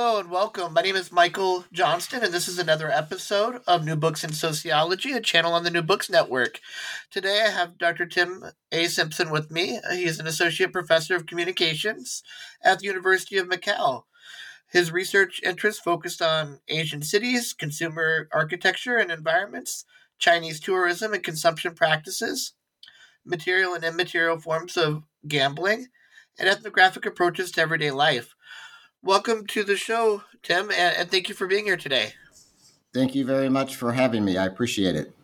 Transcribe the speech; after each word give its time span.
Hello 0.00 0.20
and 0.20 0.30
welcome. 0.30 0.74
My 0.74 0.82
name 0.82 0.94
is 0.94 1.10
Michael 1.10 1.64
Johnston, 1.72 2.22
and 2.22 2.32
this 2.32 2.46
is 2.46 2.56
another 2.56 2.88
episode 2.88 3.62
of 3.66 3.84
New 3.84 3.96
Books 3.96 4.22
in 4.22 4.32
Sociology, 4.32 5.10
a 5.10 5.20
channel 5.20 5.54
on 5.54 5.64
the 5.64 5.72
New 5.72 5.82
Books 5.82 6.08
Network. 6.08 6.60
Today 7.10 7.42
I 7.44 7.50
have 7.50 7.78
Dr. 7.78 8.06
Tim 8.06 8.44
A. 8.70 8.86
Simpson 8.86 9.28
with 9.28 9.50
me. 9.50 9.80
He 9.90 10.04
is 10.04 10.20
an 10.20 10.28
associate 10.28 10.72
professor 10.72 11.16
of 11.16 11.26
communications 11.26 12.22
at 12.62 12.78
the 12.78 12.86
University 12.86 13.38
of 13.38 13.48
Macau. 13.48 14.04
His 14.70 14.92
research 14.92 15.40
interests 15.42 15.82
focused 15.82 16.22
on 16.22 16.60
Asian 16.68 17.02
cities, 17.02 17.52
consumer 17.52 18.28
architecture 18.32 18.98
and 18.98 19.10
environments, 19.10 19.84
Chinese 20.20 20.60
tourism 20.60 21.12
and 21.12 21.24
consumption 21.24 21.74
practices, 21.74 22.52
material 23.26 23.74
and 23.74 23.82
immaterial 23.82 24.38
forms 24.38 24.76
of 24.76 25.02
gambling, 25.26 25.88
and 26.38 26.48
ethnographic 26.48 27.04
approaches 27.04 27.50
to 27.50 27.60
everyday 27.60 27.90
life 27.90 28.36
welcome 29.02 29.46
to 29.46 29.64
the 29.64 29.76
show, 29.76 30.22
Tim, 30.42 30.70
and, 30.70 30.96
and, 30.96 31.10
thank 31.10 31.28
you 31.28 31.34
for 31.34 31.46
being 31.46 31.64
here 31.64 31.76
today. 31.76 32.12
Thank 32.92 33.14
you 33.14 33.24
very 33.24 33.48
much 33.48 33.76
for 33.76 33.92
having 33.92 34.24
me. 34.24 34.36
I 34.36 34.46
appreciate 34.46 34.96
it. 34.96 35.14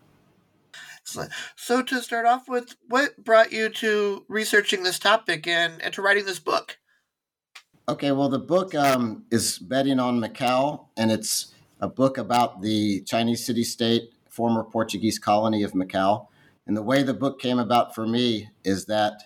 So, 1.56 1.82
to 1.82 2.00
start 2.00 2.26
off 2.26 2.48
with, 2.48 2.76
what 2.88 3.22
brought 3.22 3.52
you 3.52 3.68
to 3.68 4.24
researching 4.28 4.82
this 4.82 4.98
topic 4.98 5.46
and, 5.46 5.80
and 5.82 5.92
to 5.94 6.02
writing 6.02 6.24
this 6.24 6.38
book? 6.38 6.78
Okay, 7.88 8.12
well, 8.12 8.30
the 8.30 8.38
book 8.38 8.74
um, 8.74 9.24
is 9.30 9.58
betting 9.58 10.00
on 10.00 10.18
Macau, 10.18 10.86
and 10.96 11.12
it's 11.12 11.52
a 11.80 11.88
book 11.88 12.16
about 12.16 12.62
the 12.62 13.02
Chinese 13.02 13.44
city 13.44 13.64
state, 13.64 14.12
former 14.28 14.64
Portuguese 14.64 15.18
colony 15.18 15.62
of 15.62 15.72
Macau. 15.72 16.28
And 16.66 16.74
the 16.74 16.82
way 16.82 17.02
the 17.02 17.12
book 17.12 17.38
came 17.38 17.58
about 17.58 17.94
for 17.94 18.06
me 18.06 18.48
is 18.64 18.86
that 18.86 19.24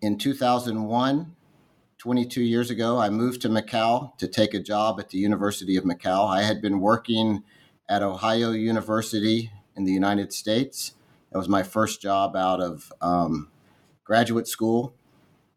in 0.00 0.16
2001, 0.16 1.34
22 2.00 2.40
years 2.40 2.70
ago, 2.70 2.98
I 2.98 3.10
moved 3.10 3.42
to 3.42 3.50
Macau 3.50 4.16
to 4.16 4.26
take 4.26 4.54
a 4.54 4.58
job 4.58 4.98
at 4.98 5.10
the 5.10 5.18
University 5.18 5.76
of 5.76 5.84
Macau. 5.84 6.26
I 6.30 6.40
had 6.40 6.62
been 6.62 6.80
working 6.80 7.44
at 7.90 8.02
Ohio 8.02 8.52
University 8.52 9.52
in 9.76 9.84
the 9.84 9.92
United 9.92 10.32
States. 10.32 10.94
That 11.30 11.36
was 11.36 11.48
my 11.48 11.62
first 11.62 12.00
job 12.00 12.34
out 12.36 12.58
of 12.58 12.90
um, 13.02 13.50
graduate 14.02 14.48
school. 14.48 14.94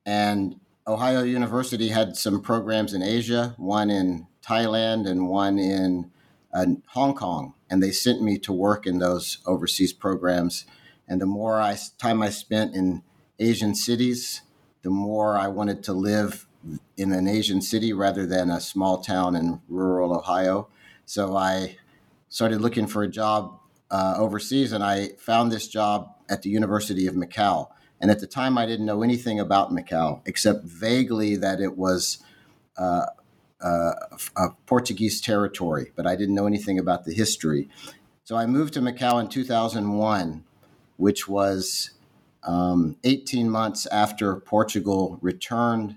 And 0.06 0.60
Ohio 0.86 1.24
University 1.24 1.88
had 1.88 2.18
some 2.18 2.42
programs 2.42 2.94
in 2.94 3.02
Asia, 3.02 3.56
one 3.56 3.90
in 3.90 4.28
Thailand 4.46 5.08
and 5.08 5.30
one 5.30 5.58
in 5.58 6.12
uh, 6.54 6.66
Hong 6.88 7.16
Kong. 7.16 7.54
And 7.70 7.82
they 7.82 7.92
sent 7.92 8.22
me 8.22 8.38
to 8.40 8.52
work 8.52 8.86
in 8.86 9.00
those 9.00 9.38
overseas 9.46 9.94
programs. 9.94 10.66
And 11.08 11.22
the 11.22 11.26
more 11.26 11.62
I, 11.62 11.78
time 11.98 12.22
I 12.22 12.32
spent 12.32 12.76
in 12.76 13.02
Asian 13.40 13.76
cities, 13.76 14.42
the 14.84 14.90
more 14.90 15.38
I 15.38 15.48
wanted 15.48 15.84
to 15.84 15.94
live 15.94 16.46
in 16.96 17.12
an 17.12 17.28
Asian 17.28 17.62
city 17.62 17.92
rather 17.92 18.26
than 18.26 18.50
a 18.50 18.62
small 18.62 19.00
town 19.00 19.36
in 19.36 19.62
rural 19.68 20.16
Ohio. 20.16 20.68
So 21.06 21.36
I 21.36 21.78
started 22.30 22.62
looking 22.62 22.88
for 22.88 23.04
a 23.04 23.08
job 23.08 23.60
uh, 23.90 24.16
overseas, 24.18 24.72
and 24.72 24.84
I 24.84 25.10
found 25.18 25.52
this 25.52 25.68
job 25.68 26.16
at 26.30 26.42
the 26.42 26.50
University 26.50 27.08
of 27.08 27.16
Macau. 27.16 27.70
And 28.00 28.12
at 28.12 28.20
the 28.20 28.28
time, 28.28 28.58
I 28.58 28.66
didn't 28.66 28.86
know 28.86 29.04
anything 29.04 29.40
about 29.40 29.72
Macau 29.72 30.22
except 30.26 30.64
vaguely 30.64 31.36
that 31.38 31.62
it 31.62 31.78
was 31.78 32.22
uh, 32.78 33.06
uh, 33.62 33.94
a 34.36 34.50
Portuguese 34.66 35.22
territory, 35.22 35.92
but 35.96 36.06
I 36.06 36.16
didn't 36.16 36.36
know 36.36 36.48
anything 36.48 36.78
about 36.78 37.06
the 37.06 37.14
history. 37.14 37.70
So 38.26 38.36
I 38.36 38.46
moved 38.46 38.74
to 38.74 38.82
Macau 38.82 39.22
in 39.22 39.28
2001, 39.30 40.44
which 40.98 41.28
was 41.28 41.92
um, 42.46 42.98
18 43.04 43.50
months 43.50 43.86
after 43.88 44.36
Portugal 44.36 45.18
returned 45.22 45.96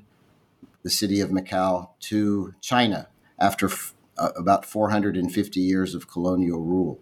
the 0.83 0.91
city 0.91 1.21
of 1.21 1.31
Macau 1.31 1.91
to 2.01 2.55
China 2.61 3.09
after 3.39 3.67
f- 3.67 3.95
uh, 4.19 4.31
about 4.37 4.65
450 4.65 5.61
years 5.61 5.95
of 5.95 6.09
colonial 6.09 6.61
rule. 6.61 7.01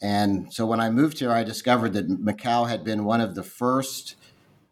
And 0.00 0.52
so 0.52 0.66
when 0.66 0.80
I 0.80 0.90
moved 0.90 1.18
here, 1.18 1.32
I 1.32 1.44
discovered 1.44 1.92
that 1.94 2.08
Macau 2.08 2.68
had 2.68 2.84
been 2.84 3.04
one 3.04 3.20
of 3.20 3.34
the 3.34 3.42
first 3.42 4.16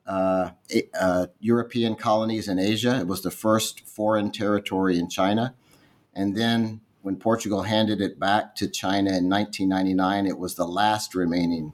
uh, 0.07 0.51
uh, 0.99 1.27
European 1.41 1.95
colonies 1.95 2.49
in 2.49 2.59
Asia. 2.59 2.99
It 2.99 3.07
was 3.07 3.23
the 3.23 3.31
first 3.31 3.87
foreign 3.87 4.31
territory 4.31 4.99
in 4.99 5.09
China. 5.09 5.55
And 6.15 6.37
then 6.37 6.81
when 7.03 7.17
Portugal 7.17 7.63
handed 7.63 8.01
it 8.01 8.19
back 8.19 8.55
to 8.57 8.69
China 8.69 9.11
in 9.11 9.29
1999, 9.29 10.27
it 10.27 10.39
was 10.39 10.55
the 10.55 10.67
last 10.67 11.15
remaining 11.15 11.73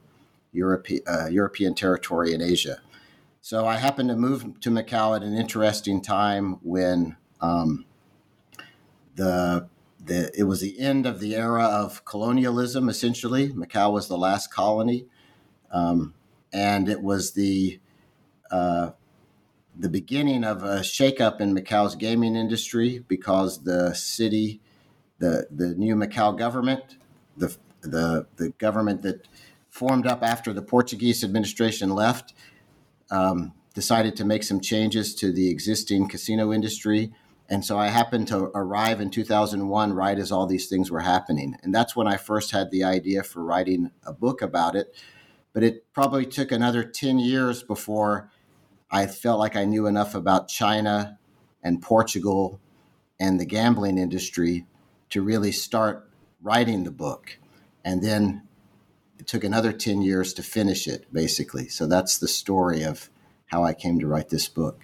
Europe, 0.51 0.87
uh, 1.07 1.27
European 1.27 1.75
territory 1.75 2.33
in 2.33 2.41
Asia. 2.41 2.81
So 3.41 3.65
I 3.65 3.77
happened 3.77 4.09
to 4.09 4.15
move 4.15 4.59
to 4.61 4.69
Macau 4.69 5.15
at 5.15 5.23
an 5.23 5.33
interesting 5.33 6.01
time 6.01 6.59
when 6.61 7.15
um, 7.41 7.85
the 9.15 9.67
the 10.03 10.31
it 10.37 10.43
was 10.43 10.61
the 10.61 10.79
end 10.79 11.05
of 11.05 11.19
the 11.19 11.35
era 11.35 11.63
of 11.63 12.03
colonialism. 12.05 12.89
Essentially, 12.89 13.49
Macau 13.49 13.93
was 13.93 14.07
the 14.07 14.17
last 14.17 14.51
colony, 14.53 15.05
um, 15.71 16.13
and 16.51 16.89
it 16.89 17.01
was 17.01 17.33
the 17.33 17.79
uh, 18.51 18.91
the 19.77 19.89
beginning 19.89 20.43
of 20.43 20.63
a 20.63 20.79
shakeup 20.79 21.39
in 21.39 21.55
Macau's 21.55 21.95
gaming 21.95 22.35
industry 22.35 23.03
because 23.07 23.63
the 23.63 23.93
city, 23.93 24.59
the 25.19 25.47
the 25.49 25.75
new 25.75 25.95
Macau 25.95 26.37
government, 26.37 26.97
the 27.37 27.55
the 27.81 28.27
the 28.35 28.49
government 28.57 29.01
that 29.03 29.27
formed 29.79 30.05
up 30.05 30.21
after 30.21 30.51
the 30.51 30.61
Portuguese 30.61 31.23
administration 31.23 31.89
left, 31.89 32.33
um, 33.11 33.53
decided 33.73 34.13
to 34.13 34.25
make 34.25 34.43
some 34.43 34.59
changes 34.59 35.15
to 35.15 35.31
the 35.31 35.49
existing 35.49 36.05
casino 36.09 36.51
industry. 36.51 37.13
And 37.47 37.63
so 37.63 37.79
I 37.79 37.87
happened 37.87 38.27
to 38.27 38.51
arrive 38.53 38.99
in 38.99 39.09
2001 39.09 39.93
right 39.93 40.19
as 40.19 40.33
all 40.33 40.45
these 40.45 40.67
things 40.67 40.91
were 40.91 40.99
happening. 40.99 41.55
And 41.63 41.73
that's 41.73 41.95
when 41.95 42.07
I 42.07 42.17
first 42.17 42.51
had 42.51 42.71
the 42.71 42.83
idea 42.83 43.23
for 43.23 43.41
writing 43.41 43.91
a 44.05 44.11
book 44.11 44.41
about 44.41 44.75
it. 44.75 44.93
But 45.53 45.63
it 45.63 45.85
probably 45.93 46.25
took 46.25 46.51
another 46.51 46.83
10 46.83 47.17
years 47.17 47.63
before 47.63 48.29
I 48.91 49.07
felt 49.07 49.39
like 49.39 49.55
I 49.55 49.63
knew 49.63 49.87
enough 49.87 50.13
about 50.13 50.49
China 50.49 51.17
and 51.63 51.81
Portugal 51.81 52.59
and 53.17 53.39
the 53.39 53.45
gambling 53.45 53.97
industry 53.97 54.65
to 55.11 55.21
really 55.21 55.53
start 55.53 56.09
writing 56.41 56.83
the 56.83 56.91
book. 56.91 57.39
And 57.85 58.03
then 58.03 58.43
took 59.29 59.43
another 59.43 59.71
10 59.71 60.01
years 60.01 60.33
to 60.33 60.41
finish 60.41 60.87
it, 60.87 61.05
basically. 61.13 61.67
So 61.67 61.85
that's 61.85 62.17
the 62.17 62.27
story 62.27 62.81
of 62.81 63.11
how 63.45 63.63
I 63.63 63.73
came 63.73 63.99
to 63.99 64.07
write 64.07 64.29
this 64.29 64.49
book. 64.49 64.81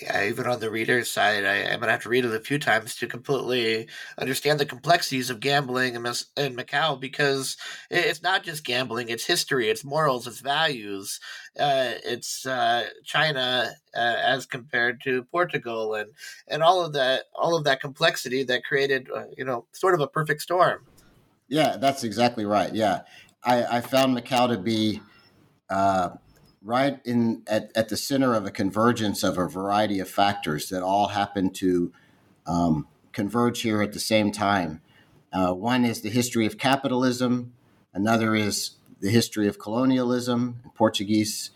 Yeah, 0.00 0.24
even 0.24 0.46
on 0.46 0.60
the 0.60 0.70
reader's 0.70 1.10
side, 1.10 1.44
I, 1.44 1.56
am 1.56 1.80
gonna 1.80 1.92
have 1.92 2.02
to 2.02 2.10
read 2.10 2.26
it 2.26 2.34
a 2.34 2.40
few 2.40 2.58
times 2.58 2.96
to 2.96 3.06
completely 3.06 3.88
understand 4.18 4.60
the 4.60 4.66
complexities 4.66 5.30
of 5.30 5.40
gambling 5.40 5.94
in, 5.94 6.04
in 6.04 6.56
Macau 6.56 7.00
because 7.00 7.56
it's 7.90 8.22
not 8.22 8.42
just 8.42 8.62
gambling; 8.62 9.08
it's 9.08 9.24
history, 9.24 9.70
it's 9.70 9.84
morals, 9.84 10.26
it's 10.26 10.40
values, 10.40 11.18
uh, 11.58 11.92
it's 12.04 12.44
uh, 12.44 12.88
China 13.04 13.70
uh, 13.94 13.98
as 13.98 14.44
compared 14.44 15.00
to 15.04 15.22
Portugal, 15.24 15.94
and 15.94 16.10
and 16.46 16.62
all 16.62 16.84
of 16.84 16.92
that, 16.92 17.24
all 17.34 17.56
of 17.56 17.64
that 17.64 17.80
complexity 17.80 18.42
that 18.44 18.64
created, 18.64 19.08
uh, 19.14 19.24
you 19.34 19.46
know, 19.46 19.66
sort 19.72 19.94
of 19.94 20.00
a 20.00 20.08
perfect 20.08 20.42
storm. 20.42 20.84
Yeah, 21.48 21.76
that's 21.76 22.02
exactly 22.04 22.44
right. 22.44 22.74
Yeah, 22.74 23.02
I, 23.42 23.78
I 23.78 23.80
found 23.80 24.16
Macau 24.16 24.48
to 24.48 24.58
be 24.58 25.00
uh, 25.70 26.10
right 26.62 27.00
in 27.04 27.42
at, 27.46 27.70
at 27.76 27.88
the 27.88 27.96
center 27.96 28.34
of 28.34 28.44
a 28.44 28.50
convergence 28.50 29.22
of 29.22 29.38
a 29.38 29.48
variety 29.48 30.00
of 30.00 30.08
factors 30.08 30.68
that 30.70 30.82
all 30.82 31.08
happen 31.08 31.50
to 31.50 31.92
um, 32.46 32.88
converge 33.12 33.62
here 33.62 33.82
at 33.82 33.92
the 33.92 34.00
same 34.00 34.32
time. 34.32 34.80
Uh, 35.32 35.52
one 35.52 35.84
is 35.84 36.00
the 36.00 36.10
history 36.10 36.46
of 36.46 36.58
capitalism, 36.58 37.52
another 37.94 38.34
is 38.34 38.72
the 39.00 39.10
history 39.10 39.46
of 39.46 39.58
colonialism, 39.58 40.60
Portuguese 40.74 41.50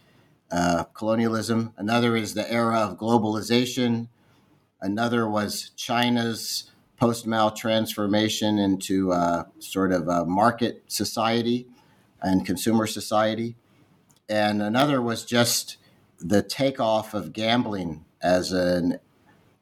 uh, 0.51 0.85
colonialism, 0.95 1.73
another 1.77 2.17
is 2.17 2.35
the 2.35 2.51
era 2.53 2.79
of 2.79 2.99
globalization, 2.99 4.09
another 4.81 5.29
was 5.29 5.71
China's 5.77 6.69
post 7.00 7.26
Mao 7.26 7.49
transformation 7.49 8.58
into 8.58 9.11
uh, 9.11 9.44
sort 9.58 9.91
of 9.91 10.06
a 10.06 10.26
market 10.26 10.85
society 10.87 11.67
and 12.20 12.44
consumer 12.44 12.87
society. 12.87 13.56
And 14.29 14.61
another 14.61 15.00
was 15.00 15.25
just 15.25 15.79
the 16.19 16.43
takeoff 16.43 17.14
of 17.14 17.32
gambling 17.32 18.05
as 18.23 18.52
an, 18.52 18.99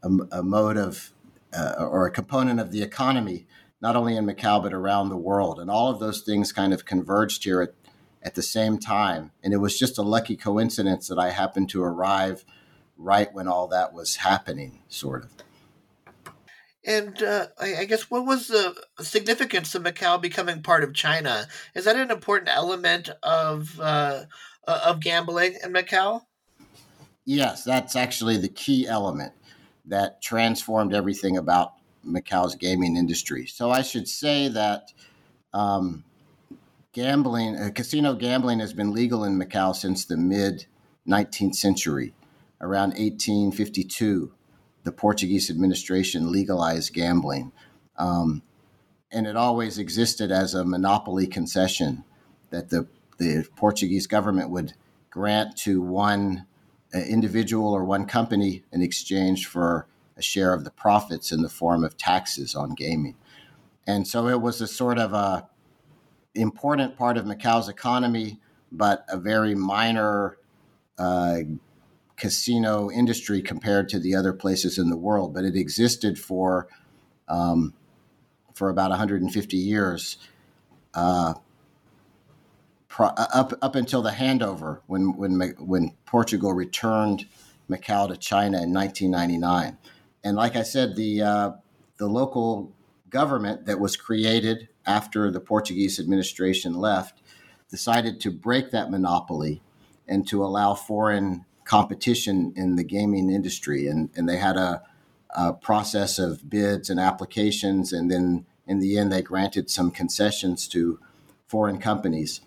a, 0.02 0.08
a 0.32 0.42
mode 0.42 0.76
of 0.76 1.12
uh, 1.56 1.74
or 1.78 2.06
a 2.06 2.10
component 2.10 2.58
of 2.58 2.72
the 2.72 2.82
economy, 2.82 3.46
not 3.80 3.94
only 3.94 4.16
in 4.16 4.26
Macau, 4.26 4.60
but 4.60 4.74
around 4.74 5.08
the 5.08 5.16
world. 5.16 5.60
And 5.60 5.70
all 5.70 5.88
of 5.90 6.00
those 6.00 6.22
things 6.22 6.52
kind 6.52 6.74
of 6.74 6.84
converged 6.84 7.44
here 7.44 7.62
at, 7.62 7.72
at 8.20 8.34
the 8.34 8.42
same 8.42 8.78
time. 8.78 9.30
And 9.44 9.54
it 9.54 9.58
was 9.58 9.78
just 9.78 9.96
a 9.96 10.02
lucky 10.02 10.36
coincidence 10.36 11.06
that 11.06 11.18
I 11.20 11.30
happened 11.30 11.70
to 11.70 11.84
arrive 11.84 12.44
right 12.96 13.32
when 13.32 13.46
all 13.46 13.68
that 13.68 13.94
was 13.94 14.16
happening, 14.16 14.82
sort 14.88 15.22
of. 15.22 15.30
And 16.88 17.22
uh, 17.22 17.48
I, 17.60 17.80
I, 17.80 17.84
guess 17.84 18.10
what 18.10 18.24
was 18.24 18.48
the 18.48 18.74
significance 19.00 19.74
of 19.74 19.82
Macau 19.82 20.18
becoming 20.18 20.62
part 20.62 20.82
of 20.82 20.94
China? 20.94 21.46
Is 21.74 21.84
that 21.84 21.96
an 21.96 22.10
important 22.10 22.48
element 22.50 23.10
of 23.22 23.78
uh, 23.78 24.24
of 24.66 24.98
gambling 24.98 25.58
in 25.62 25.74
Macau? 25.74 26.22
Yes, 27.26 27.62
that's 27.62 27.94
actually 27.94 28.38
the 28.38 28.48
key 28.48 28.88
element 28.88 29.34
that 29.84 30.22
transformed 30.22 30.94
everything 30.94 31.36
about 31.36 31.74
Macau's 32.06 32.54
gaming 32.54 32.96
industry. 32.96 33.46
So 33.46 33.70
I 33.70 33.82
should 33.82 34.08
say 34.08 34.48
that 34.48 34.90
um, 35.52 36.04
gambling, 36.94 37.56
uh, 37.56 37.70
casino 37.74 38.14
gambling, 38.14 38.60
has 38.60 38.72
been 38.72 38.94
legal 38.94 39.24
in 39.24 39.38
Macau 39.38 39.76
since 39.76 40.06
the 40.06 40.16
mid 40.16 40.64
19th 41.06 41.54
century, 41.54 42.14
around 42.62 42.94
1852 42.94 44.32
the 44.88 44.92
Portuguese 44.92 45.50
administration 45.50 46.32
legalized 46.32 46.94
gambling. 46.94 47.52
Um, 47.98 48.42
and 49.12 49.26
it 49.26 49.36
always 49.36 49.76
existed 49.76 50.32
as 50.32 50.54
a 50.54 50.64
monopoly 50.64 51.26
concession 51.26 52.04
that 52.48 52.70
the, 52.70 52.88
the 53.18 53.46
Portuguese 53.54 54.06
government 54.06 54.48
would 54.48 54.72
grant 55.10 55.58
to 55.58 55.82
one 55.82 56.46
uh, 56.94 57.00
individual 57.00 57.70
or 57.70 57.84
one 57.84 58.06
company 58.06 58.64
in 58.72 58.80
exchange 58.80 59.46
for 59.46 59.86
a 60.16 60.22
share 60.22 60.54
of 60.54 60.64
the 60.64 60.70
profits 60.70 61.32
in 61.32 61.42
the 61.42 61.50
form 61.50 61.84
of 61.84 61.98
taxes 61.98 62.54
on 62.54 62.70
gaming. 62.74 63.14
And 63.86 64.08
so 64.08 64.26
it 64.26 64.40
was 64.40 64.62
a 64.62 64.66
sort 64.66 64.98
of 64.98 65.12
a 65.12 65.50
important 66.34 66.96
part 66.96 67.18
of 67.18 67.26
Macau's 67.26 67.68
economy, 67.68 68.40
but 68.72 69.04
a 69.10 69.18
very 69.18 69.54
minor 69.54 70.38
uh, 70.96 71.40
casino 72.18 72.90
industry 72.90 73.40
compared 73.40 73.88
to 73.88 73.98
the 73.98 74.14
other 74.14 74.32
places 74.32 74.76
in 74.76 74.90
the 74.90 74.96
world, 74.96 75.32
but 75.32 75.44
it 75.44 75.56
existed 75.56 76.18
for 76.18 76.68
um, 77.28 77.74
for 78.54 78.70
about 78.70 78.90
150 78.90 79.56
years, 79.56 80.16
uh, 80.94 81.34
pro- 82.88 83.08
uh, 83.08 83.26
up 83.32 83.52
up 83.62 83.74
until 83.76 84.02
the 84.02 84.10
handover 84.10 84.80
when 84.86 85.16
when 85.16 85.38
when 85.58 85.94
Portugal 86.04 86.52
returned 86.52 87.26
Macau 87.70 88.08
to 88.08 88.16
China 88.16 88.62
in 88.62 88.72
1999. 88.72 89.78
And 90.24 90.36
like 90.36 90.56
I 90.56 90.62
said, 90.62 90.96
the 90.96 91.22
uh, 91.22 91.50
the 91.98 92.08
local 92.08 92.72
government 93.10 93.66
that 93.66 93.78
was 93.78 93.96
created 93.96 94.68
after 94.84 95.30
the 95.30 95.40
Portuguese 95.40 96.00
administration 96.00 96.74
left 96.74 97.22
decided 97.70 98.20
to 98.20 98.30
break 98.30 98.70
that 98.70 98.90
monopoly 98.90 99.62
and 100.06 100.26
to 100.26 100.42
allow 100.42 100.74
foreign 100.74 101.44
competition 101.68 102.52
in 102.56 102.76
the 102.76 102.82
gaming 102.82 103.30
industry, 103.30 103.86
and 103.86 104.08
and 104.16 104.28
they 104.28 104.38
had 104.38 104.56
a, 104.56 104.82
a 105.30 105.52
process 105.52 106.18
of 106.18 106.48
bids 106.48 106.88
and 106.88 106.98
applications, 106.98 107.92
and 107.92 108.10
then 108.10 108.46
in 108.66 108.80
the 108.80 108.98
end 108.98 109.12
they 109.12 109.22
granted 109.22 109.70
some 109.70 109.90
concessions 109.90 110.66
to 110.68 110.98
foreign 111.46 111.78
companies 111.78 112.40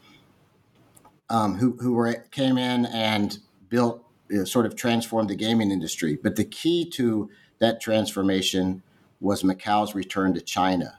um, 1.30 1.56
who 1.56 1.78
who 1.82 1.94
were 1.94 2.26
came 2.32 2.58
in 2.58 2.86
and 2.88 3.40
built 3.70 4.04
you 4.30 4.40
know, 4.40 4.44
sort 4.44 4.66
of 4.66 4.76
transformed 4.76 5.30
the 5.30 5.36
gaming 5.36 5.72
industry. 5.72 6.18
But 6.22 6.36
the 6.36 6.44
key 6.44 6.90
to 6.92 7.30
that 7.60 7.80
transformation 7.80 8.82
was 9.20 9.44
Macau's 9.44 9.94
return 9.94 10.34
to 10.34 10.42
China, 10.42 10.98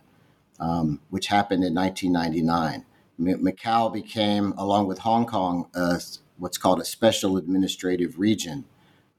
um, 0.60 1.00
which 1.10 1.26
happened 1.26 1.64
in 1.64 1.74
1999. 1.74 2.86
Macau 3.20 3.92
became, 3.92 4.52
along 4.56 4.86
with 4.86 5.00
Hong 5.00 5.26
Kong, 5.26 5.68
a 5.74 6.00
what's 6.42 6.58
called 6.58 6.80
a 6.80 6.84
special 6.84 7.36
administrative 7.36 8.18
region 8.18 8.64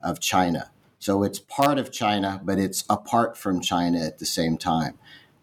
of 0.01 0.19
China. 0.19 0.69
So 0.99 1.23
it's 1.23 1.39
part 1.39 1.77
of 1.77 1.89
China, 1.89 2.41
but 2.43 2.59
it's 2.59 2.83
apart 2.89 3.37
from 3.37 3.61
China 3.61 4.05
at 4.05 4.19
the 4.19 4.25
same 4.25 4.57
time. 4.57 4.99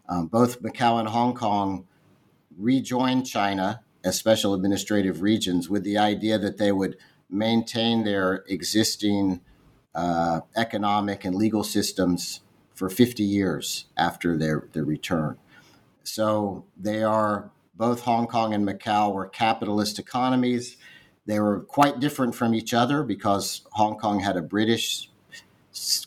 Um, 0.07 0.27
both 0.27 0.61
Macau 0.61 0.99
and 0.99 1.09
Hong 1.09 1.33
Kong 1.33 1.87
rejoined 2.55 3.25
China 3.25 3.81
as 4.03 4.15
special 4.15 4.53
administrative 4.53 5.23
regions 5.23 5.71
with 5.71 5.83
the 5.83 5.97
idea 5.97 6.37
that 6.37 6.59
they 6.59 6.71
would 6.71 6.97
maintain 7.31 8.03
their 8.03 8.43
existing 8.47 9.41
uh, 9.95 10.41
economic 10.55 11.25
and 11.25 11.33
legal 11.33 11.63
systems 11.63 12.41
for 12.75 12.91
50 12.91 13.23
years 13.23 13.85
after 13.97 14.37
their, 14.37 14.67
their 14.73 14.85
return. 14.85 15.35
So 16.03 16.65
they 16.77 17.01
are 17.01 17.49
both 17.73 18.01
Hong 18.01 18.27
Kong 18.27 18.53
and 18.53 18.67
Macau 18.67 19.11
were 19.11 19.25
capitalist 19.25 19.97
economies 19.97 20.77
they 21.25 21.39
were 21.39 21.61
quite 21.61 21.99
different 21.99 22.35
from 22.35 22.53
each 22.53 22.73
other 22.73 23.03
because 23.03 23.61
Hong 23.73 23.97
Kong 23.97 24.19
had 24.19 24.37
a 24.37 24.41
British 24.41 25.09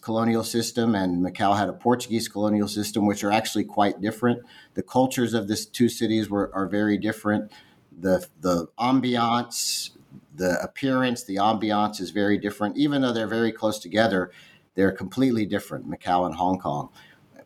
colonial 0.03 0.45
system 0.45 0.95
and 0.95 1.25
Macau 1.25 1.57
had 1.57 1.69
a 1.69 1.73
Portuguese 1.73 2.29
colonial 2.29 2.69
system, 2.69 3.07
which 3.07 3.25
are 3.25 3.33
actually 3.33 3.65
quite 3.65 4.01
different. 4.01 4.43
The 4.75 4.83
cultures 4.83 5.33
of 5.33 5.49
these 5.49 5.67
two 5.67 5.89
cities 5.89 6.29
were 6.29 6.51
are 6.55 6.67
very 6.67 6.99
different. 6.99 7.53
The 7.99 8.27
the 8.41 8.67
ambiance, 8.79 9.91
the 10.35 10.61
appearance, 10.63 11.25
the 11.25 11.37
ambiance 11.37 12.01
is 12.01 12.11
very 12.11 12.37
different. 12.37 12.77
Even 12.77 13.03
though 13.03 13.13
they're 13.13 13.27
very 13.27 13.53
close 13.53 13.79
together, 13.79 14.31
they're 14.75 14.93
completely 14.93 15.47
different, 15.47 15.89
Macau 15.89 16.27
and 16.27 16.35
Hong 16.35 16.59
Kong. 16.59 16.91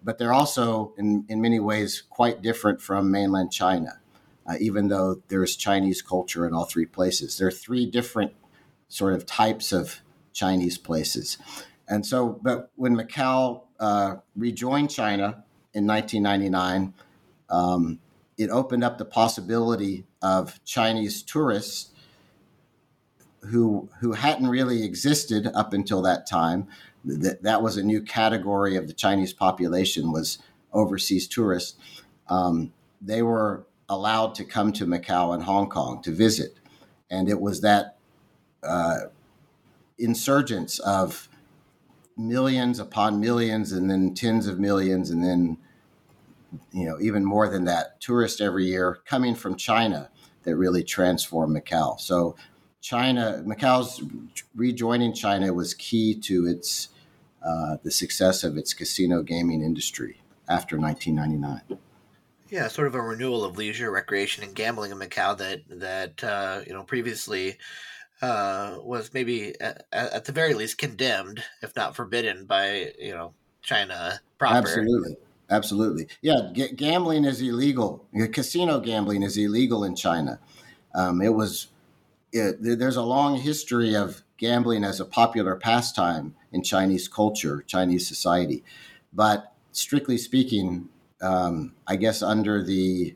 But 0.03 0.17
they're 0.17 0.33
also, 0.33 0.95
in, 0.97 1.25
in 1.29 1.41
many 1.41 1.59
ways, 1.59 2.03
quite 2.09 2.41
different 2.41 2.81
from 2.81 3.11
mainland 3.11 3.53
China 3.53 4.01
uh, 4.49 4.55
even 4.61 4.89
though 4.89 5.23
there's 5.29 5.57
Chinese 5.57 6.01
culture 6.01 6.47
in 6.47 6.55
all 6.55 6.65
three 6.65 6.87
places. 6.87 7.37
There 7.37 7.49
are 7.49 7.53
three 7.53 7.87
different 7.87 8.33
sort 8.89 9.13
of 9.13 9.27
types 9.27 9.73
of 9.73 10.01
Chinese 10.33 10.79
places. 10.79 11.37
And 11.87 12.07
so, 12.07 12.39
but 12.43 12.71
when 12.77 12.97
Macau 12.97 13.63
uh, 13.79 14.17
rejoined 14.35 14.91
China 14.91 15.45
in 15.75 15.87
1999, 15.87 16.95
um, 17.51 17.99
it 18.37 18.51
opened 18.51 18.85
up 18.85 18.99
the 18.99 19.05
possibility 19.05 20.05
of 20.23 20.63
Chinese 20.65 21.23
tourists 21.23 21.91
who 23.51 23.89
who 24.01 24.13
hadn't 24.13 24.49
really 24.49 24.85
existed 24.85 25.49
up 25.55 25.73
until 25.73 26.03
that 26.03 26.27
time. 26.27 26.69
That 27.05 27.43
that 27.43 27.63
was 27.63 27.77
a 27.77 27.83
new 27.83 28.03
category 28.03 28.77
of 28.77 28.87
the 28.87 28.93
Chinese 28.93 29.33
population 29.33 30.13
was 30.13 30.39
overseas 30.73 31.27
tourists. 31.27 31.77
Um, 32.29 32.73
they 33.01 33.23
were 33.23 33.65
allowed 33.89 34.35
to 34.37 34.45
come 34.45 34.73
to 34.73 34.87
Macau 34.87 35.35
and 35.35 35.43
Hong 35.43 35.69
Kong 35.69 36.03
to 36.03 36.13
visit. 36.13 36.55
And 37.11 37.29
it 37.29 37.41
was 37.41 37.63
that 37.63 37.97
uh, 38.63 38.99
insurgence 39.99 40.79
of 40.81 41.29
millions 42.17 42.79
upon 42.79 43.21
millions 43.21 43.73
and 43.73 43.91
then 43.91 44.13
tens 44.13 44.47
of 44.47 44.59
millions 44.59 45.11
and 45.11 45.25
then 45.25 45.57
you 46.73 46.85
know 46.85 46.99
even 47.01 47.25
more 47.25 47.49
than 47.49 47.65
that 47.65 48.01
tourists 48.01 48.41
every 48.41 48.65
year 48.65 48.99
coming 49.07 49.37
from 49.37 49.55
China 49.55 50.11
that 50.43 50.57
really 50.57 50.83
transformed 50.83 51.57
Macau. 51.57 52.01
So 52.01 52.35
China, 52.81 53.43
Macau's 53.47 54.03
rejoining 54.55 55.13
China 55.13 55.53
was 55.53 55.75
key 55.75 56.15
to 56.21 56.47
its 56.47 56.89
uh, 57.45 57.77
the 57.83 57.91
success 57.91 58.45
of 58.45 58.57
its 58.57 58.75
casino 58.75 59.23
gaming 59.23 59.63
industry 59.63 60.21
after 60.49 60.79
1999. 60.79 61.79
Yeah, 62.51 62.69
sort 62.69 62.87
of 62.87 62.95
a 62.95 63.01
renewal 63.01 63.45
of 63.45 63.59
leisure, 63.59 63.91
recreation, 63.91 64.43
and 64.43 64.55
gambling 64.55 64.91
in 64.91 64.99
Macau 64.99 65.37
that 65.39 65.61
that 65.69 66.25
uh, 66.25 66.63
you 66.67 66.73
know 66.73 66.83
previously 66.83 67.59
uh, 68.23 68.79
was 68.83 69.13
maybe 69.13 69.55
at, 69.61 69.87
at, 69.93 70.25
the 70.25 70.33
very 70.33 70.55
least 70.55 70.79
condemned, 70.79 71.43
if 71.63 71.77
not 71.77 71.95
forbidden, 71.95 72.47
by 72.47 72.93
you 72.99 73.13
know 73.13 73.35
China 73.63 74.21
proper. 74.39 74.57
Absolutely, 74.57 75.17
absolutely. 75.51 76.09
Yeah, 76.23 76.51
g- 76.53 76.73
gambling 76.75 77.25
is 77.25 77.41
illegal. 77.41 78.07
Casino 78.33 78.81
gambling 78.81 79.23
is 79.23 79.37
illegal 79.37 79.85
in 79.85 79.95
China. 79.95 80.41
Um, 80.95 81.21
it 81.21 81.35
was. 81.35 81.69
It, 82.31 82.57
there's 82.61 82.97
a 82.97 83.03
long 83.03 83.39
history 83.39 83.97
of 83.97 84.23
gambling 84.37 84.85
as 84.85 85.01
a 85.01 85.07
popular 85.07 85.57
pastime 85.57 86.35
in 86.53 86.63
Chinese 86.63 87.09
culture, 87.09 87.65
Chinese 87.67 88.07
society, 88.07 88.63
but 89.15 89.55
strictly 89.73 90.19
speaking, 90.19 90.91
um, 91.21 91.75
I 91.87 91.97
guess, 91.97 92.23
under 92.23 92.63
the 92.63 93.15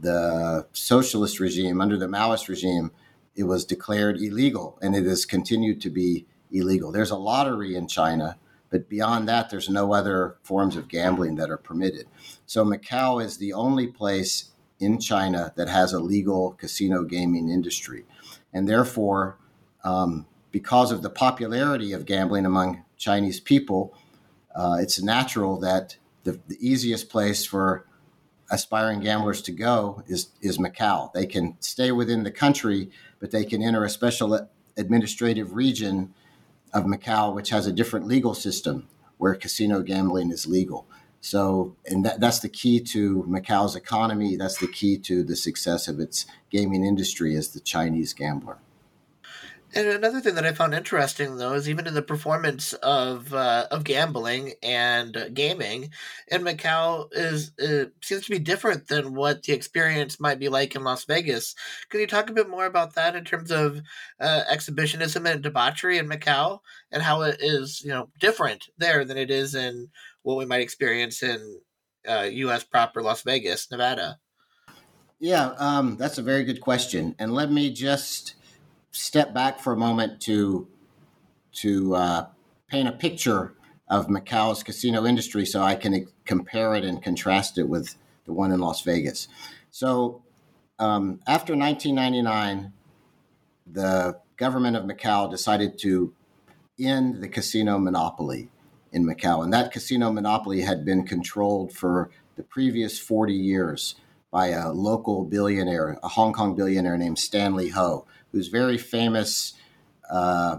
the 0.00 0.66
socialist 0.72 1.40
regime, 1.40 1.80
under 1.80 1.96
the 1.96 2.06
Maoist 2.06 2.48
regime, 2.48 2.90
it 3.36 3.44
was 3.44 3.64
declared 3.64 4.20
illegal, 4.20 4.78
and 4.82 4.94
it 4.94 5.04
has 5.04 5.24
continued 5.24 5.80
to 5.82 5.90
be 5.90 6.26
illegal. 6.50 6.92
There's 6.92 7.10
a 7.10 7.16
lottery 7.16 7.74
in 7.74 7.88
China, 7.88 8.36
but 8.70 8.88
beyond 8.88 9.28
that, 9.28 9.50
there's 9.50 9.68
no 9.68 9.94
other 9.94 10.36
forms 10.42 10.76
of 10.76 10.88
gambling 10.88 11.36
that 11.36 11.50
are 11.50 11.56
permitted. 11.56 12.06
So 12.46 12.64
Macau 12.64 13.24
is 13.24 13.38
the 13.38 13.52
only 13.52 13.86
place 13.86 14.50
in 14.78 14.98
China 15.00 15.52
that 15.56 15.68
has 15.68 15.92
a 15.92 16.00
legal 16.00 16.52
casino 16.52 17.04
gaming 17.04 17.48
industry, 17.48 18.04
and 18.52 18.68
therefore, 18.68 19.38
um, 19.84 20.26
because 20.50 20.92
of 20.92 21.02
the 21.02 21.10
popularity 21.10 21.92
of 21.92 22.06
gambling 22.06 22.46
among 22.46 22.84
Chinese 22.96 23.40
people, 23.40 23.94
uh, 24.54 24.76
it's 24.80 25.02
natural 25.02 25.58
that 25.60 25.96
the, 26.24 26.40
the 26.48 26.58
easiest 26.60 27.08
place 27.08 27.44
for 27.44 27.86
aspiring 28.50 29.00
gamblers 29.00 29.40
to 29.42 29.52
go 29.52 30.02
is 30.06 30.28
is 30.40 30.58
Macau. 30.58 31.12
They 31.12 31.26
can 31.26 31.56
stay 31.60 31.92
within 31.92 32.24
the 32.24 32.30
country, 32.30 32.90
but 33.20 33.30
they 33.30 33.44
can 33.44 33.62
enter 33.62 33.84
a 33.84 33.90
special 33.90 34.48
administrative 34.76 35.54
region 35.54 36.12
of 36.72 36.84
Macau, 36.84 37.34
which 37.34 37.50
has 37.50 37.66
a 37.66 37.72
different 37.72 38.06
legal 38.06 38.34
system 38.34 38.88
where 39.16 39.34
casino 39.34 39.80
gambling 39.80 40.30
is 40.30 40.46
legal. 40.46 40.86
So, 41.20 41.76
and 41.86 42.04
that, 42.04 42.20
that's 42.20 42.40
the 42.40 42.50
key 42.50 42.80
to 42.80 43.24
Macau's 43.26 43.76
economy. 43.76 44.36
That's 44.36 44.58
the 44.58 44.66
key 44.66 44.98
to 44.98 45.22
the 45.22 45.36
success 45.36 45.88
of 45.88 45.98
its 45.98 46.26
gaming 46.50 46.84
industry 46.84 47.34
as 47.36 47.48
the 47.48 47.60
Chinese 47.60 48.12
gambler. 48.12 48.58
And 49.76 49.88
another 49.88 50.20
thing 50.20 50.36
that 50.36 50.46
I 50.46 50.52
found 50.52 50.72
interesting, 50.72 51.36
though, 51.36 51.54
is 51.54 51.68
even 51.68 51.88
in 51.88 51.94
the 51.94 52.02
performance 52.02 52.74
of 52.74 53.34
uh, 53.34 53.66
of 53.72 53.82
gambling 53.82 54.52
and 54.62 55.30
gaming 55.34 55.90
in 56.28 56.42
Macau 56.42 57.08
is 57.10 57.50
uh, 57.58 57.86
seems 58.00 58.24
to 58.24 58.30
be 58.30 58.38
different 58.38 58.86
than 58.86 59.14
what 59.14 59.42
the 59.42 59.52
experience 59.52 60.20
might 60.20 60.38
be 60.38 60.48
like 60.48 60.76
in 60.76 60.84
Las 60.84 61.04
Vegas. 61.06 61.56
Can 61.88 61.98
you 61.98 62.06
talk 62.06 62.30
a 62.30 62.34
bit 62.34 62.48
more 62.48 62.66
about 62.66 62.94
that 62.94 63.16
in 63.16 63.24
terms 63.24 63.50
of 63.50 63.82
uh, 64.20 64.42
exhibitionism 64.48 65.26
and 65.26 65.42
debauchery 65.42 65.98
in 65.98 66.08
Macau 66.08 66.60
and 66.92 67.02
how 67.02 67.22
it 67.22 67.38
is, 67.40 67.82
you 67.82 67.90
know, 67.90 68.10
different 68.20 68.68
there 68.78 69.04
than 69.04 69.18
it 69.18 69.30
is 69.30 69.56
in 69.56 69.88
what 70.22 70.36
we 70.36 70.46
might 70.46 70.60
experience 70.60 71.20
in 71.20 71.60
U.S. 72.06 72.62
Uh, 72.62 72.66
proper 72.70 73.02
Las 73.02 73.22
Vegas, 73.22 73.68
Nevada? 73.72 74.20
Yeah, 75.18 75.54
um, 75.58 75.96
that's 75.96 76.18
a 76.18 76.22
very 76.22 76.44
good 76.44 76.60
question, 76.60 77.16
and 77.18 77.34
let 77.34 77.50
me 77.50 77.72
just 77.72 78.34
step 78.94 79.34
back 79.34 79.58
for 79.58 79.72
a 79.72 79.76
moment 79.76 80.20
to 80.22 80.66
to 81.52 81.94
uh, 81.94 82.26
paint 82.68 82.88
a 82.88 82.92
picture 82.92 83.54
of 83.88 84.08
Macau's 84.08 84.62
casino 84.62 85.04
industry, 85.04 85.44
so 85.44 85.62
I 85.62 85.74
can 85.76 86.06
compare 86.24 86.74
it 86.74 86.84
and 86.84 87.02
contrast 87.02 87.58
it 87.58 87.68
with 87.68 87.94
the 88.24 88.32
one 88.32 88.50
in 88.50 88.58
Las 88.58 88.80
Vegas. 88.80 89.28
So, 89.70 90.22
um, 90.78 91.20
after 91.26 91.54
1999, 91.54 92.72
the 93.66 94.18
government 94.36 94.76
of 94.76 94.84
Macau 94.84 95.30
decided 95.30 95.78
to 95.78 96.12
end 96.78 97.22
the 97.22 97.28
casino 97.28 97.78
monopoly 97.78 98.48
in 98.92 99.04
Macau, 99.04 99.44
and 99.44 99.52
that 99.52 99.70
casino 99.70 100.10
monopoly 100.10 100.62
had 100.62 100.84
been 100.84 101.06
controlled 101.06 101.72
for 101.72 102.10
the 102.36 102.42
previous 102.42 102.98
40 102.98 103.34
years 103.34 103.94
by 104.30 104.48
a 104.48 104.72
local 104.72 105.24
billionaire, 105.24 105.98
a 106.02 106.08
Hong 106.08 106.32
Kong 106.32 106.56
billionaire 106.56 106.98
named 106.98 107.18
Stanley 107.18 107.68
Ho, 107.68 108.06
who's 108.34 108.48
very 108.48 108.76
famous, 108.76 109.54
uh, 110.10 110.58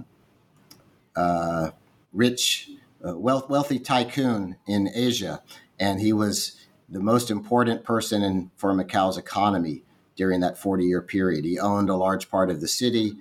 uh, 1.15 1.71
rich, 2.13 2.71
uh, 3.05 3.17
wealth, 3.17 3.49
wealthy 3.49 3.79
tycoon 3.79 4.55
in 4.65 4.89
Asia, 4.95 5.43
and 5.77 5.99
he 5.99 6.13
was 6.13 6.55
the 6.87 7.01
most 7.01 7.29
important 7.29 7.83
person 7.83 8.23
in 8.23 8.49
for 8.55 8.73
Macau's 8.73 9.17
economy 9.17 9.83
during 10.15 10.39
that 10.39 10.57
40 10.57 10.85
year 10.85 11.01
period. 11.01 11.43
He 11.43 11.59
owned 11.59 11.89
a 11.89 11.95
large 11.95 12.29
part 12.29 12.49
of 12.49 12.61
the 12.61 12.67
city, 12.67 13.17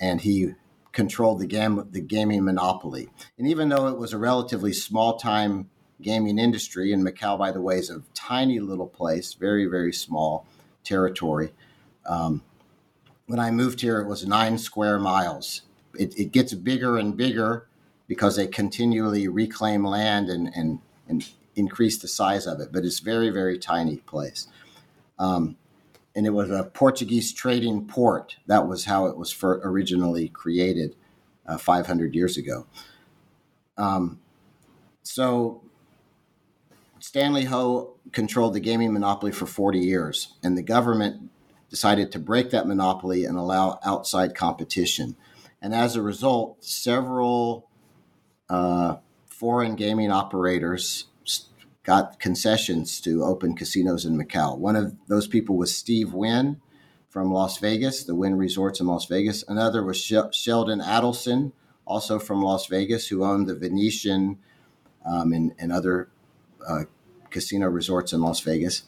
and 0.00 0.20
he 0.20 0.52
controlled 0.92 1.40
the 1.40 1.46
gam- 1.46 1.88
the 1.90 2.00
gaming 2.00 2.44
monopoly. 2.44 3.08
And 3.38 3.48
even 3.48 3.68
though 3.70 3.88
it 3.88 3.98
was 3.98 4.12
a 4.12 4.18
relatively 4.18 4.72
small 4.72 5.18
time 5.18 5.68
gaming 6.00 6.38
industry, 6.38 6.92
and 6.92 7.04
Macau, 7.04 7.36
by 7.36 7.50
the 7.50 7.60
way, 7.60 7.78
is 7.78 7.90
a 7.90 8.02
tiny 8.14 8.60
little 8.60 8.86
place, 8.86 9.34
very 9.34 9.66
very 9.66 9.92
small 9.92 10.46
territory. 10.84 11.52
Um, 12.06 12.44
when 13.26 13.40
I 13.40 13.50
moved 13.50 13.80
here, 13.80 14.00
it 14.00 14.06
was 14.06 14.26
nine 14.26 14.58
square 14.58 14.98
miles. 14.98 15.62
It, 15.98 16.18
it 16.18 16.32
gets 16.32 16.54
bigger 16.54 16.96
and 16.96 17.16
bigger 17.16 17.66
because 18.06 18.36
they 18.36 18.46
continually 18.46 19.26
reclaim 19.28 19.84
land 19.84 20.28
and, 20.28 20.50
and, 20.54 20.80
and 21.08 21.28
increase 21.56 21.98
the 21.98 22.08
size 22.08 22.46
of 22.46 22.60
it, 22.60 22.72
but 22.72 22.84
it's 22.84 23.00
very, 23.00 23.30
very 23.30 23.58
tiny 23.58 23.96
place. 23.98 24.46
Um, 25.18 25.56
and 26.14 26.26
it 26.26 26.30
was 26.30 26.50
a 26.50 26.64
Portuguese 26.64 27.32
trading 27.32 27.86
port. 27.86 28.36
That 28.46 28.68
was 28.68 28.84
how 28.84 29.06
it 29.06 29.16
was 29.16 29.34
originally 29.42 30.28
created 30.28 30.94
uh, 31.46 31.58
500 31.58 32.14
years 32.14 32.36
ago. 32.36 32.66
Um, 33.76 34.20
so 35.02 35.62
Stanley 37.00 37.44
Ho 37.44 37.94
controlled 38.12 38.54
the 38.54 38.60
gaming 38.60 38.92
monopoly 38.92 39.32
for 39.32 39.46
40 39.46 39.78
years, 39.78 40.34
and 40.42 40.56
the 40.56 40.62
government 40.62 41.30
decided 41.70 42.12
to 42.12 42.18
break 42.18 42.50
that 42.50 42.66
monopoly 42.66 43.24
and 43.24 43.36
allow 43.36 43.78
outside 43.84 44.34
competition. 44.34 45.16
And 45.60 45.74
as 45.74 45.96
a 45.96 46.02
result, 46.02 46.64
several 46.64 47.68
uh, 48.48 48.96
foreign 49.26 49.74
gaming 49.74 50.10
operators 50.10 51.06
got 51.82 52.18
concessions 52.18 53.00
to 53.00 53.22
open 53.22 53.54
casinos 53.54 54.04
in 54.04 54.18
Macau. 54.18 54.58
One 54.58 54.74
of 54.74 54.94
those 55.06 55.28
people 55.28 55.56
was 55.56 55.74
Steve 55.74 56.12
Wynn 56.12 56.60
from 57.08 57.32
Las 57.32 57.58
Vegas, 57.58 58.02
the 58.04 58.14
Wynn 58.14 58.36
Resorts 58.36 58.80
in 58.80 58.86
Las 58.86 59.06
Vegas. 59.06 59.44
Another 59.46 59.84
was 59.84 59.96
Sheldon 59.96 60.80
Adelson, 60.80 61.52
also 61.86 62.18
from 62.18 62.42
Las 62.42 62.66
Vegas, 62.66 63.06
who 63.06 63.24
owned 63.24 63.46
the 63.46 63.54
Venetian 63.54 64.38
um, 65.04 65.32
and, 65.32 65.54
and, 65.58 65.70
other 65.70 66.08
uh, 66.68 66.82
casino 67.30 67.68
resorts 67.68 68.12
in 68.12 68.20
Las 68.20 68.40
Vegas 68.40 68.82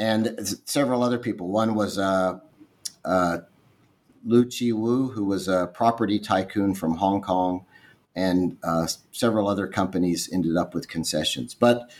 and 0.00 0.34
several 0.64 1.02
other 1.02 1.18
people. 1.18 1.48
One 1.48 1.74
was 1.74 1.98
uh, 1.98 2.38
uh, 3.04 3.38
Lui 4.24 4.46
Che 4.46 4.72
Woo, 4.72 5.08
who 5.08 5.26
was 5.26 5.46
a 5.46 5.70
property 5.74 6.18
tycoon 6.18 6.74
from 6.74 6.96
Hong 6.96 7.20
Kong, 7.20 7.66
and 8.16 8.56
uh, 8.64 8.86
several 9.12 9.46
other 9.46 9.66
companies 9.66 10.28
ended 10.32 10.56
up 10.56 10.74
with 10.74 10.88
concessions. 10.88 11.54
But 11.54 11.90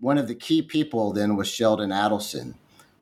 one 0.00 0.18
of 0.18 0.28
the 0.28 0.34
key 0.34 0.60
people 0.60 1.14
then 1.14 1.34
was 1.34 1.48
Sheldon 1.48 1.88
Adelson, 1.88 2.54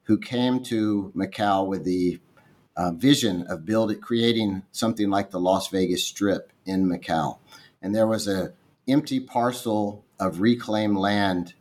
who 0.04 0.18
came 0.18 0.62
to 0.64 1.12
Macau 1.16 1.66
with 1.66 1.84
the 1.84 2.20
uh, 2.76 2.92
vision 2.92 3.42
of 3.48 3.66
building, 3.66 4.00
creating 4.00 4.62
something 4.70 5.10
like 5.10 5.32
the 5.32 5.40
Las 5.40 5.66
Vegas 5.66 6.06
Strip 6.06 6.52
in 6.64 6.86
Macau. 6.86 7.38
And 7.82 7.92
there 7.92 8.06
was 8.06 8.28
a 8.28 8.52
empty 8.86 9.18
parcel 9.18 10.04
of 10.20 10.40
reclaimed 10.40 10.96
land 10.96 11.54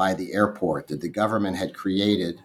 by 0.00 0.14
the 0.14 0.32
airport 0.32 0.88
that 0.88 1.02
the 1.02 1.10
government 1.10 1.58
had 1.58 1.74
created 1.74 2.42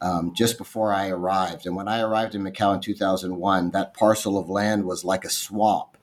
um, 0.00 0.32
just 0.34 0.56
before 0.56 0.90
I 0.90 1.10
arrived. 1.10 1.66
And 1.66 1.76
when 1.76 1.86
I 1.86 2.00
arrived 2.00 2.34
in 2.34 2.42
Macau 2.42 2.74
in 2.74 2.80
2001, 2.80 3.72
that 3.72 3.92
parcel 3.92 4.38
of 4.38 4.48
land 4.48 4.86
was 4.86 5.04
like 5.04 5.22
a 5.22 5.28
swamp. 5.28 5.98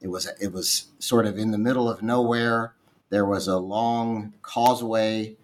It 0.00 0.08
was 0.08 0.26
it 0.40 0.50
was 0.54 0.86
sort 0.98 1.26
of 1.26 1.36
in 1.36 1.50
the 1.50 1.58
middle 1.58 1.86
of 1.86 2.00
nowhere. 2.00 2.72
There 3.10 3.26
was 3.26 3.46
a 3.46 3.58
long 3.58 4.32
causeway 4.40 5.36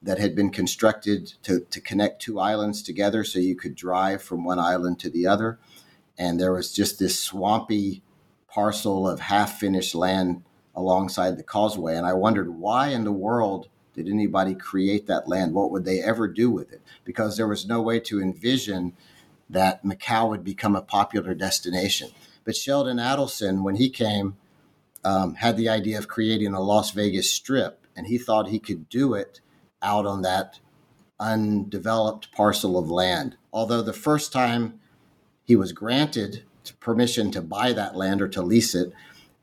that 0.00 0.20
had 0.20 0.36
been 0.36 0.50
constructed 0.50 1.34
to, 1.42 1.66
to 1.68 1.80
connect 1.80 2.22
two 2.22 2.38
islands 2.38 2.84
together 2.84 3.24
so 3.24 3.40
you 3.40 3.56
could 3.56 3.74
drive 3.74 4.22
from 4.22 4.44
one 4.44 4.60
island 4.60 5.00
to 5.00 5.10
the 5.10 5.26
other. 5.26 5.58
And 6.16 6.38
there 6.38 6.52
was 6.52 6.72
just 6.72 7.00
this 7.00 7.18
swampy 7.18 8.04
parcel 8.46 9.08
of 9.08 9.18
half 9.18 9.58
finished 9.58 9.96
land 9.96 10.44
alongside 10.72 11.36
the 11.36 11.42
causeway. 11.42 11.96
And 11.96 12.06
I 12.06 12.12
wondered 12.12 12.50
why 12.50 12.90
in 12.90 13.02
the 13.02 13.10
world 13.10 13.68
did 13.96 14.08
anybody 14.08 14.54
create 14.54 15.06
that 15.06 15.26
land? 15.26 15.54
What 15.54 15.70
would 15.70 15.84
they 15.84 16.00
ever 16.00 16.28
do 16.28 16.50
with 16.50 16.72
it? 16.72 16.82
Because 17.04 17.36
there 17.36 17.48
was 17.48 17.66
no 17.66 17.80
way 17.80 17.98
to 18.00 18.20
envision 18.20 18.92
that 19.48 19.84
Macau 19.84 20.28
would 20.28 20.44
become 20.44 20.76
a 20.76 20.82
popular 20.82 21.34
destination. 21.34 22.10
But 22.44 22.56
Sheldon 22.56 22.98
Adelson, 22.98 23.62
when 23.62 23.76
he 23.76 23.88
came, 23.88 24.36
um, 25.02 25.36
had 25.36 25.56
the 25.56 25.68
idea 25.68 25.98
of 25.98 26.08
creating 26.08 26.52
a 26.52 26.60
Las 26.60 26.90
Vegas 26.90 27.30
strip, 27.30 27.86
and 27.96 28.06
he 28.06 28.18
thought 28.18 28.48
he 28.48 28.58
could 28.58 28.88
do 28.88 29.14
it 29.14 29.40
out 29.80 30.04
on 30.04 30.22
that 30.22 30.60
undeveloped 31.18 32.30
parcel 32.32 32.78
of 32.78 32.90
land. 32.90 33.36
Although 33.52 33.82
the 33.82 33.92
first 33.92 34.32
time 34.32 34.78
he 35.44 35.56
was 35.56 35.72
granted 35.72 36.42
permission 36.80 37.30
to 37.30 37.40
buy 37.40 37.72
that 37.72 37.96
land 37.96 38.20
or 38.20 38.28
to 38.28 38.42
lease 38.42 38.74
it, 38.74 38.92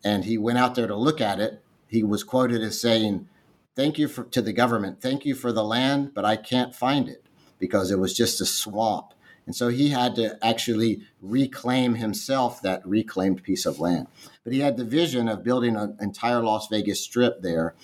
and 0.03 0.25
he 0.25 0.37
went 0.37 0.59
out 0.59 0.75
there 0.75 0.87
to 0.87 0.95
look 0.95 1.21
at 1.21 1.39
it, 1.39 1.63
he 1.87 2.03
was 2.03 2.23
quoted 2.23 2.61
as 2.61 2.79
saying, 2.79 3.27
thank 3.75 3.97
you 3.97 4.07
for, 4.07 4.23
to 4.25 4.41
the 4.41 4.53
government. 4.53 5.01
Thank 5.01 5.25
you 5.25 5.35
for 5.35 5.51
the 5.51 5.63
land, 5.63 6.13
but 6.13 6.25
I 6.25 6.35
can't 6.35 6.75
find 6.75 7.07
it 7.07 7.25
because 7.59 7.91
it 7.91 7.99
was 7.99 8.15
just 8.15 8.41
a 8.41 8.45
swamp. 8.45 9.13
And 9.45 9.55
so 9.55 9.67
he 9.67 9.89
had 9.89 10.15
to 10.15 10.37
actually 10.45 11.01
reclaim 11.21 11.95
himself 11.95 12.61
that 12.61 12.85
reclaimed 12.87 13.43
piece 13.43 13.65
of 13.65 13.79
land. 13.79 14.07
But 14.43 14.53
he 14.53 14.59
had 14.59 14.77
the 14.77 14.85
vision 14.85 15.27
of 15.27 15.43
building 15.43 15.75
an 15.75 15.97
entire 15.99 16.41
Las 16.41 16.67
Vegas 16.67 17.01
strip 17.01 17.41
there. 17.41 17.75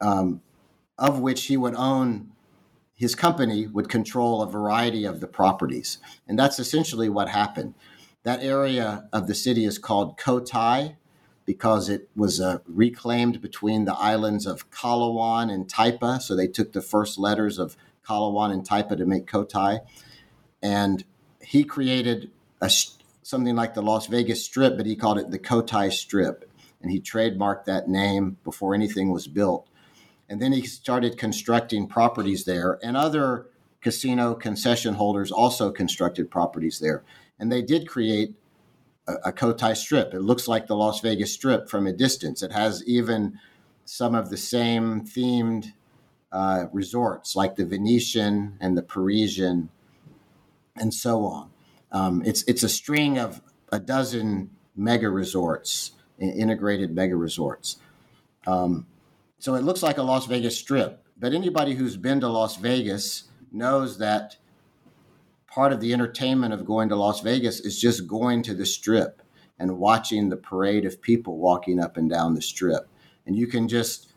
Um, 0.00 0.40
of 0.98 1.20
which 1.20 1.44
he 1.44 1.56
would 1.56 1.74
own 1.74 2.32
his 2.94 3.14
company 3.14 3.66
would 3.66 3.88
control 3.88 4.40
a 4.40 4.50
variety 4.50 5.04
of 5.04 5.20
the 5.20 5.26
properties. 5.26 5.98
And 6.26 6.38
that's 6.38 6.58
essentially 6.58 7.10
what 7.10 7.28
happened. 7.28 7.74
That 8.22 8.42
area 8.42 9.06
of 9.12 9.26
the 9.26 9.34
city 9.34 9.66
is 9.66 9.78
called 9.78 10.18
Cotai 10.18 10.96
because 11.46 11.88
it 11.88 12.10
was 12.14 12.40
uh, 12.40 12.58
reclaimed 12.66 13.40
between 13.40 13.84
the 13.84 13.94
islands 13.94 14.46
of 14.46 14.70
Coloane 14.70 15.50
and 15.50 15.66
Taipa. 15.66 16.20
So 16.20 16.34
they 16.36 16.48
took 16.48 16.72
the 16.72 16.82
first 16.82 17.18
letters 17.18 17.58
of 17.58 17.76
Coloane 18.06 18.52
and 18.52 18.68
Taipa 18.68 18.96
to 18.98 19.06
make 19.06 19.26
Cotai. 19.26 19.80
And 20.60 21.04
he 21.40 21.62
created 21.64 22.30
a, 22.60 22.70
something 23.22 23.54
like 23.54 23.74
the 23.74 23.82
Las 23.82 24.08
Vegas 24.08 24.44
Strip, 24.44 24.76
but 24.76 24.86
he 24.86 24.96
called 24.96 25.18
it 25.18 25.30
the 25.30 25.38
Cotai 25.38 25.92
Strip. 25.92 26.50
And 26.82 26.90
he 26.90 27.00
trademarked 27.00 27.64
that 27.64 27.88
name 27.88 28.36
before 28.44 28.74
anything 28.74 29.10
was 29.10 29.28
built. 29.28 29.68
And 30.28 30.42
then 30.42 30.52
he 30.52 30.66
started 30.66 31.16
constructing 31.16 31.86
properties 31.86 32.44
there, 32.44 32.80
and 32.82 32.96
other 32.96 33.46
casino 33.80 34.34
concession 34.34 34.94
holders 34.94 35.30
also 35.30 35.70
constructed 35.70 36.28
properties 36.28 36.80
there. 36.80 37.04
And 37.38 37.52
they 37.52 37.62
did 37.62 37.86
create 37.86 38.34
a, 39.06 39.14
a 39.26 39.32
Cotai 39.32 39.76
Strip. 39.76 40.14
It 40.14 40.20
looks 40.20 40.48
like 40.48 40.66
the 40.66 40.76
Las 40.76 41.00
Vegas 41.00 41.32
Strip 41.32 41.68
from 41.68 41.86
a 41.86 41.92
distance. 41.92 42.42
It 42.42 42.52
has 42.52 42.84
even 42.86 43.38
some 43.84 44.14
of 44.14 44.30
the 44.30 44.36
same 44.36 45.02
themed 45.02 45.72
uh, 46.32 46.66
resorts, 46.72 47.36
like 47.36 47.56
the 47.56 47.64
Venetian 47.64 48.56
and 48.60 48.76
the 48.76 48.82
Parisian, 48.82 49.70
and 50.76 50.92
so 50.92 51.24
on. 51.24 51.50
Um, 51.92 52.22
it's 52.26 52.42
it's 52.44 52.62
a 52.62 52.68
string 52.68 53.18
of 53.18 53.40
a 53.70 53.78
dozen 53.78 54.50
mega 54.74 55.08
resorts, 55.08 55.92
integrated 56.18 56.94
mega 56.94 57.16
resorts. 57.16 57.76
Um, 58.46 58.86
so 59.38 59.54
it 59.54 59.62
looks 59.62 59.82
like 59.82 59.98
a 59.98 60.02
Las 60.02 60.26
Vegas 60.26 60.56
strip. 60.56 61.02
But 61.18 61.32
anybody 61.32 61.74
who's 61.74 61.96
been 61.96 62.20
to 62.20 62.28
Las 62.28 62.56
Vegas 62.56 63.24
knows 63.50 63.98
that 63.98 64.36
part 65.56 65.72
of 65.72 65.80
the 65.80 65.94
entertainment 65.94 66.52
of 66.52 66.66
going 66.66 66.90
to 66.90 66.94
Las 66.94 67.22
Vegas 67.22 67.60
is 67.60 67.80
just 67.80 68.06
going 68.06 68.42
to 68.42 68.52
the 68.52 68.66
strip 68.66 69.22
and 69.58 69.78
watching 69.78 70.28
the 70.28 70.36
parade 70.36 70.84
of 70.84 71.00
people 71.00 71.38
walking 71.38 71.80
up 71.80 71.96
and 71.96 72.10
down 72.10 72.34
the 72.34 72.42
strip. 72.42 72.86
And 73.24 73.34
you 73.34 73.46
can 73.46 73.66
just 73.66 74.12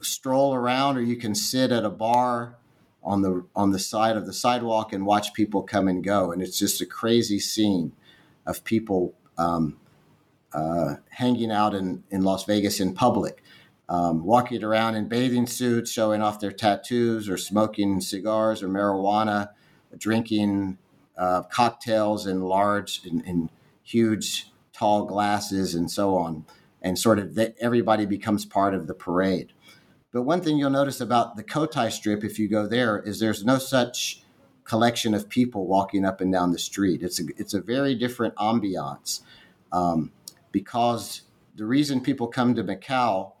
stroll 0.00 0.54
around 0.54 0.96
or 0.96 1.02
you 1.02 1.16
can 1.16 1.34
sit 1.34 1.70
at 1.70 1.84
a 1.84 1.90
bar 1.90 2.56
on 3.04 3.20
the 3.20 3.44
on 3.54 3.72
the 3.72 3.78
side 3.78 4.16
of 4.16 4.24
the 4.24 4.32
sidewalk 4.32 4.94
and 4.94 5.04
watch 5.04 5.34
people 5.34 5.60
come 5.62 5.86
and 5.86 6.02
go 6.02 6.32
and 6.32 6.40
it's 6.40 6.58
just 6.58 6.80
a 6.80 6.86
crazy 6.86 7.38
scene 7.38 7.92
of 8.46 8.64
people 8.64 9.12
um, 9.36 9.76
uh, 10.54 10.94
hanging 11.10 11.52
out 11.52 11.74
in, 11.74 12.04
in 12.10 12.22
Las 12.22 12.44
Vegas 12.44 12.80
in 12.80 12.94
public 12.94 13.42
um, 13.88 14.24
walking 14.24 14.64
around 14.64 14.94
in 14.94 15.06
bathing 15.06 15.46
suits, 15.46 15.92
showing 15.92 16.22
off 16.22 16.40
their 16.40 16.52
tattoos, 16.52 17.28
or 17.28 17.36
smoking 17.36 18.00
cigars 18.00 18.62
or 18.62 18.68
marijuana, 18.68 19.50
drinking 19.98 20.78
uh, 21.16 21.42
cocktails 21.42 22.26
in 22.26 22.42
large 22.42 23.02
and 23.04 23.22
in, 23.22 23.28
in, 23.28 23.50
huge, 23.84 24.46
tall 24.72 25.04
glasses, 25.04 25.74
and 25.74 25.90
so 25.90 26.16
on. 26.16 26.44
And 26.80 26.96
sort 26.96 27.18
of 27.18 27.34
that 27.34 27.56
everybody 27.60 28.06
becomes 28.06 28.44
part 28.44 28.74
of 28.74 28.86
the 28.86 28.94
parade. 28.94 29.52
But 30.12 30.22
one 30.22 30.40
thing 30.40 30.56
you'll 30.56 30.70
notice 30.70 31.00
about 31.00 31.36
the 31.36 31.42
Cotai 31.42 31.90
Strip, 31.90 32.22
if 32.22 32.38
you 32.38 32.48
go 32.48 32.66
there, 32.66 33.00
is 33.00 33.18
there's 33.18 33.44
no 33.44 33.58
such 33.58 34.22
collection 34.64 35.14
of 35.14 35.28
people 35.28 35.66
walking 35.66 36.04
up 36.04 36.20
and 36.20 36.32
down 36.32 36.52
the 36.52 36.58
street. 36.58 37.02
It's 37.02 37.20
a, 37.20 37.24
it's 37.36 37.54
a 37.54 37.60
very 37.60 37.94
different 37.96 38.36
ambiance 38.36 39.20
um, 39.72 40.12
because 40.52 41.22
the 41.56 41.66
reason 41.66 42.00
people 42.00 42.28
come 42.28 42.54
to 42.54 42.62
Macau 42.62 43.32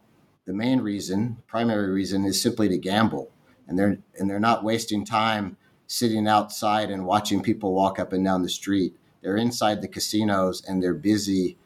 the 0.44 0.52
main 0.52 0.80
reason, 0.80 1.38
primary 1.46 1.90
reason, 1.90 2.24
is 2.24 2.40
simply 2.40 2.68
to 2.68 2.78
gamble, 2.78 3.30
and 3.68 3.78
they're 3.78 3.98
and 4.18 4.28
they're 4.28 4.40
not 4.40 4.64
wasting 4.64 5.04
time 5.04 5.56
sitting 5.92 6.26
outside 6.26 6.90
and 6.90 7.04
watching 7.04 7.42
people 7.42 7.74
walk 7.74 7.98
up 7.98 8.14
and 8.14 8.24
down 8.24 8.40
the 8.40 8.48
street. 8.48 8.96
They're 9.20 9.36
inside 9.36 9.82
the 9.82 9.88
casinos 9.88 10.64
and 10.66 10.82
they're 10.82 10.94
busy 10.94 11.58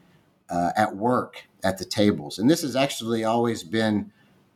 uh, 0.49 0.71
at 0.75 0.97
work 0.97 1.47
at 1.63 1.77
the 1.77 1.85
tables. 1.85 2.37
And 2.37 2.49
this 2.49 2.61
has 2.61 2.75
actually 2.75 3.23
always 3.23 3.63
been 3.63 4.11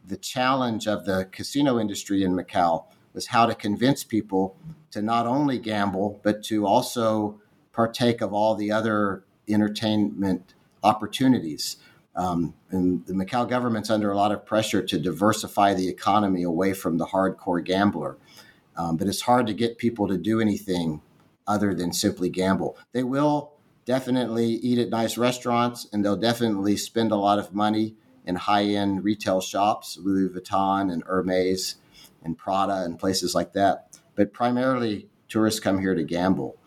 the 0.05 0.17
challenge 0.17 0.89
of 0.89 1.05
the 1.05 1.29
casino 1.31 1.79
industry 1.79 2.21
in 2.21 2.33
Macau 2.33 2.83
was 3.13 3.27
how 3.27 3.45
to 3.45 3.55
convince 3.55 4.03
people 4.03 4.57
to 4.91 5.01
not 5.01 5.25
only 5.25 5.57
gamble 5.57 6.19
but 6.21 6.43
to 6.43 6.67
also 6.67 7.39
partake 7.71 8.19
of 8.19 8.33
all 8.33 8.55
the 8.55 8.73
other 8.73 9.23
entertainment 9.47 10.53
opportunities. 10.83 11.77
Um, 12.13 12.55
and 12.71 13.05
the 13.05 13.13
Macau 13.13 13.47
government's 13.47 13.89
under 13.89 14.11
a 14.11 14.17
lot 14.17 14.33
of 14.33 14.45
pressure 14.45 14.81
to 14.81 14.99
diversify 14.99 15.73
the 15.73 15.87
economy 15.87 16.43
away 16.43 16.73
from 16.73 16.97
the 16.97 17.05
hardcore 17.05 17.63
gambler. 17.63 18.17
Um, 18.81 18.97
but 18.97 19.07
it's 19.07 19.21
hard 19.21 19.45
to 19.45 19.53
get 19.53 19.77
people 19.77 20.07
to 20.07 20.17
do 20.17 20.41
anything 20.41 21.01
other 21.47 21.73
than 21.73 21.93
simply 21.93 22.29
gamble. 22.29 22.77
They 22.93 23.03
will 23.03 23.53
definitely 23.85 24.47
eat 24.47 24.79
at 24.79 24.89
nice 24.89 25.17
restaurants 25.17 25.87
and 25.91 26.03
they'll 26.03 26.15
definitely 26.15 26.77
spend 26.77 27.11
a 27.11 27.15
lot 27.15 27.37
of 27.37 27.53
money 27.53 27.95
in 28.25 28.35
high 28.35 28.63
end 28.63 29.03
retail 29.03 29.39
shops, 29.39 29.99
Louis 30.01 30.29
Vuitton 30.29 30.91
and 30.91 31.03
Hermes 31.03 31.75
and 32.23 32.37
Prada 32.37 32.83
and 32.83 32.97
places 32.97 33.35
like 33.35 33.53
that. 33.53 33.99
But 34.15 34.33
primarily, 34.33 35.09
tourists 35.29 35.59
come 35.59 35.79
here 35.79 35.93
to 35.93 36.03
gamble. 36.03 36.57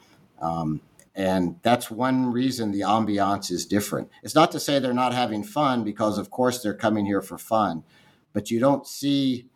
Um, 0.40 0.83
and 1.16 1.59
that's 1.62 1.90
one 1.90 2.33
reason 2.33 2.70
the 2.70 2.81
ambiance 2.81 3.50
is 3.50 3.66
different. 3.66 4.09
It's 4.22 4.35
not 4.35 4.53
to 4.53 4.61
say 4.61 4.79
they're 4.79 4.92
not 4.92 5.14
having 5.14 5.42
fun, 5.42 5.83
because 5.85 6.18
of 6.18 6.31
course 6.31 6.62
they're 6.62 6.74
coming 6.74 7.07
here 7.07 7.22
for 7.22 7.38
fun, 7.38 7.83
but 8.33 8.50
you 8.50 8.61
don't 8.61 8.87
see 8.87 9.46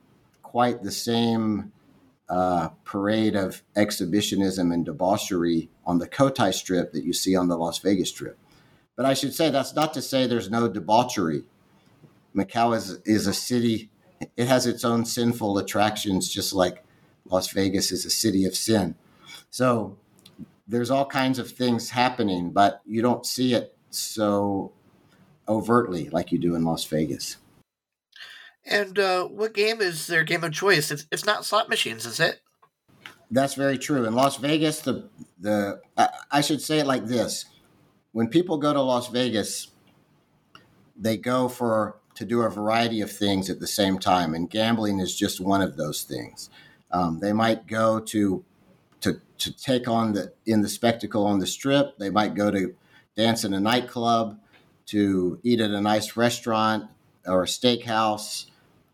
quite 0.42 0.82
the 0.82 0.92
same 0.92 1.72
uh, 2.28 2.68
parade 2.84 3.34
of 3.34 3.62
exhibitionism 3.74 4.70
and 4.70 4.84
debauchery 4.84 5.70
on 5.86 5.98
the 5.98 6.08
Cotai 6.08 6.52
Strip 6.52 6.92
that 6.92 7.04
you 7.04 7.12
see 7.12 7.34
on 7.34 7.48
the 7.48 7.56
Las 7.56 7.78
Vegas 7.78 8.10
Strip. 8.10 8.38
But 8.96 9.06
I 9.06 9.14
should 9.14 9.34
say 9.34 9.50
that's 9.50 9.74
not 9.74 9.94
to 9.94 10.02
say 10.02 10.26
there's 10.26 10.50
no 10.50 10.68
debauchery. 10.68 11.44
Macau 12.36 12.76
is, 12.76 13.00
is 13.04 13.26
a 13.26 13.32
city, 13.32 13.90
it 14.36 14.46
has 14.48 14.66
its 14.66 14.84
own 14.84 15.04
sinful 15.04 15.56
attractions, 15.58 16.28
just 16.28 16.52
like 16.52 16.84
Las 17.30 17.50
Vegas 17.52 17.92
is 17.92 18.04
a 18.04 18.10
city 18.10 18.44
of 18.44 18.54
sin. 18.54 18.94
So 19.50 19.96
there's 20.66 20.90
all 20.90 21.06
kinds 21.06 21.38
of 21.38 21.50
things 21.50 21.90
happening, 21.90 22.50
but 22.50 22.82
you 22.86 23.00
don't 23.00 23.24
see 23.24 23.54
it 23.54 23.74
so 23.90 24.72
overtly 25.48 26.10
like 26.10 26.30
you 26.30 26.38
do 26.38 26.54
in 26.54 26.64
Las 26.64 26.84
Vegas. 26.84 27.38
And 28.70 28.98
uh, 28.98 29.24
what 29.24 29.54
game 29.54 29.80
is 29.80 30.06
their 30.06 30.24
game 30.24 30.44
of 30.44 30.52
choice? 30.52 30.90
It's, 30.90 31.06
it's 31.10 31.24
not 31.24 31.44
slot 31.44 31.68
machines, 31.68 32.04
is 32.04 32.20
it? 32.20 32.40
That's 33.30 33.54
very 33.54 33.78
true. 33.78 34.04
In 34.04 34.14
Las 34.14 34.36
Vegas, 34.36 34.80
the 34.80 35.08
the 35.38 35.80
I, 35.96 36.08
I 36.30 36.40
should 36.40 36.62
say 36.62 36.78
it 36.78 36.86
like 36.86 37.06
this: 37.06 37.44
when 38.12 38.28
people 38.28 38.58
go 38.58 38.72
to 38.72 38.80
Las 38.80 39.08
Vegas, 39.08 39.68
they 40.96 41.16
go 41.16 41.48
for 41.48 41.96
to 42.14 42.24
do 42.24 42.42
a 42.42 42.48
variety 42.48 43.00
of 43.00 43.12
things 43.12 43.50
at 43.50 43.60
the 43.60 43.66
same 43.66 43.98
time, 43.98 44.34
and 44.34 44.50
gambling 44.50 44.98
is 44.98 45.14
just 45.14 45.40
one 45.40 45.60
of 45.60 45.76
those 45.76 46.02
things. 46.02 46.48
Um, 46.90 47.20
they 47.20 47.32
might 47.32 47.66
go 47.66 48.00
to 48.00 48.44
to 49.00 49.20
to 49.38 49.56
take 49.56 49.88
on 49.88 50.14
the 50.14 50.32
in 50.46 50.62
the 50.62 50.68
spectacle 50.68 51.26
on 51.26 51.38
the 51.38 51.46
strip. 51.46 51.98
They 51.98 52.10
might 52.10 52.34
go 52.34 52.50
to 52.50 52.74
dance 53.14 53.44
in 53.44 53.52
a 53.52 53.60
nightclub, 53.60 54.38
to 54.86 55.38
eat 55.42 55.60
at 55.60 55.70
a 55.70 55.80
nice 55.80 56.16
restaurant 56.16 56.84
or 57.26 57.42
a 57.42 57.46
steakhouse, 57.46 58.46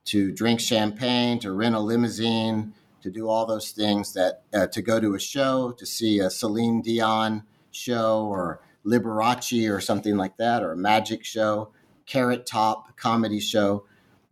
to 0.06 0.32
drink 0.32 0.60
champagne, 0.60 1.38
to 1.40 1.52
rent 1.52 1.74
a 1.74 1.80
limousine, 1.80 2.74
to 3.02 3.10
do 3.10 3.28
all 3.28 3.44
those 3.44 3.70
things 3.70 4.14
that 4.14 4.42
uh, 4.52 4.66
to 4.68 4.80
go 4.80 4.98
to 4.98 5.14
a 5.14 5.20
show, 5.20 5.72
to 5.72 5.84
see 5.86 6.18
a 6.18 6.30
Celine 6.30 6.80
Dion 6.80 7.44
show 7.70 8.24
or 8.24 8.60
Liberace 8.84 9.70
or 9.70 9.80
something 9.80 10.16
like 10.16 10.36
that, 10.36 10.62
or 10.62 10.72
a 10.72 10.76
magic 10.76 11.24
show, 11.24 11.70
Carrot 12.06 12.46
Top 12.46 12.96
comedy 12.96 13.40
show. 13.40 13.84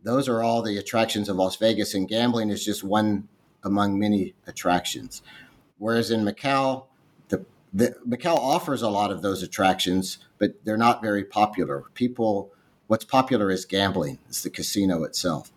Those 0.03 0.29
are 0.29 0.43
all 0.43 0.63
the 0.63 0.79
attractions 0.79 1.29
of 1.29 1.37
Las 1.37 1.57
Vegas, 1.57 1.95
and 1.95 2.09
gambling 2.09 2.51
is 2.51 2.65
just 2.65 2.83
one 2.83 3.29
among 3.63 3.99
many 3.99 4.35
attractions. 4.47 5.23
Whereas 5.79 6.11
in 6.11 6.25
Macau, 6.25 6.87
the, 7.29 7.45
the 7.73 7.95
Macau 8.09 8.37
offers 8.37 8.83
a 8.83 8.89
lot 8.89 9.11
of 9.11 9.23
those 9.23 9.43
attractions, 9.43 10.19
but 10.39 10.65
they're 10.65 10.77
not 10.77 11.03
very 11.03 11.25
popular. 11.25 11.85
People, 11.95 12.51
what's 12.87 13.05
popular 13.05 13.51
is 13.51 13.65
gambling. 13.65 14.19
It's 14.29 14.43
the 14.43 14.51
casino 14.51 15.05
itself. 15.05 15.52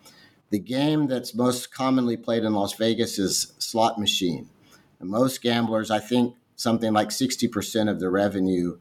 The 0.50 0.58
game 0.58 1.08
that's 1.08 1.34
most 1.34 1.72
commonly 1.72 2.16
played 2.16 2.44
in 2.44 2.54
Las 2.54 2.74
Vegas 2.74 3.18
is 3.18 3.52
slot 3.58 3.98
machine. 3.98 4.48
And 5.00 5.10
most 5.10 5.42
gamblers, 5.42 5.90
I 5.90 5.98
think, 5.98 6.36
something 6.54 6.92
like 6.92 7.08
60% 7.08 7.90
of 7.90 8.00
the 8.00 8.08
revenue 8.08 8.78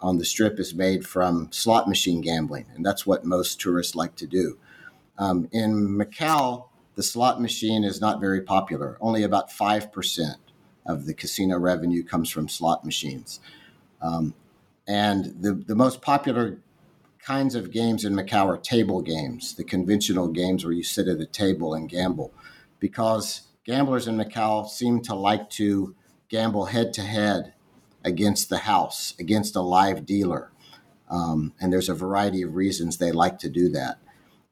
on 0.00 0.18
the 0.18 0.24
strip 0.24 0.60
is 0.60 0.74
made 0.74 1.06
from 1.06 1.48
slot 1.52 1.88
machine 1.88 2.20
gambling, 2.20 2.66
and 2.74 2.84
that's 2.84 3.06
what 3.06 3.24
most 3.24 3.60
tourists 3.60 3.94
like 3.94 4.14
to 4.16 4.26
do. 4.26 4.58
Um, 5.18 5.48
in 5.52 5.88
Macau, 5.88 6.68
the 6.94 7.02
slot 7.02 7.40
machine 7.40 7.82
is 7.82 8.00
not 8.00 8.20
very 8.20 8.42
popular, 8.42 8.98
only 9.00 9.22
about 9.22 9.50
5% 9.50 10.34
of 10.86 11.06
the 11.06 11.14
casino 11.14 11.58
revenue 11.58 12.04
comes 12.04 12.30
from 12.30 12.48
slot 12.48 12.84
machines. 12.84 13.40
Um, 14.00 14.34
and 14.86 15.34
the, 15.40 15.52
the 15.52 15.74
most 15.74 16.00
popular 16.00 16.58
kinds 17.26 17.56
of 17.56 17.72
games 17.72 18.04
in 18.04 18.14
Macau 18.14 18.46
are 18.46 18.56
table 18.56 19.02
games, 19.02 19.54
the 19.54 19.64
conventional 19.64 20.28
games 20.28 20.64
where 20.64 20.72
you 20.72 20.84
sit 20.84 21.08
at 21.08 21.20
a 21.20 21.26
table 21.26 21.74
and 21.74 21.88
gamble, 21.88 22.32
because 22.78 23.48
gamblers 23.64 24.06
in 24.06 24.16
Macau 24.16 24.68
seem 24.68 25.00
to 25.02 25.14
like 25.14 25.50
to 25.50 25.96
gamble 26.28 26.66
head 26.66 26.92
to 26.94 27.02
head 27.02 27.52
against 28.04 28.48
the 28.48 28.58
house, 28.58 29.12
against 29.18 29.56
a 29.56 29.60
live 29.60 30.06
dealer. 30.06 30.52
Um, 31.10 31.52
and 31.60 31.72
there's 31.72 31.88
a 31.88 31.94
variety 31.94 32.42
of 32.42 32.54
reasons 32.54 32.96
they 32.96 33.10
like 33.10 33.40
to 33.40 33.48
do 33.48 33.68
that. 33.70 33.98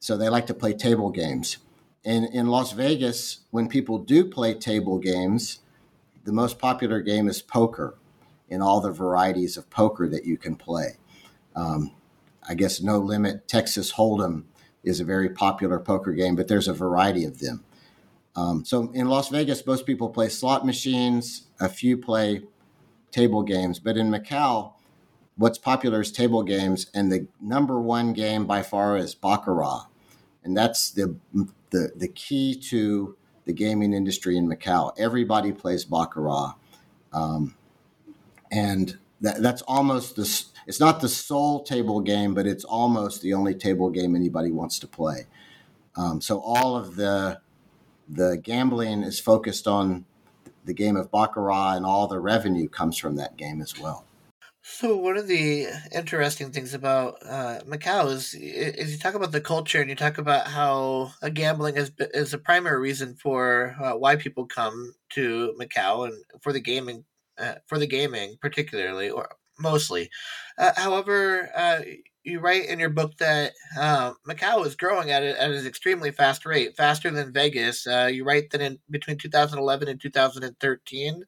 So 0.01 0.17
they 0.17 0.29
like 0.29 0.47
to 0.47 0.55
play 0.55 0.73
table 0.73 1.11
games. 1.11 1.59
And 2.05 2.25
in 2.25 2.49
Las 2.49 2.73
Vegas, 2.73 3.41
when 3.53 3.69
people 3.69 3.99
do 3.99 4.25
play 4.25 4.53
table 4.53 4.99
games, 4.99 5.61
the 6.25 6.33
most 6.33 6.59
popular 6.59 7.01
game 7.01 7.29
is 7.29 7.41
poker 7.41 7.97
in 8.49 8.61
all 8.61 8.81
the 8.81 8.91
varieties 8.91 9.57
of 9.57 9.71
poker 9.71 10.09
that 10.09 10.27
you 10.27 10.37
can 10.37 10.57
play. 10.57 10.99
Um, 11.55 11.93
I 12.49 12.55
guess 12.55 12.83
No 12.83 12.99
Limit, 12.99 13.49
Texas 13.49 13.93
Hold'em 13.93 14.45
is 14.83 15.01
a 15.01 15.05
very 15.05 15.29
popular 15.29 15.79
poker 15.79 16.13
game, 16.13 16.37
but 16.37 16.49
there's 16.49 16.69
a 16.69 16.75
variety 16.75 17.25
of 17.25 17.41
them. 17.41 17.65
Um, 18.37 18.65
so 18.65 18.91
in 18.93 19.09
Las 19.09 19.29
Vegas, 19.29 19.67
most 19.67 19.87
people 19.87 20.11
play 20.11 20.29
slot 20.29 20.67
machines, 20.67 21.47
a 21.61 21.69
few 21.69 21.97
play 21.97 22.43
table 23.11 23.43
games, 23.43 23.79
but 23.79 23.97
in 23.97 24.11
Macau, 24.11 24.73
what's 25.37 25.59
popular 25.59 26.01
is 26.01 26.11
table 26.13 26.43
games, 26.43 26.91
and 26.93 27.11
the 27.11 27.29
number 27.41 27.81
one 27.81 28.13
game 28.13 28.45
by 28.47 28.63
far 28.63 28.97
is 28.97 29.15
Baccarat, 29.15 29.87
and 30.43 30.57
that's 30.57 30.91
the 30.91 31.17
the 31.71 31.93
the 31.95 32.09
key 32.09 32.55
to 32.71 33.17
the 33.45 33.53
gaming 33.53 33.93
industry 33.93 34.37
in 34.37 34.49
Macau. 34.49 34.93
Everybody 34.99 35.53
plays 35.53 35.85
Baccarat, 35.85 36.55
um, 37.13 37.55
and 38.51 38.99
that, 39.21 39.41
that's 39.41 39.63
almost 39.63 40.17
the. 40.17 40.45
It's 40.67 40.81
not 40.81 41.01
the 41.01 41.09
sole 41.09 41.63
table 41.63 42.01
game, 42.01 42.35
but 42.35 42.47
it's 42.47 42.65
almost 42.65 43.23
the 43.23 43.35
only 43.35 43.55
table 43.55 43.91
game 43.91 44.17
anybody 44.17 44.51
wants 44.51 44.79
to 44.81 44.87
play. 44.87 45.27
Um, 45.97 46.21
so 46.21 46.41
all 46.41 46.77
of 46.77 46.97
the 46.97 47.41
the 48.09 48.37
gambling 48.37 49.03
is 49.03 49.19
focused 49.19 49.67
on 49.67 50.05
the 50.65 50.75
game 50.75 50.97
of 50.97 51.11
baccarat, 51.11 51.77
and 51.77 51.87
all 51.87 52.07
the 52.07 52.21
revenue 52.21 52.69
comes 52.69 52.99
from 52.99 53.17
that 53.17 53.37
game 53.37 53.61
as 53.61 53.79
well. 53.79 54.05
So 54.67 54.97
one 54.97 55.19
of 55.19 55.29
the 55.29 55.67
interesting 55.93 56.51
things 56.51 56.73
about 56.73 57.19
uh, 57.23 57.61
Macau 57.67 58.11
is 58.11 58.33
is 58.33 58.93
you 58.93 58.99
talk 58.99 59.15
about 59.15 59.31
the 59.31 59.41
culture 59.43 59.81
and 59.81 59.91
you 59.91 59.95
talk 59.95 60.17
about 60.17 60.47
how 60.47 61.13
uh, 61.23 61.29
gambling 61.29 61.77
is 61.77 61.93
is 61.99 62.33
a 62.33 62.39
primary 62.39 62.81
reason 62.81 63.15
for 63.15 63.77
uh, 63.79 63.93
why 63.93 64.17
people 64.17 64.47
come 64.47 64.95
to 65.11 65.55
Macau 65.61 66.07
and 66.07 66.15
for 66.41 66.53
the 66.55 66.61
gaming 66.61 67.05
uh, 67.37 67.57
for 67.67 67.79
the 67.79 67.87
gaming 67.87 68.39
particularly 68.41 69.11
or 69.11 69.37
mostly. 69.59 70.11
Uh, 70.59 70.73
however, 70.77 71.51
uh, 71.55 71.81
you 72.23 72.41
write 72.41 72.67
in 72.67 72.79
your 72.79 72.91
book 72.91 73.17
that 73.19 73.53
Macau 73.77 74.65
is 74.65 74.77
growing 74.77 75.11
at, 75.11 75.23
a, 75.23 75.41
at 75.41 75.51
an 75.51 75.67
extremely 75.67 76.11
fast 76.11 76.47
rate, 76.47 76.77
faster 76.77 77.11
than 77.11 77.33
Vegas. 77.33 77.87
you 77.87 78.25
write 78.25 78.51
that 78.51 78.63
in 78.63 78.79
between 78.91 79.19
2011 79.19 79.89
and 79.89 80.01
2013 80.01 81.25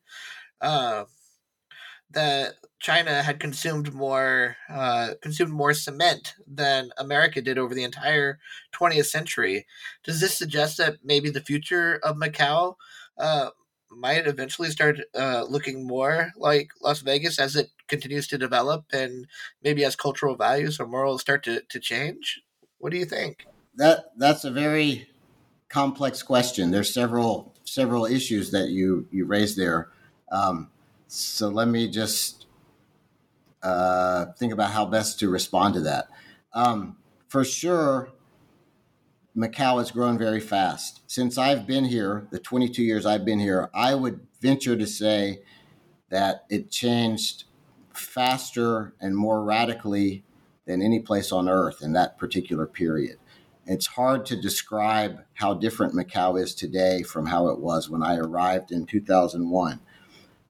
that 2.10 2.54
China 2.78 3.22
had 3.22 3.40
consumed 3.40 3.92
more 3.92 4.56
uh, 4.68 5.10
consumed 5.22 5.52
more 5.52 5.74
cement 5.74 6.34
than 6.46 6.90
America 6.98 7.40
did 7.40 7.58
over 7.58 7.74
the 7.74 7.84
entire 7.84 8.38
20th 8.74 9.06
century. 9.06 9.66
Does 10.04 10.20
this 10.20 10.36
suggest 10.36 10.78
that 10.78 10.98
maybe 11.02 11.30
the 11.30 11.40
future 11.40 11.98
of 12.02 12.16
Macau 12.16 12.76
uh, 13.18 13.50
might 13.90 14.26
eventually 14.26 14.70
start 14.70 14.98
uh, 15.14 15.44
looking 15.48 15.86
more 15.86 16.32
like 16.36 16.68
Las 16.80 17.00
Vegas 17.00 17.38
as 17.38 17.56
it 17.56 17.68
continues 17.88 18.26
to 18.28 18.38
develop 18.38 18.84
and 18.92 19.26
maybe 19.62 19.84
as 19.84 19.96
cultural 19.96 20.36
values 20.36 20.80
or 20.80 20.86
morals 20.86 21.20
start 21.20 21.44
to, 21.44 21.62
to 21.68 21.80
change? 21.80 22.40
What 22.78 22.90
do 22.92 22.98
you 22.98 23.04
think? 23.04 23.46
That 23.76 24.12
that's 24.16 24.44
a 24.44 24.50
very 24.50 25.08
complex 25.68 26.22
question. 26.22 26.70
There's 26.70 26.92
several 26.92 27.54
several 27.64 28.06
issues 28.06 28.50
that 28.52 28.68
you 28.68 29.06
you 29.10 29.26
raised 29.26 29.56
there. 29.56 29.90
Um, 30.30 30.70
so 31.08 31.48
let 31.48 31.68
me 31.68 31.88
just 31.88 32.46
uh, 33.62 34.26
think 34.38 34.52
about 34.52 34.70
how 34.70 34.86
best 34.86 35.18
to 35.20 35.28
respond 35.28 35.74
to 35.74 35.80
that. 35.80 36.08
Um, 36.52 36.96
for 37.28 37.44
sure, 37.44 38.10
Macau 39.36 39.78
has 39.78 39.90
grown 39.90 40.16
very 40.18 40.40
fast. 40.40 41.02
Since 41.06 41.36
I've 41.36 41.66
been 41.66 41.84
here, 41.84 42.26
the 42.30 42.38
22 42.38 42.82
years 42.82 43.04
I've 43.04 43.24
been 43.24 43.38
here, 43.38 43.70
I 43.74 43.94
would 43.94 44.20
venture 44.40 44.76
to 44.76 44.86
say 44.86 45.40
that 46.10 46.44
it 46.48 46.70
changed 46.70 47.44
faster 47.98 48.94
and 49.00 49.16
more 49.16 49.42
radically 49.42 50.24
than 50.66 50.82
any 50.82 51.00
place 51.00 51.32
on 51.32 51.48
earth 51.48 51.82
in 51.82 51.92
that 51.92 52.18
particular 52.18 52.66
period. 52.66 53.18
It's 53.66 53.86
hard 53.86 54.26
to 54.26 54.40
describe 54.40 55.24
how 55.34 55.54
different 55.54 55.94
Macau 55.94 56.40
is 56.40 56.54
today 56.54 57.02
from 57.02 57.26
how 57.26 57.48
it 57.48 57.58
was 57.58 57.90
when 57.90 58.02
I 58.02 58.16
arrived 58.16 58.70
in 58.70 58.86
2001. 58.86 59.80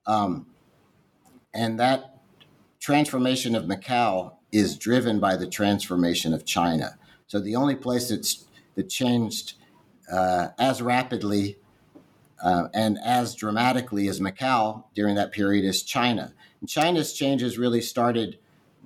Um, 0.06 0.46
and 1.54 1.80
that 1.80 2.20
transformation 2.78 3.54
of 3.54 3.64
Macau 3.64 4.34
is 4.52 4.76
driven 4.76 5.18
by 5.18 5.36
the 5.36 5.46
transformation 5.46 6.34
of 6.34 6.44
China. 6.44 6.98
So 7.26 7.40
the 7.40 7.56
only 7.56 7.74
place 7.74 8.10
that's 8.10 8.44
that 8.74 8.88
changed 8.90 9.54
uh, 10.12 10.48
as 10.58 10.82
rapidly 10.82 11.56
uh, 12.42 12.68
and 12.74 12.98
as 13.04 13.34
dramatically 13.34 14.08
as 14.08 14.20
Macau 14.20 14.84
during 14.94 15.14
that 15.16 15.32
period 15.32 15.64
is 15.64 15.82
China. 15.82 16.34
China's 16.68 17.12
changes 17.12 17.58
really 17.58 17.80
started 17.80 18.38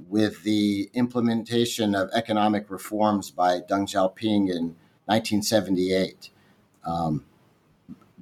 with 0.09 0.43
the 0.45 0.91
implementation 0.95 1.95
of 1.95 2.11
economic 2.15 2.71
reforms 2.71 3.31
by 3.31 3.61
Deng 3.61 3.87
Xiaoping 3.87 4.49
in 4.51 4.77
1978. 5.07 6.31
Um, 6.85 7.25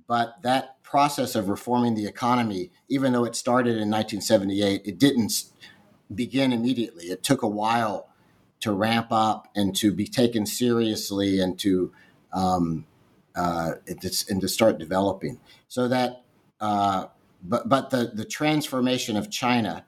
but 0.06 0.42
that 0.42 0.82
process 0.82 1.34
of 1.34 1.48
reforming 1.48 1.94
the 1.94 2.06
economy, 2.06 2.70
even 2.88 3.12
though 3.12 3.24
it 3.24 3.36
started 3.36 3.76
in 3.76 3.90
1978, 3.90 4.82
it 4.84 4.98
didn't 4.98 5.44
begin 6.12 6.52
immediately. 6.52 7.06
It 7.06 7.22
took 7.22 7.42
a 7.42 7.48
while 7.48 8.08
to 8.60 8.72
ramp 8.72 9.08
up 9.10 9.48
and 9.54 9.76
to 9.76 9.92
be 9.92 10.06
taken 10.06 10.46
seriously 10.46 11.40
and 11.40 11.58
to 11.60 11.92
um, 12.32 12.86
uh, 13.36 13.74
and 13.86 14.40
to 14.40 14.48
start 14.48 14.78
developing. 14.78 15.38
So 15.68 15.86
that, 15.88 16.24
uh, 16.60 17.06
but 17.42 17.68
but 17.68 17.90
the 17.90 18.10
the 18.14 18.24
transformation 18.24 19.16
of 19.16 19.30
China, 19.30 19.84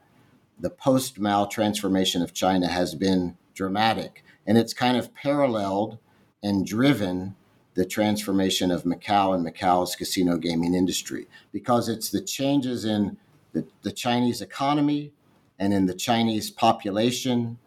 the 0.58 0.70
post 0.70 1.18
Mao 1.18 1.46
transformation 1.46 2.22
of 2.22 2.34
China 2.34 2.68
has 2.68 2.94
been 2.94 3.36
dramatic, 3.54 4.24
and 4.46 4.56
it's 4.56 4.72
kind 4.72 4.96
of 4.96 5.14
paralleled 5.14 5.98
and 6.42 6.66
driven 6.66 7.34
the 7.74 7.84
transformation 7.84 8.70
of 8.70 8.82
Macau 8.84 9.34
and 9.34 9.46
Macau's 9.46 9.94
casino 9.94 10.36
gaming 10.36 10.74
industry 10.74 11.26
because 11.52 11.88
it's 11.88 12.10
the 12.10 12.20
changes 12.20 12.84
in 12.84 13.16
the, 13.52 13.66
the 13.82 13.92
Chinese 13.92 14.40
economy 14.40 15.12
and 15.58 15.72
in 15.72 15.86
the 15.86 15.94
Chinese 15.94 16.50
population 16.50 17.58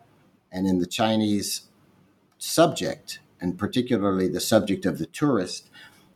and 0.52 0.67
in 0.67 0.80
the 0.80 0.86
Chinese 0.86 1.69
subject, 2.38 3.19
and 3.39 3.58
particularly 3.58 4.28
the 4.28 4.39
subject 4.39 4.86
of 4.86 5.00
the 5.00 5.06
tourist 5.06 5.69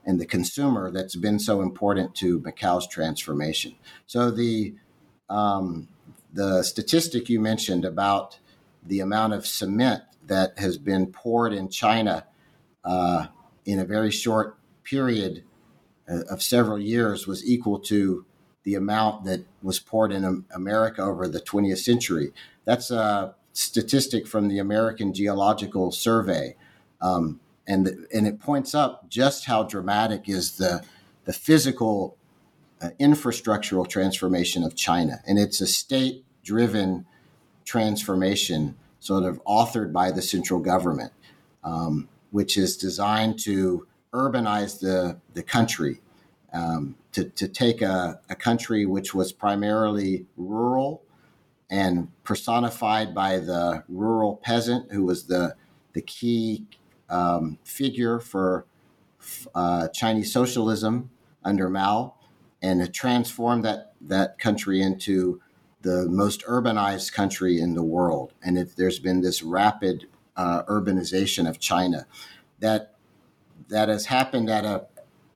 and 0.08 0.20
the 0.20 0.26
consumer 0.26 0.89
that's 0.89 1.17
been 1.17 1.38
so 1.38 1.62
important 1.62 2.15
to 2.15 2.39
Macau's 2.39 2.88
transformation. 2.88 3.76
So 4.08 4.32
the 4.32 4.74
um, 5.30 5.89
the 6.34 6.63
statistic 6.63 7.30
you 7.30 7.41
mentioned 7.41 7.84
about 7.84 8.39
the 8.84 9.02
amount 9.02 9.34
of 9.34 9.46
cement 9.46 10.04
that 10.26 10.58
has 10.58 10.78
been 10.78 11.08
poured 11.08 11.54
in 11.54 11.70
China 11.70 12.26
uh, 12.86 13.28
in 13.65 13.80
a 13.80 13.86
very 13.86 14.10
short 14.10 14.58
period 14.84 15.43
uh, 16.10 16.22
of 16.30 16.41
several 16.41 16.80
years 16.80 17.28
was 17.28 17.46
equal 17.46 17.80
to 17.80 18.26
the 18.63 18.76
amount 18.76 19.26
that 19.26 19.46
was 19.62 19.80
poured 19.80 20.13
in 20.13 20.46
America 20.52 21.02
over 21.02 21.28
the 21.28 21.41
20th 21.41 21.80
century. 21.80 22.32
That's 22.63 22.91
a 22.91 23.36
statistic 23.52 24.28
from 24.28 24.48
the 24.48 24.60
American 24.60 25.13
Geological 25.13 25.91
Survey. 25.91 26.56
Um, 27.02 27.41
and, 27.67 27.86
the, 27.86 28.08
and 28.13 28.25
it 28.25 28.39
points 28.39 28.73
up 28.73 29.10
just 29.10 29.45
how 29.45 29.63
dramatic 29.63 30.30
is 30.30 30.58
the, 30.58 30.84
the 31.25 31.34
physical 31.34 32.17
uh, 32.82 32.89
infrastructural 32.99 33.88
transformation 33.88 34.63
of 34.63 34.75
China. 34.75 35.19
And 35.27 35.38
it's 35.38 35.62
a 35.62 35.67
state 35.67 36.23
driven 36.43 37.06
transformation, 37.65 38.75
sort 38.99 39.23
of 39.25 39.43
authored 39.43 39.91
by 39.91 40.12
the 40.12 40.21
central 40.21 40.60
government. 40.60 41.12
Um, 41.63 42.08
which 42.32 42.58
is 42.58 42.77
designed 42.77 43.39
to 43.39 43.88
urbanize 44.13 44.80
the, 44.80 45.19
the 45.34 45.43
country, 45.43 46.01
um, 46.53 46.95
to, 47.12 47.25
to 47.30 47.47
take 47.47 47.82
a, 47.82 48.19
a 48.30 48.36
country 48.36 48.86
which 48.86 49.13
was 49.13 49.32
primarily 49.32 50.25
rural 50.36 51.03
and 51.69 52.10
personified 52.23 53.13
by 53.13 53.39
the 53.39 53.84
rural 53.89 54.38
peasant, 54.38 54.91
who 54.91 55.03
was 55.03 55.25
the, 55.27 55.56
the 55.93 56.01
key 56.01 56.65
um, 57.10 57.58
figure 57.63 58.20
for 58.20 58.65
uh, 59.56 59.88
Chinese 59.89 60.32
socialism 60.32 61.10
under 61.43 61.70
Mao, 61.70 62.15
and 62.62 62.82
to 62.82 62.91
transform 62.91 63.62
that, 63.62 63.93
that 64.02 64.39
country 64.39 64.82
into 64.82 65.41
the 65.82 65.88
the 65.88 66.10
most 66.10 66.43
urbanized 66.46 67.13
country 67.13 67.60
in 67.60 67.74
the 67.74 67.84
world, 67.84 68.34
and 68.43 68.58
if 68.58 68.76
there's 68.76 69.00
been 69.00 69.22
this 69.22 69.41
rapid 69.43 70.08
uh, 70.36 70.63
urbanization 70.63 71.48
of 71.48 71.60
China, 71.60 72.06
that 72.60 72.96
that 73.70 73.88
has 73.88 74.08
happened 74.08 74.50
at 74.50 74.65
a 74.65 74.88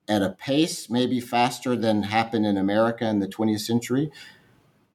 at 0.08 0.22
a 0.22 0.32
pace 0.32 0.90
maybe 0.90 1.20
faster 1.20 1.76
than 1.76 2.04
happened 2.04 2.46
in 2.46 2.58
America 2.58 3.08
in 3.08 3.20
the 3.20 3.28
20th 3.28 3.62
century, 3.62 4.12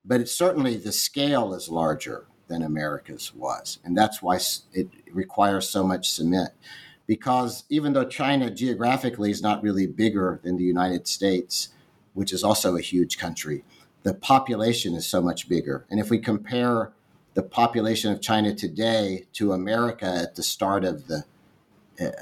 but 0.04 0.20
it's 0.20 0.32
certainly 0.32 0.76
the 0.76 0.92
scale 0.92 1.54
is 1.54 1.68
larger 1.68 2.26
than 2.48 2.62
America's 2.62 3.34
was, 3.34 3.78
and 3.84 3.96
that's 3.96 4.22
why 4.22 4.38
it 4.72 4.88
requires 5.12 5.68
so 5.68 5.84
much 5.84 6.10
cement. 6.10 6.50
Because 7.06 7.64
even 7.68 7.92
though 7.92 8.04
China 8.04 8.50
geographically 8.50 9.30
is 9.30 9.42
not 9.42 9.62
really 9.62 9.86
bigger 9.86 10.40
than 10.42 10.56
the 10.56 10.64
United 10.64 11.06
States, 11.06 11.68
which 12.14 12.32
is 12.32 12.42
also 12.42 12.76
a 12.76 12.80
huge 12.80 13.18
country, 13.18 13.64
the 14.02 14.14
population 14.14 14.94
is 14.94 15.06
so 15.06 15.20
much 15.20 15.48
bigger. 15.48 15.84
And 15.90 16.00
if 16.00 16.10
we 16.10 16.18
compare 16.18 16.92
the 17.34 17.42
population 17.42 18.12
of 18.12 18.20
China 18.20 18.54
today 18.54 19.26
to 19.34 19.52
America 19.52 20.06
at 20.06 20.34
the 20.34 20.42
start 20.42 20.84
of 20.84 21.06
the 21.06 21.24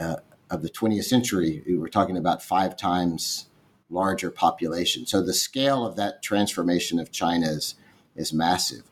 uh, 0.00 0.16
of 0.50 0.62
the 0.62 0.70
20th 0.70 1.04
century, 1.04 1.62
we 1.66 1.76
were 1.76 1.88
talking 1.88 2.16
about 2.16 2.42
five 2.42 2.76
times 2.76 3.46
larger 3.90 4.30
population. 4.30 5.06
So 5.06 5.22
the 5.22 5.34
scale 5.34 5.86
of 5.86 5.96
that 5.96 6.22
transformation 6.22 6.98
of 6.98 7.12
China 7.12 7.46
is, 7.46 7.74
is 8.16 8.32
massive. 8.32 8.82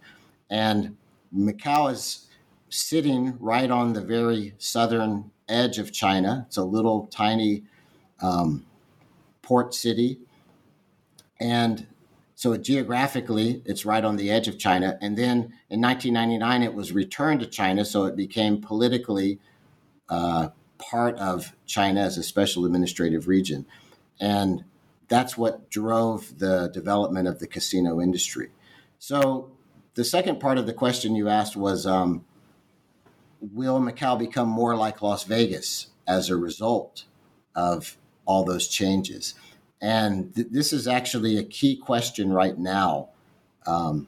And 0.50 0.96
Macau 1.36 1.90
is 1.90 2.28
sitting 2.68 3.36
right 3.38 3.70
on 3.70 3.92
the 3.92 4.00
very 4.00 4.54
southern 4.58 5.30
edge 5.48 5.78
of 5.78 5.92
China. 5.92 6.44
It's 6.46 6.56
a 6.56 6.64
little 6.64 7.06
tiny 7.06 7.64
um, 8.20 8.64
port 9.42 9.74
city. 9.74 10.20
And 11.38 11.86
so 12.34 12.56
geographically, 12.56 13.62
it's 13.64 13.84
right 13.84 14.04
on 14.04 14.16
the 14.16 14.30
edge 14.30 14.48
of 14.48 14.58
China. 14.58 14.98
And 15.00 15.16
then 15.16 15.52
in 15.68 15.80
1999, 15.80 16.62
it 16.62 16.74
was 16.74 16.92
returned 16.92 17.40
to 17.40 17.46
China, 17.46 17.84
so 17.84 18.04
it 18.04 18.16
became 18.16 18.60
politically 18.60 19.38
uh, 20.08 20.48
part 20.78 21.16
of 21.18 21.54
China 21.66 22.00
as 22.00 22.18
a 22.18 22.22
special 22.22 22.64
administrative 22.64 23.28
region. 23.28 23.66
And 24.20 24.64
that's 25.08 25.36
what 25.36 25.70
drove 25.70 26.38
the 26.38 26.68
development 26.68 27.28
of 27.28 27.38
the 27.38 27.46
casino 27.46 28.00
industry. 28.00 28.50
So 28.98 29.50
the 29.94 30.04
second 30.04 30.40
part 30.40 30.58
of 30.58 30.66
the 30.66 30.72
question 30.72 31.14
you 31.14 31.28
asked 31.28 31.56
was 31.56 31.86
um, 31.86 32.24
Will 33.40 33.80
Macau 33.80 34.18
become 34.18 34.48
more 34.48 34.76
like 34.76 35.02
Las 35.02 35.24
Vegas 35.24 35.88
as 36.06 36.30
a 36.30 36.36
result 36.36 37.04
of 37.54 37.96
all 38.24 38.44
those 38.44 38.68
changes? 38.68 39.34
And 39.80 40.34
th- 40.34 40.48
this 40.50 40.72
is 40.72 40.86
actually 40.86 41.36
a 41.36 41.44
key 41.44 41.76
question 41.76 42.32
right 42.32 42.56
now 42.56 43.08
um, 43.66 44.06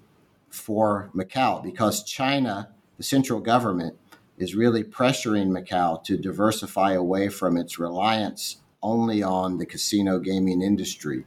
for 0.48 1.10
Macau 1.14 1.62
because 1.62 2.04
China, 2.04 2.70
the 2.96 3.02
central 3.02 3.40
government, 3.40 3.96
is 4.38 4.54
really 4.54 4.82
pressuring 4.82 5.48
Macau 5.48 6.02
to 6.04 6.16
diversify 6.16 6.92
away 6.92 7.28
from 7.28 7.56
its 7.56 7.78
reliance 7.78 8.58
only 8.82 9.22
on 9.22 9.58
the 9.58 9.66
casino 9.66 10.18
gaming 10.18 10.62
industry 10.62 11.24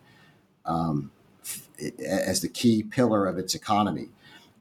um, 0.66 1.12
f- 1.44 1.68
as 2.00 2.42
the 2.42 2.50
key 2.50 2.84
pillar 2.84 3.26
of 3.26 3.38
its 3.38 3.56
economy. 3.56 4.10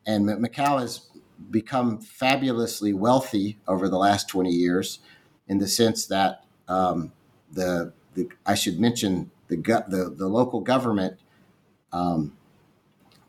And 0.07 0.27
Macau 0.27 0.81
has 0.81 1.09
become 1.51 1.99
fabulously 1.99 2.93
wealthy 2.93 3.59
over 3.67 3.89
the 3.89 3.99
last 3.99 4.29
20 4.29 4.51
years 4.51 5.01
in 5.49 5.59
the 5.59 5.69
sense 5.69 6.07
that 6.07 6.45
um, 6.69 7.13
the, 7.53 7.93
the, 8.15 8.29
I 8.45 8.55
should 8.55 8.81
mention 8.81 9.31
the, 9.49 9.57
the, 9.57 10.15
the 10.17 10.29
local 10.29 10.61
government 10.61 11.19
um, 11.93 12.37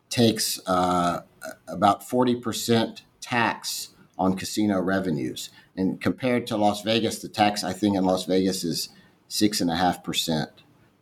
takes 0.10 0.60
uh, 0.68 1.22
about 1.68 2.02
40% 2.02 3.02
tax 3.22 3.90
on 4.18 4.36
casino 4.36 4.80
revenues. 4.82 5.50
And 5.76 6.02
compared 6.02 6.48
to 6.48 6.58
Las 6.58 6.82
Vegas, 6.82 7.20
the 7.20 7.30
tax 7.30 7.64
I 7.64 7.74
think 7.74 7.96
in 7.96 8.04
Las 8.04 8.26
Vegas 8.26 8.64
is 8.64 8.90
six 9.28 9.62
and 9.62 9.70
a 9.70 9.76
half 9.76 10.04
percent 10.04 10.50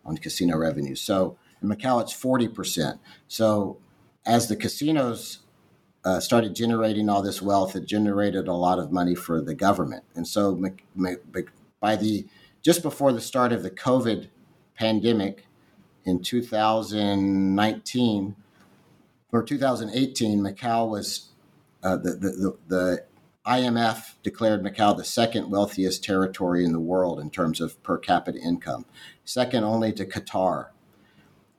on 0.06 0.18
casino 0.18 0.58
revenues. 0.58 1.02
So 1.02 1.38
in 1.62 1.70
Macau, 1.70 2.02
it's 2.02 2.14
40%. 2.14 3.00
So 3.28 3.78
as 4.26 4.48
the 4.48 4.56
casinos 4.56 5.40
uh, 6.06 6.20
started 6.20 6.56
generating 6.56 7.10
all 7.10 7.24
this 7.24 7.42
wealth, 7.42 7.76
it 7.76 7.86
generated 7.86 8.48
a 8.48 8.54
lot 8.54 8.78
of 8.78 8.92
money 8.92 9.16
for 9.16 9.42
the 9.42 9.56
government. 9.56 10.04
And 10.16 10.28
so 10.28 10.62
by 11.80 11.96
the 11.96 12.28
just 12.62 12.84
before 12.84 13.12
the 13.12 13.22
start 13.22 13.52
of 13.52 13.64
the 13.64 13.72
COVID 13.72 14.28
pandemic 14.76 15.48
in 16.04 16.22
2019 16.22 18.36
or 19.32 19.42
2018, 19.44 20.40
Macau 20.40 20.90
was 20.90 21.30
uh, 21.84 21.98
the, 21.98 22.12
the, 22.12 22.58
the 22.68 23.04
IMF 23.46 24.14
declared 24.24 24.64
Macau 24.64 24.96
the 24.96 25.04
second 25.04 25.52
wealthiest 25.52 26.02
territory 26.04 26.66
in 26.66 26.72
the 26.72 26.80
world 26.80 27.20
in 27.20 27.30
terms 27.30 27.62
of 27.62 27.84
per 27.84 27.98
capita 27.98 28.40
income, 28.40 28.86
second 29.24 29.64
only 29.64 29.94
to 29.94 30.06
Qatar. 30.06 30.70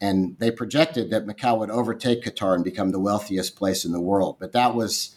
And 0.00 0.36
they 0.38 0.50
projected 0.50 1.10
that 1.10 1.26
Macau 1.26 1.58
would 1.58 1.70
overtake 1.70 2.22
Qatar 2.22 2.54
and 2.54 2.62
become 2.64 2.90
the 2.90 3.00
wealthiest 3.00 3.56
place 3.56 3.84
in 3.84 3.92
the 3.92 4.00
world. 4.00 4.36
But 4.38 4.52
that 4.52 4.74
was 4.74 5.16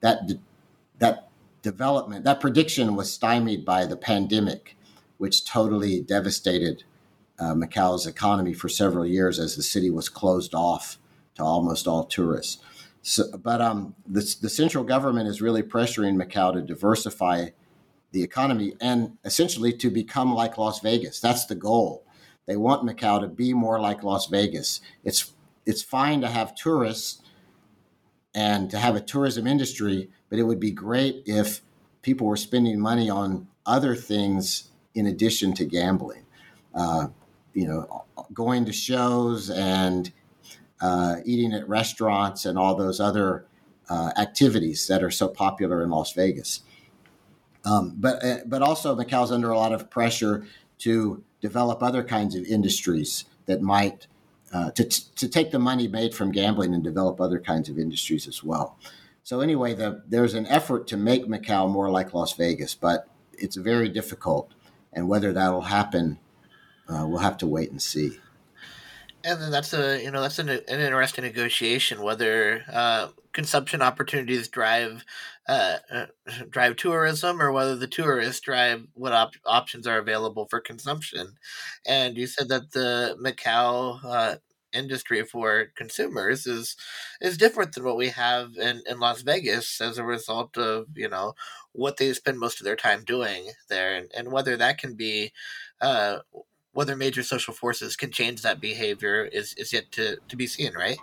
that 0.00 0.30
that 0.98 1.28
development, 1.62 2.24
that 2.24 2.40
prediction 2.40 2.94
was 2.94 3.12
stymied 3.12 3.64
by 3.64 3.86
the 3.86 3.96
pandemic, 3.96 4.76
which 5.18 5.44
totally 5.44 6.00
devastated 6.00 6.84
uh, 7.38 7.54
Macau's 7.54 8.06
economy 8.06 8.52
for 8.52 8.68
several 8.68 9.06
years 9.06 9.38
as 9.38 9.56
the 9.56 9.62
city 9.62 9.90
was 9.90 10.08
closed 10.08 10.54
off 10.54 10.98
to 11.34 11.42
almost 11.42 11.86
all 11.86 12.04
tourists. 12.04 12.62
So, 13.02 13.24
but 13.36 13.62
um, 13.62 13.94
the, 14.06 14.20
the 14.42 14.50
central 14.50 14.84
government 14.84 15.28
is 15.28 15.40
really 15.40 15.62
pressuring 15.62 16.22
Macau 16.22 16.52
to 16.52 16.60
diversify 16.60 17.48
the 18.12 18.22
economy 18.22 18.74
and 18.80 19.16
essentially 19.24 19.72
to 19.72 19.90
become 19.90 20.34
like 20.34 20.58
Las 20.58 20.80
Vegas. 20.80 21.20
That's 21.20 21.46
the 21.46 21.54
goal. 21.54 22.04
They 22.50 22.56
want 22.56 22.82
Macau 22.82 23.20
to 23.20 23.28
be 23.28 23.54
more 23.54 23.78
like 23.78 24.02
Las 24.02 24.26
Vegas. 24.26 24.80
It's 25.04 25.34
it's 25.64 25.82
fine 25.84 26.20
to 26.22 26.26
have 26.26 26.56
tourists 26.56 27.22
and 28.34 28.68
to 28.70 28.76
have 28.76 28.96
a 28.96 29.00
tourism 29.00 29.46
industry, 29.46 30.10
but 30.28 30.40
it 30.40 30.42
would 30.42 30.58
be 30.58 30.72
great 30.72 31.22
if 31.26 31.62
people 32.02 32.26
were 32.26 32.36
spending 32.36 32.80
money 32.80 33.08
on 33.08 33.46
other 33.64 33.94
things 33.94 34.72
in 34.96 35.06
addition 35.06 35.54
to 35.54 35.64
gambling. 35.64 36.24
Uh, 36.74 37.06
you 37.54 37.68
know, 37.68 38.04
going 38.34 38.64
to 38.64 38.72
shows 38.72 39.48
and 39.48 40.10
uh, 40.80 41.18
eating 41.24 41.52
at 41.52 41.68
restaurants 41.68 42.46
and 42.46 42.58
all 42.58 42.74
those 42.74 42.98
other 42.98 43.46
uh, 43.88 44.10
activities 44.16 44.88
that 44.88 45.04
are 45.04 45.10
so 45.12 45.28
popular 45.28 45.84
in 45.84 45.90
Las 45.90 46.14
Vegas. 46.14 46.62
Um, 47.64 47.94
but 47.96 48.24
uh, 48.24 48.38
but 48.44 48.60
also 48.60 48.96
Macau's 48.96 49.30
under 49.30 49.52
a 49.52 49.56
lot 49.56 49.72
of 49.72 49.88
pressure 49.88 50.44
to 50.78 51.22
develop 51.40 51.82
other 51.82 52.02
kinds 52.02 52.34
of 52.34 52.44
industries 52.44 53.24
that 53.46 53.62
might 53.62 54.06
uh, 54.52 54.70
to 54.72 54.84
to 55.14 55.28
take 55.28 55.50
the 55.50 55.58
money 55.58 55.88
made 55.88 56.14
from 56.14 56.32
gambling 56.32 56.74
and 56.74 56.82
develop 56.82 57.20
other 57.20 57.38
kinds 57.38 57.68
of 57.68 57.78
industries 57.78 58.26
as 58.26 58.42
well. 58.42 58.76
So 59.22 59.40
anyway, 59.40 59.74
the, 59.74 60.02
there's 60.08 60.34
an 60.34 60.46
effort 60.46 60.86
to 60.88 60.96
make 60.96 61.26
Macau 61.26 61.70
more 61.70 61.90
like 61.90 62.14
Las 62.14 62.32
Vegas, 62.32 62.74
but 62.74 63.06
it's 63.32 63.56
very 63.56 63.88
difficult, 63.88 64.50
and 64.92 65.08
whether 65.08 65.32
that'll 65.32 65.62
happen 65.62 66.18
uh, 66.90 67.06
we'll 67.06 67.18
have 67.20 67.38
to 67.38 67.46
wait 67.46 67.70
and 67.70 67.80
see. 67.80 68.18
And 69.22 69.40
then 69.40 69.50
that's 69.50 69.74
a 69.74 70.02
you 70.02 70.10
know 70.10 70.22
that's 70.22 70.38
an, 70.38 70.48
an 70.48 70.62
interesting 70.68 71.24
negotiation 71.24 72.02
whether 72.02 72.64
uh, 72.72 73.08
consumption 73.32 73.82
opportunities 73.82 74.48
drive 74.48 75.04
uh, 75.46 75.78
uh, 75.92 76.06
drive 76.48 76.76
tourism 76.76 77.40
or 77.42 77.52
whether 77.52 77.76
the 77.76 77.86
tourists 77.86 78.40
drive 78.40 78.86
what 78.94 79.12
op- 79.12 79.34
options 79.44 79.86
are 79.86 79.98
available 79.98 80.46
for 80.48 80.60
consumption. 80.60 81.34
And 81.86 82.16
you 82.16 82.26
said 82.26 82.48
that 82.48 82.72
the 82.72 83.16
Macau 83.22 84.00
uh, 84.04 84.36
industry 84.72 85.22
for 85.24 85.66
consumers 85.76 86.46
is 86.46 86.76
is 87.20 87.36
different 87.36 87.74
than 87.74 87.84
what 87.84 87.96
we 87.96 88.08
have 88.08 88.56
in, 88.56 88.82
in 88.88 89.00
Las 89.00 89.20
Vegas 89.22 89.80
as 89.82 89.98
a 89.98 90.04
result 90.04 90.56
of 90.56 90.86
you 90.94 91.08
know 91.08 91.34
what 91.72 91.98
they 91.98 92.12
spend 92.14 92.38
most 92.38 92.60
of 92.60 92.64
their 92.64 92.76
time 92.76 93.04
doing 93.04 93.50
there 93.68 93.96
and, 93.96 94.10
and 94.16 94.32
whether 94.32 94.56
that 94.56 94.78
can 94.78 94.94
be 94.94 95.32
uh, 95.80 96.18
whether 96.72 96.96
major 96.96 97.22
social 97.22 97.52
forces 97.54 97.96
can 97.96 98.10
change 98.10 98.42
that 98.42 98.60
behavior 98.60 99.24
is, 99.24 99.54
is 99.54 99.72
yet 99.72 99.90
to, 99.92 100.16
to 100.28 100.36
be 100.36 100.46
seen, 100.46 100.72
right? 100.74 100.98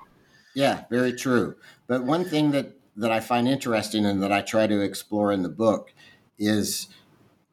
Yeah, 0.54 0.86
very 0.90 1.14
true. 1.14 1.56
But 1.88 2.04
one 2.04 2.26
thing 2.26 2.52
that, 2.52 2.72
that 2.96 3.12
I 3.12 3.20
find 3.20 3.48
interesting 3.48 4.06
and 4.06 4.24
that 4.24 4.32
I 4.32 4.42
try 4.42 4.68
to 4.68 4.82
explore 4.82 5.32
in 5.32 5.44
the 5.44 5.50
book 5.50 5.94
is 6.40 6.88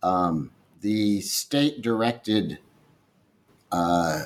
um, 0.03 0.53
the 0.81 1.21
state 1.21 1.83
directed, 1.83 2.59
uh, 3.73 4.25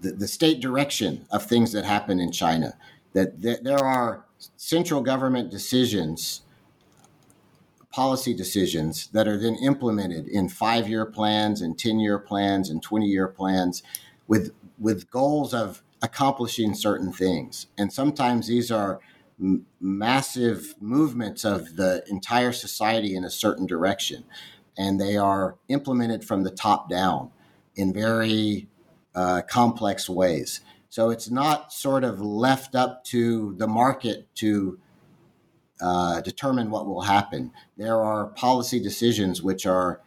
the, 0.00 0.12
the 0.12 0.28
state 0.28 0.60
direction 0.60 1.26
of 1.30 1.44
things 1.44 1.72
that 1.72 1.84
happen 1.84 2.20
in 2.20 2.32
China. 2.32 2.74
That, 3.12 3.42
that 3.42 3.64
there 3.64 3.84
are 3.84 4.24
central 4.56 5.02
government 5.02 5.50
decisions 5.50 6.42
policy 7.92 8.34
decisions 8.34 9.08
that 9.08 9.28
are 9.28 9.38
then 9.38 9.56
implemented 9.56 10.26
in 10.26 10.48
five 10.48 10.88
year 10.88 11.06
plans 11.06 11.60
and 11.60 11.78
10 11.78 12.00
year 12.00 12.18
plans 12.18 12.70
and 12.70 12.82
20 12.82 13.06
year 13.06 13.28
plans 13.28 13.82
with, 14.26 14.52
with 14.78 15.10
goals 15.10 15.54
of 15.54 15.82
accomplishing 16.02 16.74
certain 16.74 17.12
things. 17.12 17.66
And 17.78 17.92
sometimes 17.92 18.48
these 18.48 18.70
are 18.70 19.00
m- 19.40 19.66
massive 19.80 20.74
movements 20.80 21.44
of 21.44 21.76
the 21.76 22.02
entire 22.08 22.52
society 22.52 23.14
in 23.14 23.24
a 23.24 23.30
certain 23.30 23.66
direction. 23.66 24.24
And 24.76 25.00
they 25.00 25.16
are 25.16 25.56
implemented 25.68 26.24
from 26.24 26.44
the 26.44 26.50
top 26.50 26.88
down 26.88 27.30
in 27.76 27.92
very 27.92 28.68
uh, 29.14 29.42
complex 29.42 30.08
ways. 30.08 30.60
So 30.88 31.10
it's 31.10 31.30
not 31.30 31.72
sort 31.72 32.04
of 32.04 32.20
left 32.20 32.74
up 32.74 33.04
to 33.04 33.54
the 33.56 33.66
market 33.66 34.28
to 34.36 34.78
uh, 35.82 36.20
determine 36.20 36.70
what 36.70 36.86
will 36.86 37.02
happen. 37.02 37.52
There 37.76 38.00
are 38.00 38.26
policy 38.26 38.80
decisions 38.80 39.42
which 39.42 39.66
are 39.66 40.00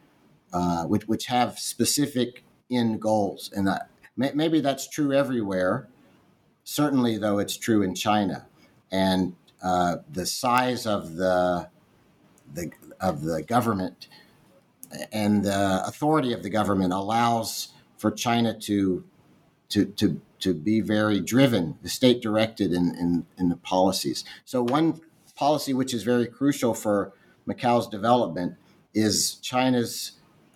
uh, 0.53 0.85
which 0.85 1.07
which 1.07 1.25
have 1.25 1.59
specific 1.59 2.43
end 2.71 3.01
goals, 3.01 3.51
and 3.55 3.67
that, 3.67 3.89
maybe 4.15 4.61
that's 4.61 4.87
true 4.87 5.13
everywhere. 5.13 5.87
Certainly, 6.63 7.17
though, 7.17 7.39
it's 7.39 7.57
true 7.57 7.83
in 7.83 7.93
China, 7.93 8.47
and 8.91 9.35
uh, 9.61 9.97
the 10.11 10.25
size 10.25 10.85
of 10.85 11.15
the 11.15 11.69
the 12.53 12.71
of 12.99 13.21
the 13.21 13.43
government 13.43 14.07
and 15.11 15.43
the 15.43 15.83
authority 15.85 16.31
of 16.33 16.43
the 16.43 16.49
government 16.49 16.93
allows 16.93 17.69
for 17.97 18.11
China 18.11 18.57
to 18.59 19.03
to 19.69 19.85
to 19.85 20.21
to 20.39 20.53
be 20.53 20.79
very 20.79 21.19
driven, 21.19 21.77
state 21.85 22.21
directed 22.21 22.71
in, 22.71 22.93
in, 22.95 23.25
in 23.37 23.49
the 23.49 23.55
policies. 23.55 24.23
So 24.43 24.61
one 24.61 25.01
policy 25.35 25.73
which 25.73 25.93
is 25.93 26.03
very 26.03 26.27
crucial 26.27 26.73
for 26.73 27.13
Macau's 27.45 27.87
development 27.87 28.55
is 28.93 29.35
China's 29.35 30.13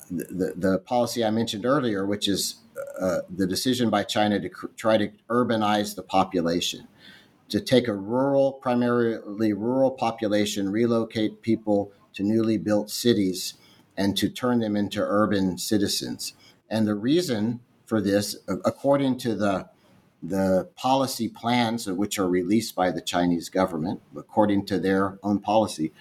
the, 0.10 0.54
the 0.56 0.80
policy 0.80 1.24
I 1.24 1.30
mentioned 1.30 1.66
earlier, 1.66 2.06
which 2.06 2.28
is 2.28 2.56
uh, 3.00 3.20
the 3.30 3.46
decision 3.46 3.90
by 3.90 4.04
China 4.04 4.40
to 4.40 4.50
cr- 4.50 4.68
try 4.76 4.98
to 4.98 5.12
urbanize 5.30 5.96
the 5.96 6.04
population, 6.04 6.88
to 7.50 7.62
take 7.62 7.88
a 7.88 7.94
rural, 7.94 8.54
primarily 8.54 9.54
rural 9.54 9.92
population, 9.92 10.72
relocate 10.72 11.42
people 11.42 11.92
to 12.14 12.24
newly 12.24 12.58
built 12.58 12.90
cities, 12.90 13.54
and 13.96 14.18
to 14.18 14.30
turn 14.30 14.60
them 14.60 14.76
into 14.76 15.00
urban 15.02 15.58
citizens. 15.58 16.34
And 16.70 16.88
the 16.88 16.96
reason 16.96 17.60
for 17.86 18.02
this, 18.02 18.38
according 18.48 19.18
to 19.20 19.36
the 19.36 19.70
the 20.22 20.70
policy 20.76 21.30
plans 21.30 21.88
which 21.88 22.20
are 22.20 22.28
released 22.28 22.76
by 22.76 22.92
the 22.92 23.02
Chinese 23.02 23.50
government, 23.50 24.02
according 24.16 24.66
to 24.66 24.80
their 24.80 25.18
own 25.24 25.40
policy, 25.40 25.94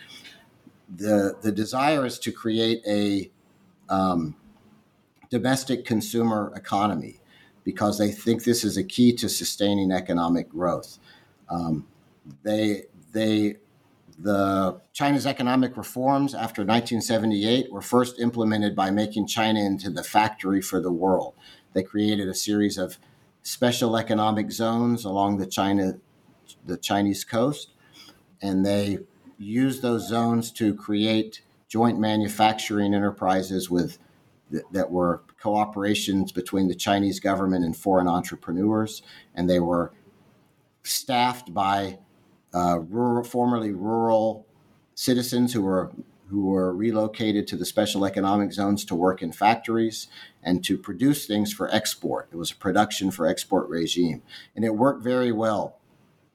the 0.95 1.37
the 1.41 1.53
desire 1.53 2.07
is 2.07 2.19
to 2.19 2.33
create 2.33 2.83
a 2.87 3.31
um, 3.89 4.35
domestic 5.31 5.85
consumer 5.85 6.53
economy 6.57 7.21
because 7.65 7.99
they 7.99 8.11
think 8.11 8.45
this 8.45 8.65
is 8.65 8.77
a 8.77 8.85
key 8.85 9.13
to 9.13 9.29
sustaining 9.29 9.93
economic 9.93 10.49
growth. 10.49 10.99
Um, 11.49 11.87
they 12.43 12.85
they 13.13 13.57
the 14.19 14.81
China's 14.93 15.27
economic 15.27 15.77
reforms 15.77 16.35
after 16.35 16.63
1978 16.63 17.71
were 17.71 17.81
first 17.81 18.19
implemented 18.19 18.75
by 18.75 18.91
making 18.91 19.29
China 19.29 19.61
into 19.61 19.91
the 19.91 20.03
factory 20.03 20.61
for 20.61 20.81
the 20.81 20.91
world. 20.91 21.35
They 21.73 21.85
created 21.85 22.27
a 22.27 22.35
series 22.35 22.79
of 22.79 22.99
special 23.49 23.97
economic 23.97 24.53
zones 24.53 25.05
along 25.07 25.39
the 25.39 25.47
China 25.47 25.95
the 26.67 26.77
Chinese 26.77 27.25
coast, 27.25 27.71
and 28.43 28.65
they 28.65 28.99
used 29.39 29.81
those 29.81 30.07
zones 30.07 30.53
to 30.53 30.75
create 30.75 31.41
joint 31.67 31.99
manufacturing 31.99 32.95
enterprises 32.95 33.71
with 33.71 33.99
that 34.73 34.91
were 34.91 35.23
cooperations 35.43 36.33
between 36.33 36.69
the 36.69 36.75
Chinese 36.75 37.21
government 37.21 37.65
and 37.65 37.77
foreign 37.77 38.09
entrepreneurs, 38.09 39.03
and 39.35 39.49
they 39.49 39.61
were 39.61 39.93
staffed 40.83 41.53
by 41.53 41.99
uh, 42.55 42.79
rural, 42.81 43.25
formerly 43.25 43.73
rural 43.73 44.47
citizens 44.95 45.53
who 45.53 45.63
were 45.63 45.91
who 46.29 46.47
were 46.47 46.75
relocated 46.75 47.47
to 47.49 47.57
the 47.57 47.65
special 47.65 48.05
economic 48.05 48.53
zones 48.53 48.85
to 48.85 48.95
work 48.95 49.23
in 49.23 49.33
factories 49.33 50.09
and 50.43 50.65
to 50.65 50.77
produce 50.77 51.27
things 51.27 51.53
for 51.53 51.73
export. 51.75 52.29
It 52.31 52.37
was 52.37 52.51
a 52.51 52.57
production 52.57 53.11
for 53.11 53.27
export 53.27 53.69
regime, 53.69 54.23
and 54.55 54.65
it 54.65 54.77
worked 54.77 55.03
very 55.03 55.33
well 55.33 55.79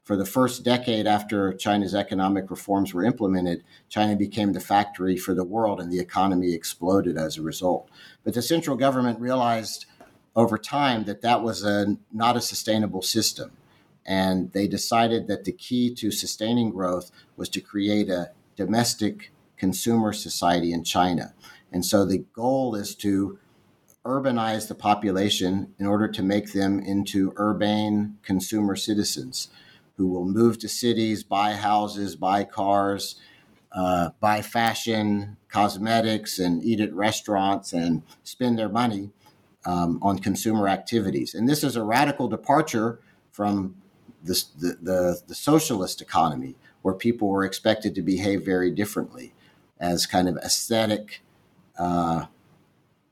for 0.03 0.17
the 0.17 0.25
first 0.25 0.63
decade 0.63 1.07
after 1.07 1.53
China's 1.53 1.95
economic 1.95 2.51
reforms 2.51 2.93
were 2.93 3.05
implemented, 3.05 3.63
China 3.87 4.15
became 4.15 4.51
the 4.51 4.59
factory 4.59 5.15
for 5.15 5.33
the 5.33 5.45
world 5.45 5.79
and 5.79 5.91
the 5.91 5.99
economy 5.99 6.53
exploded 6.53 7.17
as 7.17 7.37
a 7.37 7.41
result. 7.41 7.89
But 8.23 8.33
the 8.33 8.41
central 8.41 8.75
government 8.75 9.19
realized 9.19 9.85
over 10.35 10.57
time 10.57 11.05
that 11.05 11.21
that 11.21 11.41
was 11.41 11.63
a, 11.63 11.97
not 12.11 12.35
a 12.35 12.41
sustainable 12.41 13.01
system. 13.01 13.51
And 14.05 14.51
they 14.51 14.67
decided 14.67 15.27
that 15.27 15.45
the 15.45 15.53
key 15.53 15.93
to 15.95 16.11
sustaining 16.11 16.71
growth 16.71 17.09
was 17.37 17.47
to 17.49 17.61
create 17.61 18.09
a 18.09 18.31
domestic 18.57 19.31
consumer 19.57 20.13
society 20.13 20.73
in 20.73 20.83
China. 20.83 21.33
And 21.71 21.85
so 21.85 22.05
the 22.05 22.25
goal 22.33 22.75
is 22.75 22.95
to 22.95 23.39
urbanize 24.05 24.67
the 24.67 24.75
population 24.75 25.73
in 25.79 25.85
order 25.85 26.07
to 26.07 26.21
make 26.21 26.51
them 26.53 26.79
into 26.79 27.33
urbane 27.37 28.17
consumer 28.21 28.75
citizens 28.75 29.49
who 29.95 30.07
will 30.07 30.25
move 30.25 30.59
to 30.59 30.67
cities, 30.67 31.23
buy 31.23 31.53
houses, 31.53 32.15
buy 32.15 32.43
cars, 32.43 33.15
uh, 33.71 34.09
buy 34.19 34.41
fashion, 34.41 35.37
cosmetics, 35.47 36.37
and 36.39 36.63
eat 36.63 36.79
at 36.79 36.93
restaurants 36.93 37.73
and 37.73 38.03
spend 38.23 38.57
their 38.57 38.69
money 38.69 39.11
um, 39.65 39.99
on 40.01 40.19
consumer 40.19 40.67
activities. 40.67 41.33
And 41.33 41.47
this 41.47 41.63
is 41.63 41.75
a 41.75 41.83
radical 41.83 42.27
departure 42.27 42.99
from 43.31 43.75
this, 44.21 44.43
the, 44.43 44.77
the, 44.81 45.21
the 45.27 45.35
socialist 45.35 46.01
economy, 46.01 46.55
where 46.81 46.93
people 46.93 47.29
were 47.29 47.45
expected 47.45 47.95
to 47.95 48.01
behave 48.01 48.43
very 48.43 48.69
differently 48.69 49.33
as 49.83 50.05
kind 50.05 50.29
of 50.29 50.37
aesthetic 50.37 51.21
uh, 51.77 52.25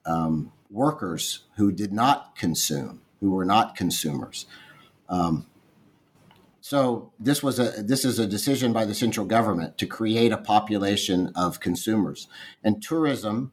um, 0.05 0.53
workers 0.71 1.41
who 1.57 1.69
did 1.71 1.91
not 1.91 2.35
consume, 2.35 3.01
who 3.19 3.31
were 3.31 3.43
not 3.43 3.75
consumers. 3.75 4.45
Um, 5.09 5.45
so 6.61 7.11
this 7.19 7.43
was 7.43 7.59
a 7.59 7.83
this 7.83 8.05
is 8.05 8.19
a 8.19 8.25
decision 8.25 8.71
by 8.71 8.85
the 8.85 8.95
central 8.95 9.25
government 9.25 9.77
to 9.79 9.85
create 9.85 10.31
a 10.31 10.37
population 10.37 11.33
of 11.35 11.59
consumers, 11.59 12.27
and 12.63 12.81
tourism 12.81 13.51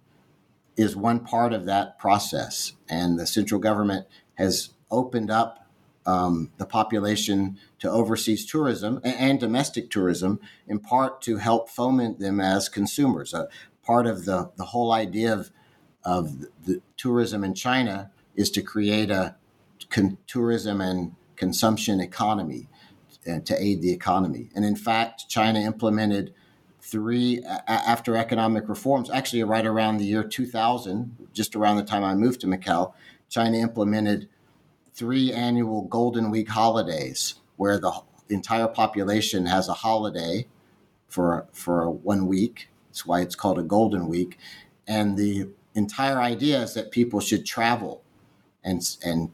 is 0.76 0.94
one 0.94 1.18
part 1.18 1.52
of 1.52 1.66
that 1.66 1.98
process. 1.98 2.74
And 2.88 3.18
the 3.18 3.26
central 3.26 3.60
government 3.60 4.06
has 4.34 4.70
opened 4.92 5.30
up 5.30 5.67
um, 6.08 6.50
the 6.56 6.64
population 6.64 7.58
to 7.78 7.90
overseas 7.90 8.46
tourism 8.46 8.98
and, 9.04 9.14
and, 9.16 9.40
domestic 9.40 9.90
tourism, 9.90 10.40
in 10.66 10.78
part 10.78 11.20
to 11.20 11.36
help 11.36 11.68
foment 11.68 12.18
them 12.18 12.40
as 12.40 12.70
consumers. 12.70 13.34
Uh, 13.34 13.44
part 13.82 14.06
of 14.06 14.24
the 14.24 14.50
the 14.56 14.64
whole 14.64 14.90
idea 14.90 15.32
of 15.32 15.50
of 16.04 16.46
the 16.64 16.80
tourism 16.96 17.44
in 17.44 17.52
China 17.52 18.10
is 18.34 18.50
to 18.50 18.62
create 18.62 19.10
a 19.10 19.36
con- 19.90 20.16
tourism 20.26 20.80
and 20.80 21.12
consumption 21.36 22.00
economy 22.00 22.68
uh, 23.30 23.40
to 23.40 23.62
aid 23.62 23.82
the 23.82 23.92
economy. 23.92 24.48
And 24.54 24.64
in 24.64 24.76
fact, 24.76 25.28
China 25.28 25.60
implemented 25.60 26.32
three 26.80 27.42
after 27.66 28.16
economic 28.16 28.66
reforms, 28.66 29.10
actually 29.10 29.44
right 29.44 29.66
around 29.66 29.98
the 29.98 30.06
year 30.06 30.24
2000, 30.24 31.28
just 31.34 31.54
around 31.54 31.76
the 31.76 31.84
time 31.84 32.02
I 32.02 32.14
moved 32.14 32.40
to 32.40 32.46
Macau, 32.46 32.94
China 33.28 33.58
implemented 33.58 34.28
three 34.98 35.32
annual 35.32 35.82
Golden 35.82 36.28
Week 36.28 36.48
holidays 36.48 37.36
where 37.56 37.78
the 37.78 37.92
entire 38.28 38.66
population 38.66 39.46
has 39.46 39.68
a 39.68 39.74
holiday 39.74 40.46
for 41.08 41.46
for 41.52 41.88
one 41.88 42.26
week. 42.26 42.68
That's 42.88 43.06
why 43.06 43.20
it's 43.20 43.36
called 43.36 43.58
a 43.58 43.62
Golden 43.62 44.08
Week, 44.08 44.36
and 44.86 45.16
the 45.16 45.50
entire 45.74 46.20
idea 46.20 46.60
is 46.62 46.74
that 46.74 46.90
people 46.90 47.20
should 47.20 47.46
travel 47.46 48.02
and 48.64 48.82
and 49.04 49.30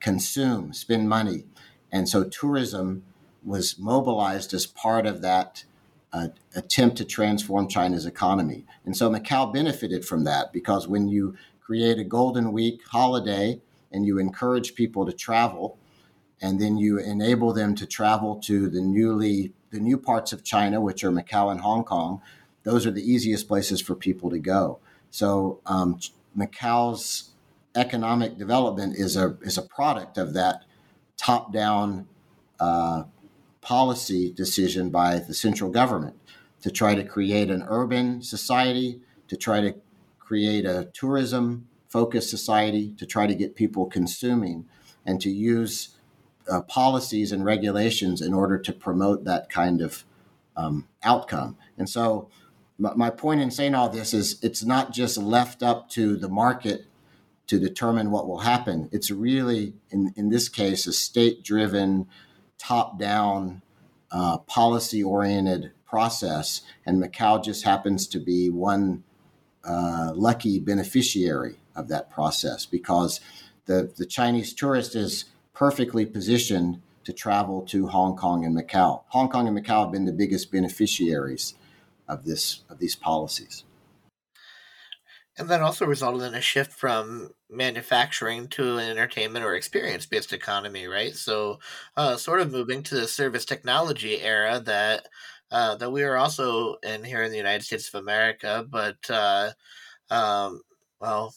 consume, 0.00 0.72
spend 0.72 1.08
money, 1.08 1.44
and 1.90 2.08
so 2.08 2.24
tourism 2.24 3.02
was 3.44 3.78
mobilized 3.78 4.54
as 4.54 4.66
part 4.66 5.04
of 5.04 5.20
that 5.20 5.64
uh, 6.12 6.28
attempt 6.54 6.96
to 6.96 7.04
transform 7.04 7.66
China's 7.68 8.06
economy. 8.06 8.64
And 8.84 8.96
so 8.96 9.10
Macau 9.10 9.52
benefited 9.52 10.04
from 10.04 10.22
that 10.24 10.52
because 10.52 10.86
when 10.86 11.08
you 11.08 11.34
create 11.60 11.98
a 11.98 12.04
Golden 12.04 12.52
Week 12.52 12.80
holiday 12.86 13.60
and 13.92 14.06
you 14.06 14.18
encourage 14.18 14.74
people 14.74 15.06
to 15.06 15.12
travel, 15.12 15.78
and 16.40 16.60
then 16.60 16.76
you 16.76 16.98
enable 16.98 17.52
them 17.52 17.74
to 17.76 17.86
travel 17.86 18.36
to 18.36 18.68
the 18.68 18.80
newly 18.80 19.52
the 19.70 19.80
new 19.80 19.96
parts 19.96 20.32
of 20.32 20.44
China, 20.44 20.80
which 20.80 21.02
are 21.02 21.10
Macau 21.10 21.50
and 21.50 21.60
Hong 21.60 21.82
Kong, 21.82 22.20
those 22.62 22.86
are 22.86 22.90
the 22.90 23.02
easiest 23.02 23.48
places 23.48 23.80
for 23.80 23.94
people 23.94 24.30
to 24.30 24.38
go. 24.38 24.78
So 25.10 25.60
um, 25.66 25.98
Macau's 26.36 27.30
economic 27.74 28.36
development 28.36 28.96
is 28.96 29.16
a 29.16 29.36
is 29.42 29.58
a 29.58 29.62
product 29.62 30.18
of 30.18 30.34
that 30.34 30.64
top 31.16 31.52
down 31.52 32.06
uh, 32.60 33.04
policy 33.60 34.32
decision 34.32 34.90
by 34.90 35.18
the 35.18 35.34
central 35.34 35.70
government 35.70 36.16
to 36.60 36.70
try 36.70 36.94
to 36.94 37.04
create 37.04 37.50
an 37.50 37.64
urban 37.68 38.22
society, 38.22 39.00
to 39.28 39.36
try 39.36 39.60
to 39.60 39.74
create 40.18 40.64
a 40.64 40.90
tourism 40.92 41.66
focused 41.92 42.30
society, 42.30 42.94
to 42.96 43.04
try 43.04 43.26
to 43.26 43.34
get 43.34 43.54
people 43.54 43.84
consuming, 43.86 44.66
and 45.04 45.20
to 45.20 45.30
use 45.30 45.90
uh, 46.50 46.62
policies 46.62 47.30
and 47.32 47.44
regulations 47.44 48.22
in 48.22 48.32
order 48.32 48.58
to 48.58 48.72
promote 48.72 49.24
that 49.24 49.50
kind 49.50 49.82
of 49.82 50.04
um, 50.56 50.88
outcome. 51.02 51.56
And 51.76 51.88
so, 51.88 52.30
my, 52.78 52.94
my 52.94 53.10
point 53.10 53.42
in 53.42 53.50
saying 53.50 53.74
all 53.74 53.90
this 53.90 54.14
is 54.14 54.42
it's 54.42 54.64
not 54.64 54.92
just 54.92 55.18
left 55.18 55.62
up 55.62 55.90
to 55.90 56.16
the 56.16 56.28
market 56.28 56.86
to 57.46 57.60
determine 57.60 58.10
what 58.10 58.26
will 58.26 58.38
happen. 58.40 58.88
It's 58.90 59.10
really, 59.10 59.74
in, 59.90 60.14
in 60.16 60.30
this 60.30 60.48
case, 60.48 60.86
a 60.86 60.92
state 60.92 61.42
driven, 61.44 62.06
top 62.58 62.98
down, 62.98 63.60
uh, 64.10 64.38
policy 64.38 65.02
oriented 65.02 65.72
process. 65.84 66.62
And 66.86 67.02
Macau 67.02 67.44
just 67.44 67.64
happens 67.64 68.06
to 68.08 68.18
be 68.18 68.48
one 68.48 69.04
uh, 69.64 70.12
lucky 70.14 70.58
beneficiary 70.58 71.56
of 71.74 71.88
that 71.88 72.10
process 72.10 72.66
because 72.66 73.20
the, 73.66 73.92
the 73.96 74.06
Chinese 74.06 74.52
tourist 74.52 74.94
is 74.94 75.26
perfectly 75.54 76.06
positioned 76.06 76.80
to 77.04 77.12
travel 77.12 77.62
to 77.62 77.88
Hong 77.88 78.16
Kong 78.16 78.44
and 78.44 78.56
Macau. 78.56 79.02
Hong 79.08 79.28
Kong 79.28 79.48
and 79.48 79.58
Macau 79.58 79.84
have 79.84 79.92
been 79.92 80.04
the 80.04 80.12
biggest 80.12 80.52
beneficiaries 80.52 81.54
of 82.08 82.24
this 82.24 82.60
of 82.68 82.78
these 82.78 82.94
policies. 82.94 83.64
And 85.38 85.48
that 85.48 85.62
also 85.62 85.86
resulted 85.86 86.22
in 86.22 86.34
a 86.34 86.42
shift 86.42 86.72
from 86.72 87.30
manufacturing 87.48 88.48
to 88.48 88.76
an 88.76 88.90
entertainment 88.90 89.44
or 89.44 89.54
experience 89.54 90.04
based 90.04 90.32
economy, 90.32 90.86
right? 90.86 91.14
So, 91.14 91.58
uh, 91.96 92.16
sort 92.16 92.40
of 92.40 92.52
moving 92.52 92.82
to 92.84 92.94
the 92.94 93.08
service 93.08 93.46
technology 93.46 94.20
era 94.20 94.60
that 94.60 95.08
uh, 95.50 95.76
that 95.76 95.90
we 95.90 96.02
are 96.02 96.16
also 96.16 96.76
in 96.82 97.04
here 97.04 97.22
in 97.22 97.30
the 97.30 97.36
United 97.36 97.64
States 97.64 97.88
of 97.88 98.00
America, 98.00 98.66
but 98.68 98.98
uh, 99.10 99.52
um, 100.10 100.60
well, 101.00 101.34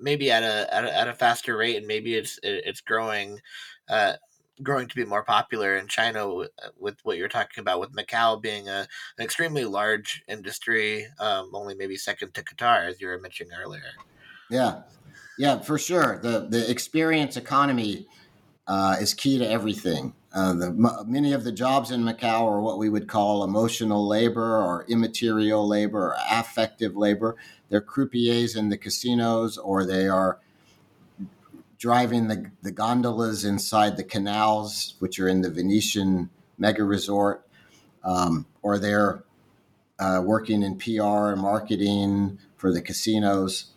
maybe 0.00 0.30
at 0.30 0.42
a, 0.42 0.74
at 0.74 0.84
a 0.84 0.96
at 0.96 1.08
a 1.08 1.14
faster 1.14 1.56
rate, 1.56 1.76
and 1.76 1.86
maybe 1.86 2.14
it's 2.14 2.38
it's 2.42 2.80
growing 2.80 3.40
uh, 3.88 4.14
growing 4.62 4.88
to 4.88 4.94
be 4.94 5.04
more 5.04 5.24
popular 5.24 5.76
in 5.76 5.86
China 5.86 6.34
with, 6.34 6.50
with, 6.78 6.96
what 7.02 7.16
you're 7.16 7.28
talking 7.28 7.62
about, 7.62 7.80
with 7.80 7.94
Macau 7.94 8.40
being 8.40 8.68
a, 8.68 8.86
an 9.18 9.24
extremely 9.24 9.64
large 9.64 10.22
industry, 10.28 11.06
um, 11.18 11.50
only 11.54 11.74
maybe 11.74 11.96
second 11.96 12.34
to 12.34 12.42
Qatar, 12.42 12.86
as 12.86 13.00
you 13.00 13.08
were 13.08 13.18
mentioning 13.18 13.52
earlier. 13.58 13.82
Yeah, 14.50 14.82
yeah, 15.38 15.60
for 15.60 15.78
sure. 15.78 16.18
The 16.22 16.46
the 16.48 16.70
experience 16.70 17.36
economy 17.36 18.06
uh, 18.66 18.96
is 19.00 19.14
key 19.14 19.38
to 19.38 19.48
everything. 19.48 20.14
Uh, 20.32 20.52
the, 20.52 21.04
many 21.06 21.32
of 21.32 21.42
the 21.42 21.50
jobs 21.50 21.90
in 21.90 22.02
Macau 22.02 22.42
are 22.42 22.60
what 22.60 22.78
we 22.78 22.88
would 22.88 23.08
call 23.08 23.42
emotional 23.42 24.06
labor 24.06 24.56
or 24.56 24.84
immaterial 24.88 25.66
labor 25.66 26.12
or 26.12 26.16
affective 26.30 26.96
labor. 26.96 27.36
They're 27.68 27.80
croupiers 27.80 28.56
in 28.56 28.68
the 28.68 28.78
casinos, 28.78 29.58
or 29.58 29.84
they 29.84 30.06
are 30.06 30.38
driving 31.78 32.28
the, 32.28 32.52
the 32.62 32.70
gondolas 32.70 33.44
inside 33.44 33.96
the 33.96 34.04
canals, 34.04 34.94
which 35.00 35.18
are 35.18 35.28
in 35.28 35.40
the 35.40 35.50
Venetian 35.50 36.30
mega 36.58 36.84
resort, 36.84 37.44
um, 38.04 38.46
or 38.62 38.78
they're 38.78 39.24
uh, 39.98 40.22
working 40.24 40.62
in 40.62 40.78
PR 40.78 41.32
and 41.32 41.40
marketing 41.40 42.38
for 42.56 42.72
the 42.72 42.82
casinos, 42.82 43.72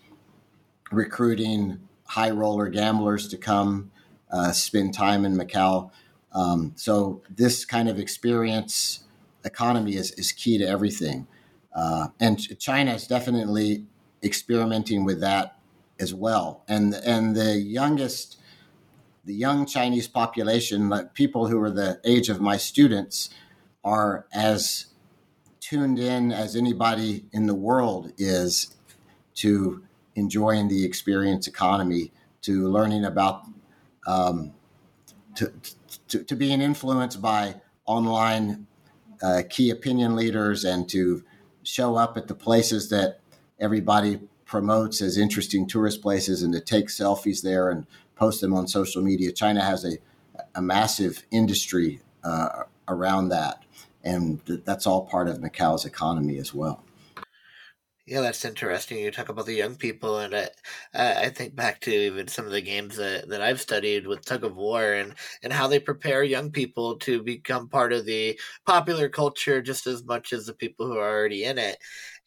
recruiting 0.91 1.79
high 2.05 2.29
roller 2.29 2.67
gamblers 2.67 3.27
to 3.29 3.37
come 3.37 3.89
uh, 4.33 4.51
spend 4.51 4.93
time 4.93 5.23
in 5.23 5.37
Macau. 5.37 5.91
Um, 6.33 6.73
so 6.75 7.21
this 7.29 7.63
kind 7.63 7.87
of 7.87 7.99
experience 7.99 9.05
economy 9.45 9.95
is, 9.95 10.11
is 10.13 10.31
key 10.31 10.57
to 10.57 10.65
everything. 10.65 11.27
Uh, 11.75 12.07
and 12.19 12.59
China 12.59 12.93
is 12.93 13.07
definitely 13.07 13.85
experimenting 14.21 15.05
with 15.05 15.21
that 15.21 15.57
as 15.99 16.13
well. 16.13 16.63
And 16.67 16.93
and 16.93 17.35
the 17.35 17.57
youngest, 17.57 18.37
the 19.25 19.33
young 19.33 19.65
Chinese 19.65 20.07
population, 20.07 20.89
like 20.89 21.13
people 21.13 21.47
who 21.47 21.61
are 21.61 21.71
the 21.71 21.99
age 22.03 22.29
of 22.29 22.41
my 22.41 22.57
students, 22.57 23.29
are 23.83 24.25
as 24.33 24.87
tuned 25.59 25.99
in 25.99 26.31
as 26.31 26.55
anybody 26.55 27.25
in 27.31 27.47
the 27.47 27.55
world 27.55 28.11
is 28.17 28.75
to 29.35 29.83
enjoying 30.15 30.67
the 30.67 30.85
experience 30.85 31.47
economy, 31.47 32.11
to 32.41 32.67
learning 32.67 33.05
about, 33.05 33.45
um, 34.05 34.53
to, 35.35 35.51
to, 36.07 36.23
to 36.23 36.35
being 36.35 36.61
influenced 36.61 37.21
by 37.21 37.55
online 37.85 38.67
uh, 39.21 39.43
key 39.49 39.69
opinion 39.69 40.15
leaders 40.15 40.63
and 40.63 40.87
to 40.89 41.23
show 41.63 41.95
up 41.95 42.17
at 42.17 42.27
the 42.27 42.35
places 42.35 42.89
that 42.89 43.19
everybody 43.59 44.19
promotes 44.45 45.01
as 45.01 45.17
interesting 45.17 45.65
tourist 45.65 46.01
places 46.01 46.43
and 46.43 46.53
to 46.53 46.59
take 46.59 46.87
selfies 46.87 47.41
there 47.41 47.69
and 47.69 47.87
post 48.15 48.41
them 48.41 48.53
on 48.53 48.67
social 48.67 49.01
media. 49.01 49.31
China 49.31 49.61
has 49.61 49.85
a, 49.85 49.97
a 50.55 50.61
massive 50.61 51.23
industry 51.31 52.01
uh, 52.23 52.63
around 52.87 53.29
that, 53.29 53.63
and 54.03 54.45
th- 54.45 54.61
that's 54.65 54.85
all 54.85 55.05
part 55.05 55.27
of 55.27 55.39
Macau's 55.39 55.85
economy 55.85 56.37
as 56.37 56.53
well. 56.53 56.83
Yeah, 58.05 58.19
that's 58.19 58.43
interesting. 58.43 58.99
You 58.99 59.11
talk 59.11 59.29
about 59.29 59.45
the 59.45 59.53
young 59.53 59.77
people, 59.77 60.17
and 60.19 60.35
I, 60.35 60.49
I 60.93 61.29
think 61.29 61.55
back 61.55 61.79
to 61.81 61.91
even 61.91 62.27
some 62.27 62.45
of 62.45 62.51
the 62.51 62.59
games 62.61 62.97
that, 62.97 63.29
that 63.29 63.41
I've 63.41 63.61
studied 63.61 64.07
with 64.07 64.25
tug 64.25 64.43
of 64.43 64.57
war, 64.57 64.83
and 64.93 65.13
and 65.41 65.53
how 65.53 65.67
they 65.67 65.79
prepare 65.79 66.21
young 66.21 66.51
people 66.51 66.97
to 66.99 67.23
become 67.23 67.69
part 67.69 67.93
of 67.93 68.05
the 68.05 68.37
popular 68.65 69.07
culture 69.07 69.61
just 69.61 69.87
as 69.87 70.03
much 70.03 70.33
as 70.33 70.45
the 70.45 70.53
people 70.53 70.85
who 70.85 70.97
are 70.97 71.09
already 71.17 71.45
in 71.45 71.57
it 71.57 71.77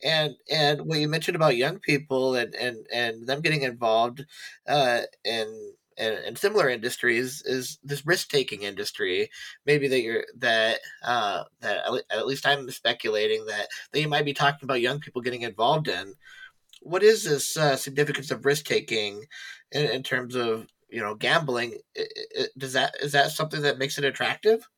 and 0.04 0.34
and 0.50 0.82
what 0.82 0.98
you 1.00 1.08
mentioned 1.08 1.36
about 1.36 1.56
young 1.56 1.78
people 1.80 2.36
and 2.36 2.54
and 2.54 2.86
and 2.92 3.26
them 3.26 3.40
getting 3.42 3.62
involved 3.62 4.24
uh 4.68 5.02
in 5.24 5.74
in, 5.98 6.36
similar 6.36 6.68
industries 6.68 7.42
is 7.44 7.78
this 7.82 8.04
risk 8.06 8.28
taking 8.28 8.62
industry. 8.62 9.30
Maybe 9.64 9.88
that 9.88 10.02
you're 10.02 10.24
that 10.38 10.80
uh, 11.02 11.44
that 11.60 11.84
at 12.10 12.26
least 12.26 12.46
I'm 12.46 12.70
speculating 12.70 13.46
that 13.46 13.68
that 13.92 14.00
you 14.00 14.08
might 14.08 14.24
be 14.24 14.34
talking 14.34 14.64
about 14.64 14.80
young 14.80 15.00
people 15.00 15.22
getting 15.22 15.42
involved 15.42 15.88
in. 15.88 16.14
What 16.82 17.02
is 17.02 17.24
this 17.24 17.56
uh, 17.56 17.76
significance 17.76 18.30
of 18.30 18.44
risk 18.44 18.66
taking 18.66 19.24
in, 19.72 19.86
in, 19.86 20.02
terms 20.02 20.34
of 20.34 20.66
you 20.88 21.00
know 21.00 21.14
gambling? 21.14 21.78
Does 22.56 22.74
that 22.74 22.94
is 23.00 23.12
that 23.12 23.30
something 23.30 23.62
that 23.62 23.78
makes 23.78 23.98
it 23.98 24.04
attractive? 24.04 24.68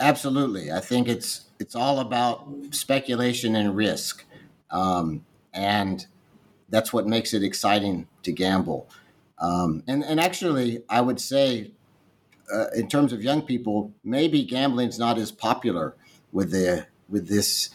Absolutely, 0.00 0.72
I 0.72 0.80
think 0.80 1.08
it's 1.08 1.46
it's 1.60 1.76
all 1.76 2.00
about 2.00 2.48
speculation 2.70 3.54
and 3.54 3.76
risk, 3.76 4.24
um, 4.70 5.24
and 5.52 6.06
that's 6.68 6.92
what 6.92 7.06
makes 7.06 7.32
it 7.34 7.44
exciting 7.44 8.08
to 8.24 8.32
gamble. 8.32 8.88
Um, 9.38 9.82
and 9.86 10.04
and 10.04 10.20
actually, 10.20 10.82
I 10.88 11.00
would 11.00 11.20
say, 11.20 11.72
uh, 12.52 12.66
in 12.74 12.88
terms 12.88 13.12
of 13.12 13.22
young 13.22 13.42
people, 13.42 13.92
maybe 14.04 14.44
gambling 14.44 14.88
is 14.88 14.98
not 14.98 15.18
as 15.18 15.32
popular 15.32 15.94
with 16.32 16.50
the 16.50 16.86
with 17.08 17.28
this 17.28 17.70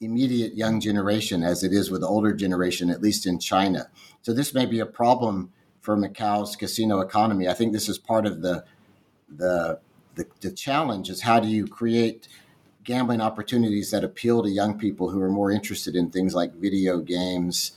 immediate 0.00 0.54
young 0.56 0.80
generation 0.80 1.42
as 1.42 1.62
it 1.62 1.72
is 1.72 1.90
with 1.90 2.00
the 2.00 2.08
older 2.08 2.32
generation, 2.32 2.90
at 2.90 3.00
least 3.00 3.26
in 3.26 3.38
China. 3.38 3.88
So 4.22 4.32
this 4.32 4.52
may 4.52 4.66
be 4.66 4.80
a 4.80 4.86
problem 4.86 5.52
for 5.80 5.96
Macau's 5.96 6.56
casino 6.56 7.00
economy. 7.00 7.48
I 7.48 7.54
think 7.54 7.72
this 7.72 7.88
is 7.88 7.98
part 7.98 8.26
of 8.26 8.42
the 8.42 8.64
the 9.28 9.78
the, 10.14 10.26
the 10.40 10.50
challenge 10.50 11.08
is 11.08 11.22
how 11.22 11.40
do 11.40 11.48
you 11.48 11.66
create 11.66 12.28
gambling 12.84 13.20
opportunities 13.20 13.90
that 13.90 14.04
appeal 14.04 14.42
to 14.42 14.50
young 14.50 14.78
people 14.78 15.10
who 15.10 15.20
are 15.22 15.30
more 15.30 15.50
interested 15.50 15.94
in 15.94 16.10
things 16.10 16.34
like 16.34 16.52
video 16.54 16.98
games 16.98 17.72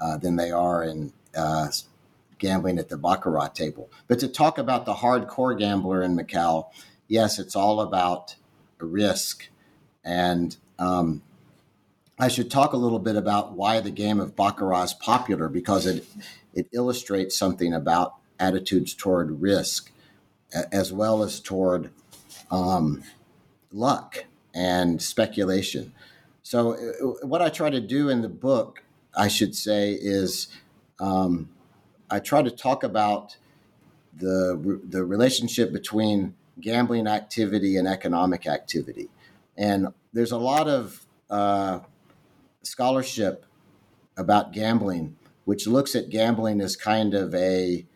uh, 0.00 0.16
than 0.16 0.36
they 0.36 0.50
are 0.50 0.82
in 0.84 1.12
uh, 1.36 1.68
gambling 2.38 2.78
at 2.78 2.88
the 2.88 2.96
baccarat 2.96 3.54
table. 3.54 3.90
But 4.08 4.18
to 4.20 4.28
talk 4.28 4.58
about 4.58 4.86
the 4.86 4.94
hardcore 4.94 5.58
gambler 5.58 6.02
in 6.02 6.16
Macau, 6.16 6.66
yes, 7.08 7.38
it's 7.38 7.56
all 7.56 7.80
about 7.80 8.36
risk. 8.78 9.48
And 10.04 10.56
um, 10.78 11.22
I 12.18 12.28
should 12.28 12.50
talk 12.50 12.72
a 12.72 12.78
little 12.78 12.98
bit 12.98 13.16
about 13.16 13.52
why 13.52 13.80
the 13.80 13.90
game 13.90 14.20
of 14.20 14.36
baccarat 14.36 14.82
is 14.82 14.94
popular 14.94 15.48
because 15.48 15.86
it 15.86 16.06
it 16.54 16.68
illustrates 16.72 17.36
something 17.36 17.74
about 17.74 18.14
attitudes 18.38 18.94
toward 18.94 19.40
risk 19.40 19.90
as 20.70 20.92
well 20.92 21.22
as 21.22 21.40
toward 21.40 21.90
um, 22.50 23.02
luck 23.72 24.24
and 24.54 25.02
speculation. 25.02 25.92
So, 26.42 26.74
uh, 26.74 27.26
what 27.26 27.42
I 27.42 27.48
try 27.48 27.70
to 27.70 27.80
do 27.80 28.08
in 28.08 28.22
the 28.22 28.28
book, 28.28 28.84
I 29.16 29.28
should 29.28 29.56
say, 29.56 29.92
is 29.92 30.48
um, 31.00 31.48
I 32.10 32.20
try 32.20 32.42
to 32.42 32.50
talk 32.50 32.82
about 32.82 33.36
the 34.16 34.80
the 34.88 35.04
relationship 35.04 35.72
between 35.72 36.34
gambling 36.60 37.06
activity 37.06 37.76
and 37.76 37.88
economic 37.88 38.46
activity, 38.46 39.08
and 39.56 39.88
there's 40.12 40.32
a 40.32 40.38
lot 40.38 40.68
of 40.68 41.04
uh, 41.30 41.80
scholarship 42.62 43.46
about 44.16 44.52
gambling, 44.52 45.16
which 45.44 45.66
looks 45.66 45.94
at 45.94 46.08
gambling 46.10 46.60
as 46.60 46.76
kind 46.76 47.14
of 47.14 47.34
a 47.34 47.86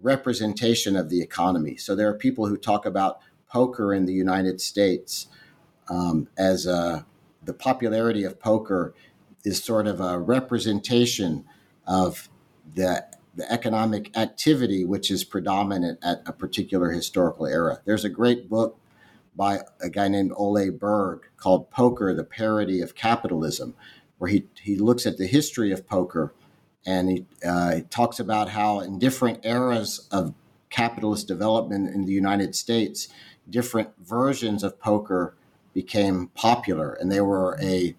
representation 0.00 0.96
of 0.96 1.08
the 1.08 1.22
economy. 1.22 1.76
So 1.76 1.94
there 1.94 2.08
are 2.08 2.14
people 2.14 2.46
who 2.46 2.56
talk 2.56 2.84
about 2.84 3.20
poker 3.48 3.94
in 3.94 4.06
the 4.06 4.12
United 4.12 4.60
States 4.60 5.28
um, 5.88 6.28
as 6.36 6.66
a, 6.66 7.06
the 7.42 7.54
popularity 7.54 8.24
of 8.24 8.40
poker 8.40 8.94
is 9.44 9.62
sort 9.62 9.86
of 9.86 10.00
a 10.00 10.18
representation 10.18 11.44
of 11.86 12.28
the 12.74 13.04
the 13.34 13.50
economic 13.50 14.16
activity 14.16 14.84
which 14.84 15.10
is 15.10 15.24
predominant 15.24 15.98
at 16.02 16.22
a 16.26 16.32
particular 16.32 16.90
historical 16.90 17.46
era. 17.46 17.80
There's 17.84 18.04
a 18.04 18.10
great 18.10 18.48
book 18.48 18.78
by 19.34 19.60
a 19.80 19.88
guy 19.88 20.08
named 20.08 20.32
Ole 20.36 20.70
Bjerg 20.70 21.20
called 21.36 21.70
Poker, 21.70 22.14
the 22.14 22.24
Parody 22.24 22.82
of 22.82 22.94
Capitalism, 22.94 23.74
where 24.18 24.30
he, 24.30 24.44
he 24.60 24.76
looks 24.76 25.06
at 25.06 25.16
the 25.16 25.26
history 25.26 25.72
of 25.72 25.88
poker 25.88 26.34
and 26.84 27.08
he, 27.08 27.26
uh, 27.44 27.76
he 27.76 27.82
talks 27.82 28.20
about 28.20 28.50
how 28.50 28.80
in 28.80 28.98
different 28.98 29.44
eras 29.44 30.08
of 30.10 30.34
capitalist 30.68 31.28
development 31.28 31.94
in 31.94 32.04
the 32.04 32.12
United 32.12 32.54
States, 32.54 33.08
different 33.48 33.90
versions 33.98 34.62
of 34.62 34.78
poker 34.78 35.34
became 35.72 36.28
popular 36.34 36.92
and 36.92 37.10
they 37.10 37.20
were 37.20 37.58
a 37.62 37.94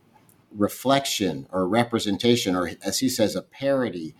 reflection 0.52 1.48
or 1.52 1.68
representation, 1.68 2.56
or 2.56 2.70
as 2.84 3.00
he 3.00 3.10
says, 3.10 3.36
a 3.36 3.42
parody 3.42 4.14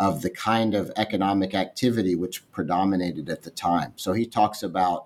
of 0.00 0.22
the 0.22 0.30
kind 0.30 0.74
of 0.74 0.90
economic 0.96 1.54
activity 1.54 2.14
which 2.14 2.50
predominated 2.52 3.28
at 3.28 3.42
the 3.42 3.50
time. 3.50 3.92
So 3.96 4.14
he 4.14 4.24
talks 4.24 4.62
about 4.62 5.04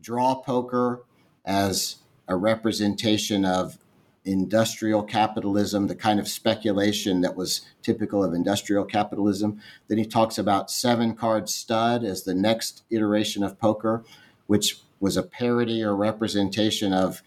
draw 0.00 0.36
poker 0.36 1.04
as 1.44 1.96
a 2.26 2.34
representation 2.34 3.44
of 3.44 3.76
industrial 4.24 5.02
capitalism, 5.02 5.86
the 5.86 5.94
kind 5.94 6.18
of 6.18 6.26
speculation 6.26 7.20
that 7.20 7.36
was 7.36 7.60
typical 7.82 8.24
of 8.24 8.32
industrial 8.32 8.86
capitalism. 8.86 9.60
Then 9.88 9.98
he 9.98 10.06
talks 10.06 10.38
about 10.38 10.70
seven 10.70 11.14
card 11.14 11.50
stud 11.50 12.02
as 12.02 12.22
the 12.22 12.34
next 12.34 12.84
iteration 12.88 13.42
of 13.42 13.58
poker, 13.58 14.02
which 14.46 14.80
was 14.98 15.18
a 15.18 15.22
parody 15.22 15.82
or 15.82 15.94
representation 15.94 16.94
of 16.94 17.22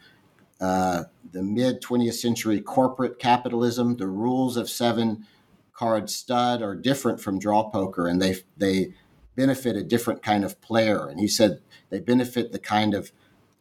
uh, 0.60 1.04
the 1.34 1.44
mid 1.44 1.84
20th 1.84 2.14
century 2.14 2.62
corporate 2.62 3.20
capitalism. 3.20 3.98
The 3.98 4.08
rules 4.08 4.58
of 4.58 4.72
seven 4.72 5.28
card 5.76 6.10
stud 6.10 6.62
are 6.62 6.76
different 6.76 7.22
from 7.22 7.38
draw 7.38 7.70
poker, 7.70 8.08
and 8.08 8.22
they 8.22 8.38
they 8.58 8.94
benefit 9.36 9.76
a 9.76 9.84
different 9.84 10.24
kind 10.24 10.44
of 10.44 10.60
player. 10.62 11.08
And 11.08 11.20
he 11.20 11.28
said 11.28 11.62
they 11.90 12.00
benefit 12.00 12.52
the 12.52 12.60
kind 12.60 12.94
of 12.94 13.12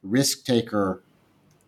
risk 0.02 0.44
taker 0.44 1.02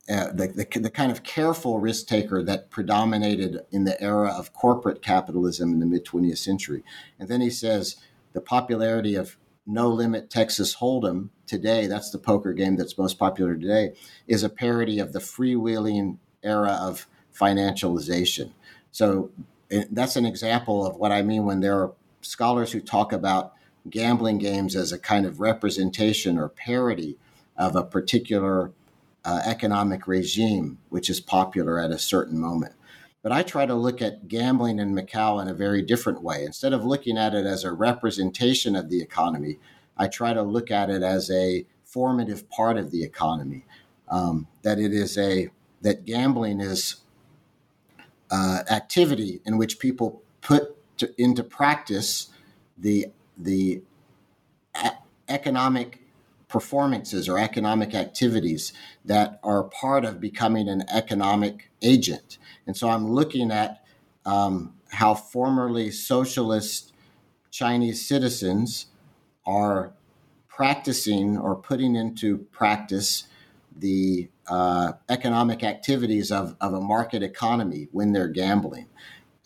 uh, 0.08 0.30
the, 0.32 0.46
the, 0.46 0.78
the, 0.78 0.90
kind 0.90 1.10
of 1.10 1.24
careful 1.24 1.80
risk 1.80 2.06
taker 2.06 2.40
that 2.40 2.70
predominated 2.70 3.58
in 3.72 3.82
the 3.82 4.00
era 4.00 4.28
of 4.28 4.52
corporate 4.52 5.02
capitalism 5.02 5.72
in 5.72 5.80
the 5.80 5.86
mid 5.86 6.04
20th 6.04 6.38
century. 6.38 6.84
And 7.18 7.28
then 7.28 7.40
he 7.40 7.50
says 7.50 7.96
the 8.32 8.40
popularity 8.40 9.16
of 9.16 9.36
no 9.66 9.88
limit 9.88 10.30
Texas 10.30 10.76
Hold'em 10.76 11.30
today, 11.44 11.88
that's 11.88 12.10
the 12.10 12.18
poker 12.18 12.52
game 12.52 12.76
that's 12.76 12.96
most 12.96 13.18
popular 13.18 13.56
today, 13.56 13.94
is 14.28 14.44
a 14.44 14.48
parody 14.48 15.00
of 15.00 15.12
the 15.12 15.18
freewheeling 15.18 16.18
era 16.40 16.78
of 16.80 17.08
financialization. 17.34 18.52
So 18.92 19.30
that's 19.90 20.16
an 20.16 20.26
example 20.26 20.86
of 20.86 20.96
what 20.96 21.12
I 21.12 21.22
mean 21.22 21.44
when 21.44 21.60
there 21.60 21.78
are 21.80 21.92
scholars 22.20 22.72
who 22.72 22.80
talk 22.80 23.12
about 23.12 23.54
gambling 23.88 24.38
games 24.38 24.74
as 24.74 24.92
a 24.92 24.98
kind 24.98 25.26
of 25.26 25.40
representation 25.40 26.38
or 26.38 26.48
parody 26.48 27.16
of 27.56 27.76
a 27.76 27.84
particular 27.84 28.72
uh, 29.24 29.42
economic 29.44 30.06
regime 30.06 30.78
which 30.88 31.10
is 31.10 31.20
popular 31.20 31.78
at 31.78 31.90
a 31.90 31.98
certain 31.98 32.38
moment. 32.38 32.74
But 33.22 33.32
I 33.32 33.42
try 33.42 33.66
to 33.66 33.74
look 33.74 34.00
at 34.00 34.28
gambling 34.28 34.78
in 34.78 34.94
Macau 34.94 35.42
in 35.42 35.48
a 35.48 35.54
very 35.54 35.82
different 35.82 36.22
way. 36.22 36.44
Instead 36.44 36.72
of 36.72 36.84
looking 36.84 37.18
at 37.18 37.34
it 37.34 37.44
as 37.44 37.64
a 37.64 37.72
representation 37.72 38.76
of 38.76 38.88
the 38.88 39.02
economy, 39.02 39.58
I 39.96 40.06
try 40.06 40.32
to 40.32 40.42
look 40.42 40.70
at 40.70 40.90
it 40.90 41.02
as 41.02 41.28
a 41.30 41.66
formative 41.84 42.48
part 42.50 42.76
of 42.76 42.92
the 42.92 43.02
economy. 43.02 43.64
Um, 44.08 44.46
that 44.62 44.78
it 44.78 44.92
is 44.92 45.18
a 45.18 45.50
that 45.82 46.04
gambling 46.04 46.60
is 46.60 46.96
uh, 48.30 48.62
activity 48.70 49.40
in 49.46 49.58
which 49.58 49.78
people 49.78 50.22
put 50.40 50.76
to, 50.98 51.12
into 51.20 51.42
practice 51.44 52.28
the 52.78 53.06
the 53.38 53.82
a- 54.74 54.98
economic 55.28 56.00
performances 56.48 57.28
or 57.28 57.38
economic 57.38 57.94
activities 57.94 58.72
that 59.04 59.40
are 59.42 59.64
part 59.64 60.04
of 60.04 60.20
becoming 60.20 60.68
an 60.68 60.84
economic 60.90 61.70
agent. 61.82 62.38
And 62.66 62.76
so 62.76 62.88
I'm 62.88 63.10
looking 63.10 63.50
at 63.50 63.84
um, 64.24 64.74
how 64.90 65.14
formerly 65.14 65.90
socialist 65.90 66.92
Chinese 67.50 68.06
citizens 68.06 68.86
are 69.46 69.92
practicing 70.48 71.38
or 71.38 71.56
putting 71.56 71.96
into 71.96 72.38
practice 72.52 73.24
the 73.78 74.28
uh, 74.48 74.92
economic 75.08 75.62
activities 75.62 76.30
of, 76.32 76.56
of 76.60 76.72
a 76.72 76.80
market 76.80 77.22
economy 77.22 77.88
when 77.92 78.12
they're 78.12 78.28
gambling. 78.28 78.86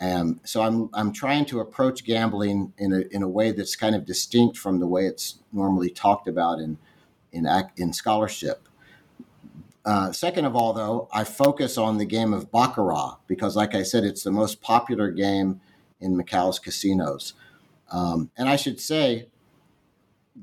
Um, 0.00 0.40
so 0.44 0.62
I'm 0.62 0.88
I'm 0.94 1.12
trying 1.12 1.44
to 1.46 1.60
approach 1.60 2.04
gambling 2.04 2.72
in 2.78 2.92
a 2.92 3.00
in 3.10 3.22
a 3.22 3.28
way 3.28 3.52
that's 3.52 3.76
kind 3.76 3.94
of 3.94 4.06
distinct 4.06 4.56
from 4.56 4.80
the 4.80 4.86
way 4.86 5.04
it's 5.04 5.40
normally 5.52 5.90
talked 5.90 6.26
about 6.26 6.58
in 6.58 6.78
in 7.32 7.46
in 7.76 7.92
scholarship. 7.92 8.66
Uh, 9.84 10.12
second 10.12 10.44
of 10.44 10.54
all, 10.54 10.72
though, 10.72 11.08
I 11.12 11.24
focus 11.24 11.78
on 11.78 11.98
the 11.98 12.04
game 12.04 12.32
of 12.32 12.50
baccarat 12.50 13.16
because, 13.26 13.56
like 13.56 13.74
I 13.74 13.82
said, 13.82 14.04
it's 14.04 14.22
the 14.22 14.30
most 14.30 14.60
popular 14.60 15.10
game 15.10 15.60
in 16.00 16.16
Macau's 16.16 16.58
casinos. 16.58 17.34
Um, 17.90 18.30
and 18.36 18.48
I 18.48 18.56
should 18.56 18.78
say, 18.78 19.28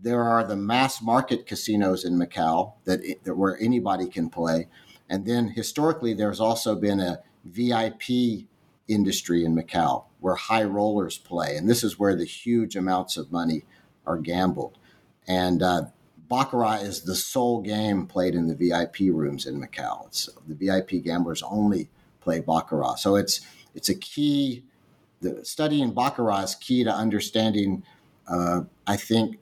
there 0.02 0.24
are 0.24 0.43
the 0.43 0.56
mass 0.56 1.02
market 1.02 1.45
casinos 1.45 2.06
in 2.06 2.20
Macau 2.20 2.74
that, 2.86 3.02
that 3.24 3.36
where 3.36 3.58
anybody 3.60 4.08
can 4.08 4.30
play, 4.30 4.68
and 5.10 5.26
then 5.26 5.50
historically, 5.50 6.14
there's 6.14 6.39
also 6.39 6.76
been 6.76 7.00
a 7.00 7.20
VIP 7.45 8.45
industry 8.88 9.43
in 9.43 9.56
Macau 9.56 10.06
where 10.20 10.36
high 10.36 10.64
rollers 10.64 11.18
play, 11.18 11.56
and 11.56 11.70
this 11.70 11.84
is 11.84 12.00
where 12.00 12.16
the 12.16 12.26
huge 12.26 12.76
amounts 12.76 13.18
of 13.18 13.32
money 13.32 13.64
are 14.06 14.18
gambled. 14.18 14.78
And 15.28 15.62
uh, 15.62 15.86
Baccarat 16.30 16.78
is 16.78 17.02
the 17.02 17.16
sole 17.16 17.62
game 17.62 18.06
played 18.06 18.36
in 18.36 18.48
the 18.48 18.56
VIP 18.56 19.14
rooms 19.14 19.45
in 19.45 19.62
Macau. 19.62 20.08
It's, 20.08 20.30
the 20.48 20.56
VIP 20.56 21.04
gamblers 21.04 21.43
only 21.43 21.89
play 22.22 22.39
Baccarat. 22.39 22.95
So 22.95 23.16
it's 23.16 23.41
it's 23.76 23.89
a 23.89 23.95
key. 23.95 24.64
The 25.22 25.43
studying 25.45 25.93
Baccarat 25.93 26.43
is 26.43 26.56
key 26.56 26.84
to 26.84 26.91
understanding. 26.91 27.84
Uh, 28.28 28.64
I 28.86 28.98
think 28.98 29.38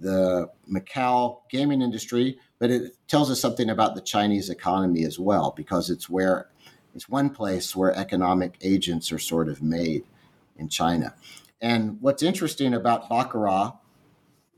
the 0.00 0.48
Macau 0.70 1.40
gaming 1.50 1.82
industry, 1.82 2.38
but 2.58 2.70
it 2.70 2.92
tells 3.08 3.30
us 3.30 3.40
something 3.40 3.70
about 3.70 3.94
the 3.94 4.00
Chinese 4.00 4.50
economy 4.50 5.04
as 5.04 5.18
well, 5.18 5.52
because 5.56 5.90
it's 5.90 6.08
where 6.08 6.48
it's 6.94 7.08
one 7.08 7.30
place 7.30 7.76
where 7.76 7.94
economic 7.94 8.56
agents 8.62 9.12
are 9.12 9.18
sort 9.18 9.48
of 9.48 9.62
made 9.62 10.04
in 10.56 10.68
China. 10.68 11.14
And 11.60 11.98
what's 12.00 12.22
interesting 12.22 12.74
about 12.74 13.08
Baccarat 13.08 13.72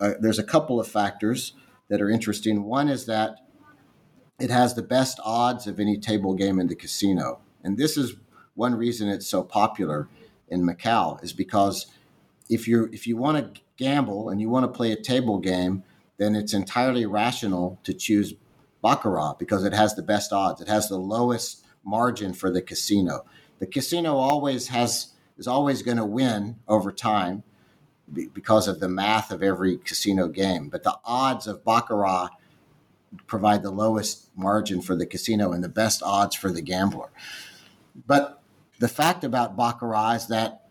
uh, 0.01 0.13
there's 0.21 0.39
a 0.39 0.45
couple 0.45 0.79
of 0.79 0.87
factors 0.87 1.53
that 1.89 2.01
are 2.01 2.11
interesting. 2.11 2.65
One 2.65 2.89
is 2.89 3.07
that 3.07 3.39
it 4.39 4.51
has 4.51 4.75
the 4.75 4.83
best 4.83 5.19
odds 5.25 5.67
of 5.67 5.81
any 5.81 5.99
table 5.99 6.35
game 6.35 6.61
in 6.61 6.69
the 6.69 6.77
casino. 6.77 7.41
And 7.65 7.77
this 7.77 7.97
is 7.97 8.15
one 8.55 8.75
reason 8.75 9.09
it's 9.09 9.27
so 9.27 9.43
popular 9.43 10.09
in 10.49 10.63
Macau 10.63 11.23
is 11.23 11.33
because 11.33 11.87
if 12.49 12.69
you 12.69 12.89
if 12.93 13.07
you 13.07 13.17
want 13.17 13.55
to 13.55 13.61
gamble 13.79 14.29
and 14.29 14.41
you 14.41 14.51
want 14.51 14.65
to 14.65 14.77
play 14.77 14.93
a 14.93 15.01
table 15.01 15.39
game, 15.39 15.83
then 16.19 16.35
it's 16.35 16.53
entirely 16.53 17.07
rational 17.07 17.79
to 17.85 17.95
choose 17.95 18.35
baccarat 18.83 19.35
because 19.39 19.65
it 19.65 19.73
has 19.73 19.95
the 19.95 20.03
best 20.03 20.33
odds. 20.33 20.61
It 20.61 20.69
has 20.69 20.89
the 20.89 20.99
lowest 20.99 21.65
margin 21.85 22.35
for 22.35 22.51
the 22.51 22.61
casino. 22.61 23.25
The 23.59 23.67
casino 23.67 24.17
always 24.17 24.69
has 24.69 25.15
is 25.39 25.47
always 25.47 25.83
going 25.83 25.97
to 25.97 26.05
win 26.05 26.57
over 26.67 26.91
time 26.91 27.45
because 28.33 28.67
of 28.67 28.81
the 28.81 28.89
math 28.89 29.31
of 29.31 29.43
every 29.43 29.77
casino 29.79 30.27
game. 30.29 30.69
But 30.69 30.83
the 30.83 30.99
odds 31.05 31.47
of 31.47 31.65
Baccarat 31.65 32.31
provide 33.27 33.63
the 33.63 33.71
lowest 33.71 34.31
margin 34.37 34.81
for 34.83 34.97
the 34.97 35.07
casino 35.07 35.53
and 35.53 35.63
the 35.63 35.69
best 35.69 36.03
odds 36.03 36.35
for 36.35 36.51
the 36.51 36.63
gambler. 36.63 37.11
But 38.07 38.43
the 38.81 38.89
fact 38.89 39.25
about 39.25 39.57
Baccarat 39.57 40.15
is 40.15 40.27
that 40.29 40.68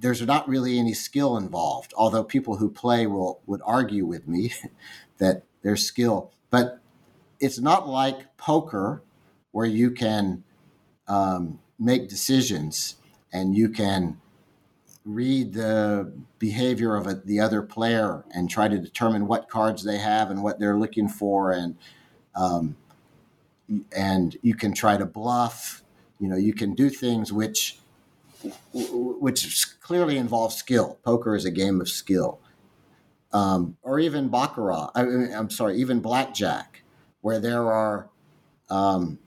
there's 0.00 0.22
not 0.22 0.48
really 0.48 0.78
any 0.78 0.94
skill 0.94 1.36
involved, 1.36 1.92
although 1.96 2.24
people 2.24 2.56
who 2.56 2.70
play 2.70 3.06
will 3.06 3.40
would 3.46 3.60
argue 3.64 4.06
with 4.06 4.26
me 4.26 4.52
that 5.18 5.44
there's 5.62 5.84
skill. 5.86 6.32
But 6.50 6.80
it's 7.38 7.58
not 7.58 7.88
like 7.88 8.36
poker 8.36 9.02
where 9.52 9.66
you 9.66 9.90
can 9.90 10.44
um, 11.08 11.58
make 11.78 12.08
decisions 12.08 12.96
and 13.32 13.54
you 13.54 13.68
can 13.68 14.20
read 15.04 15.54
the 15.54 16.12
behavior 16.38 16.94
of 16.94 17.06
a, 17.06 17.14
the 17.14 17.40
other 17.40 17.62
player 17.62 18.24
and 18.34 18.50
try 18.50 18.68
to 18.68 18.78
determine 18.78 19.26
what 19.26 19.48
cards 19.48 19.82
they 19.82 19.98
have 19.98 20.30
and 20.30 20.42
what 20.42 20.58
they're 20.58 20.78
looking 20.78 21.08
for 21.08 21.50
and 21.50 21.76
um, 22.34 22.76
and 23.96 24.36
you 24.42 24.54
can 24.54 24.74
try 24.74 24.96
to 24.96 25.06
bluff 25.06 25.82
you 26.20 26.28
know 26.28 26.36
you 26.36 26.52
can 26.52 26.74
do 26.74 26.90
things 26.90 27.32
which 27.32 27.78
which 28.72 29.66
clearly 29.80 30.16
involves 30.16 30.56
skill 30.56 30.98
poker 31.04 31.34
is 31.34 31.44
a 31.44 31.50
game 31.50 31.80
of 31.80 31.88
skill 31.88 32.40
um, 33.32 33.76
or 33.82 34.00
even 34.00 34.28
baccarat 34.28 34.90
I, 34.94 35.02
am 35.02 35.50
sorry 35.50 35.76
even 35.78 36.00
blackjack 36.00 36.82
where 37.20 37.38
there 37.38 37.70
are 37.70 38.08
um, 38.70 39.18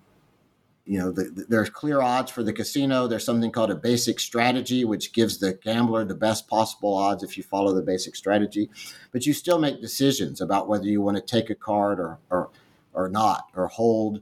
you 0.86 1.00
know, 1.00 1.12
the, 1.12 1.24
the, 1.24 1.46
there's 1.48 1.70
clear 1.70 2.02
odds 2.02 2.30
for 2.30 2.44
the 2.44 2.52
casino. 2.52 3.08
There's 3.08 3.24
something 3.24 3.52
called 3.52 3.72
a 3.72 3.76
basic 3.76 4.20
strategy, 4.20 4.84
which 4.84 5.14
gives 5.14 5.38
the 5.38 5.54
gambler 5.54 6.04
the 6.04 6.16
best 6.16 6.48
possible 6.48 6.94
odds 6.94 7.24
if 7.24 7.38
you 7.38 7.44
follow 7.44 7.74
the 7.74 7.82
basic 7.82 8.16
strategy. 8.16 8.70
But 9.12 9.26
you 9.26 9.34
still 9.34 9.60
make 9.60 9.80
decisions 9.80 10.42
about 10.42 10.68
whether 10.68 10.86
you 10.86 11.02
want 11.02 11.18
to 11.18 11.24
take 11.24 11.50
a 11.50 11.56
card 11.56 12.00
or 12.00 12.20
or, 12.30 12.50
or 12.94 13.08
not, 13.08 13.50
or 13.56 13.68
hold. 13.68 14.22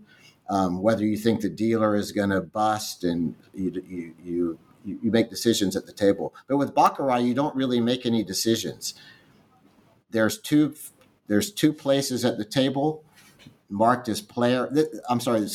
Um, 0.49 0.81
whether 0.81 1.05
you 1.05 1.17
think 1.17 1.41
the 1.41 1.49
dealer 1.49 1.95
is 1.95 2.11
going 2.11 2.29
to 2.29 2.41
bust, 2.41 3.05
and 3.05 3.35
you, 3.53 3.83
you 3.87 4.13
you 4.23 4.59
you 4.85 5.11
make 5.11 5.29
decisions 5.29 5.75
at 5.75 5.85
the 5.85 5.93
table. 5.93 6.33
But 6.47 6.57
with 6.57 6.73
baccarat, 6.73 7.17
you 7.19 7.33
don't 7.33 7.55
really 7.55 7.79
make 7.79 8.05
any 8.05 8.23
decisions. 8.23 8.93
There's 10.09 10.37
two 10.39 10.75
there's 11.27 11.51
two 11.51 11.71
places 11.71 12.25
at 12.25 12.37
the 12.37 12.45
table 12.45 13.03
marked 13.69 14.09
as 14.09 14.21
player. 14.21 14.69
I'm 15.09 15.19
sorry, 15.19 15.47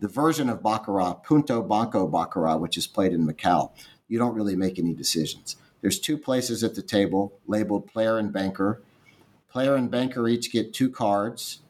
the 0.00 0.08
version 0.08 0.50
of 0.50 0.62
Baccarat, 0.62 1.24
Punto 1.24 1.62
Banco 1.62 2.06
Baccarat, 2.06 2.56
which 2.58 2.76
is 2.76 2.86
played 2.86 3.12
in 3.12 3.26
Macau, 3.26 3.72
you 4.08 4.18
don't 4.18 4.34
really 4.34 4.56
make 4.56 4.78
any 4.78 4.92
decisions. 4.92 5.56
There's 5.80 5.98
two 5.98 6.18
places 6.18 6.62
at 6.62 6.74
the 6.74 6.82
table 6.82 7.38
labeled 7.46 7.86
player 7.86 8.18
and 8.18 8.32
banker. 8.32 8.82
Player 9.48 9.74
and 9.74 9.90
banker 9.90 10.28
each 10.28 10.52
get 10.52 10.74
two 10.74 10.90
cards. 10.90 11.60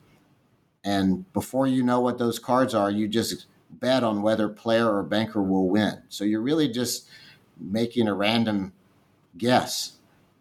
And 0.83 1.31
before 1.33 1.67
you 1.67 1.83
know 1.83 2.01
what 2.01 2.19
those 2.19 2.39
cards 2.39 2.75
are, 2.75 2.91
you 2.91 3.09
just 3.09 3.47
bet 3.81 4.05
on 4.05 4.23
whether 4.23 4.49
player 4.49 4.91
or 4.91 5.03
banker 5.03 5.43
will 5.43 5.69
win. 5.69 6.03
So 6.09 6.25
you're 6.25 6.43
really 6.43 6.69
just 6.69 7.09
making 7.59 8.09
a 8.09 8.15
random 8.15 8.73
guess 9.37 9.93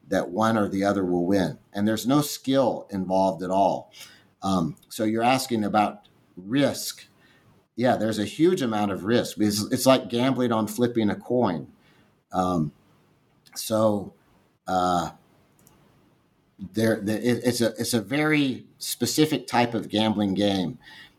that 0.07 0.29
one 0.29 0.57
or 0.57 0.69
the 0.69 0.83
other 0.83 1.03
will 1.03 1.25
win. 1.25 1.57
And 1.73 1.88
there's 1.88 2.05
no 2.05 2.21
skill 2.21 2.88
involved 2.89 3.43
at 3.43 3.49
all. 3.49 3.91
Um, 4.41 4.75
so 4.89 5.03
you're 5.03 5.23
asking 5.23 5.63
about 5.63 6.07
risk 6.38 7.07
yeah, 7.75 7.97
there's 7.97 8.19
a 8.19 8.25
huge 8.25 8.61
amount 8.61 8.91
of 8.91 9.03
risk 9.03 9.38
it's 9.39 9.86
like 9.86 10.09
gambling 10.09 10.51
on 10.51 10.67
flipping 10.67 11.09
a 11.09 11.15
coin. 11.15 11.67
Um, 12.31 12.71
so 13.53 14.13
uh, 14.67 15.11
there, 16.73 17.01
it's 17.05 17.61
a 17.61 17.73
it's 17.77 17.93
a 17.93 18.01
very 18.01 18.65
specific 18.77 19.47
type 19.47 19.73
of 19.73 19.89
gambling 19.89 20.33
game, 20.36 20.77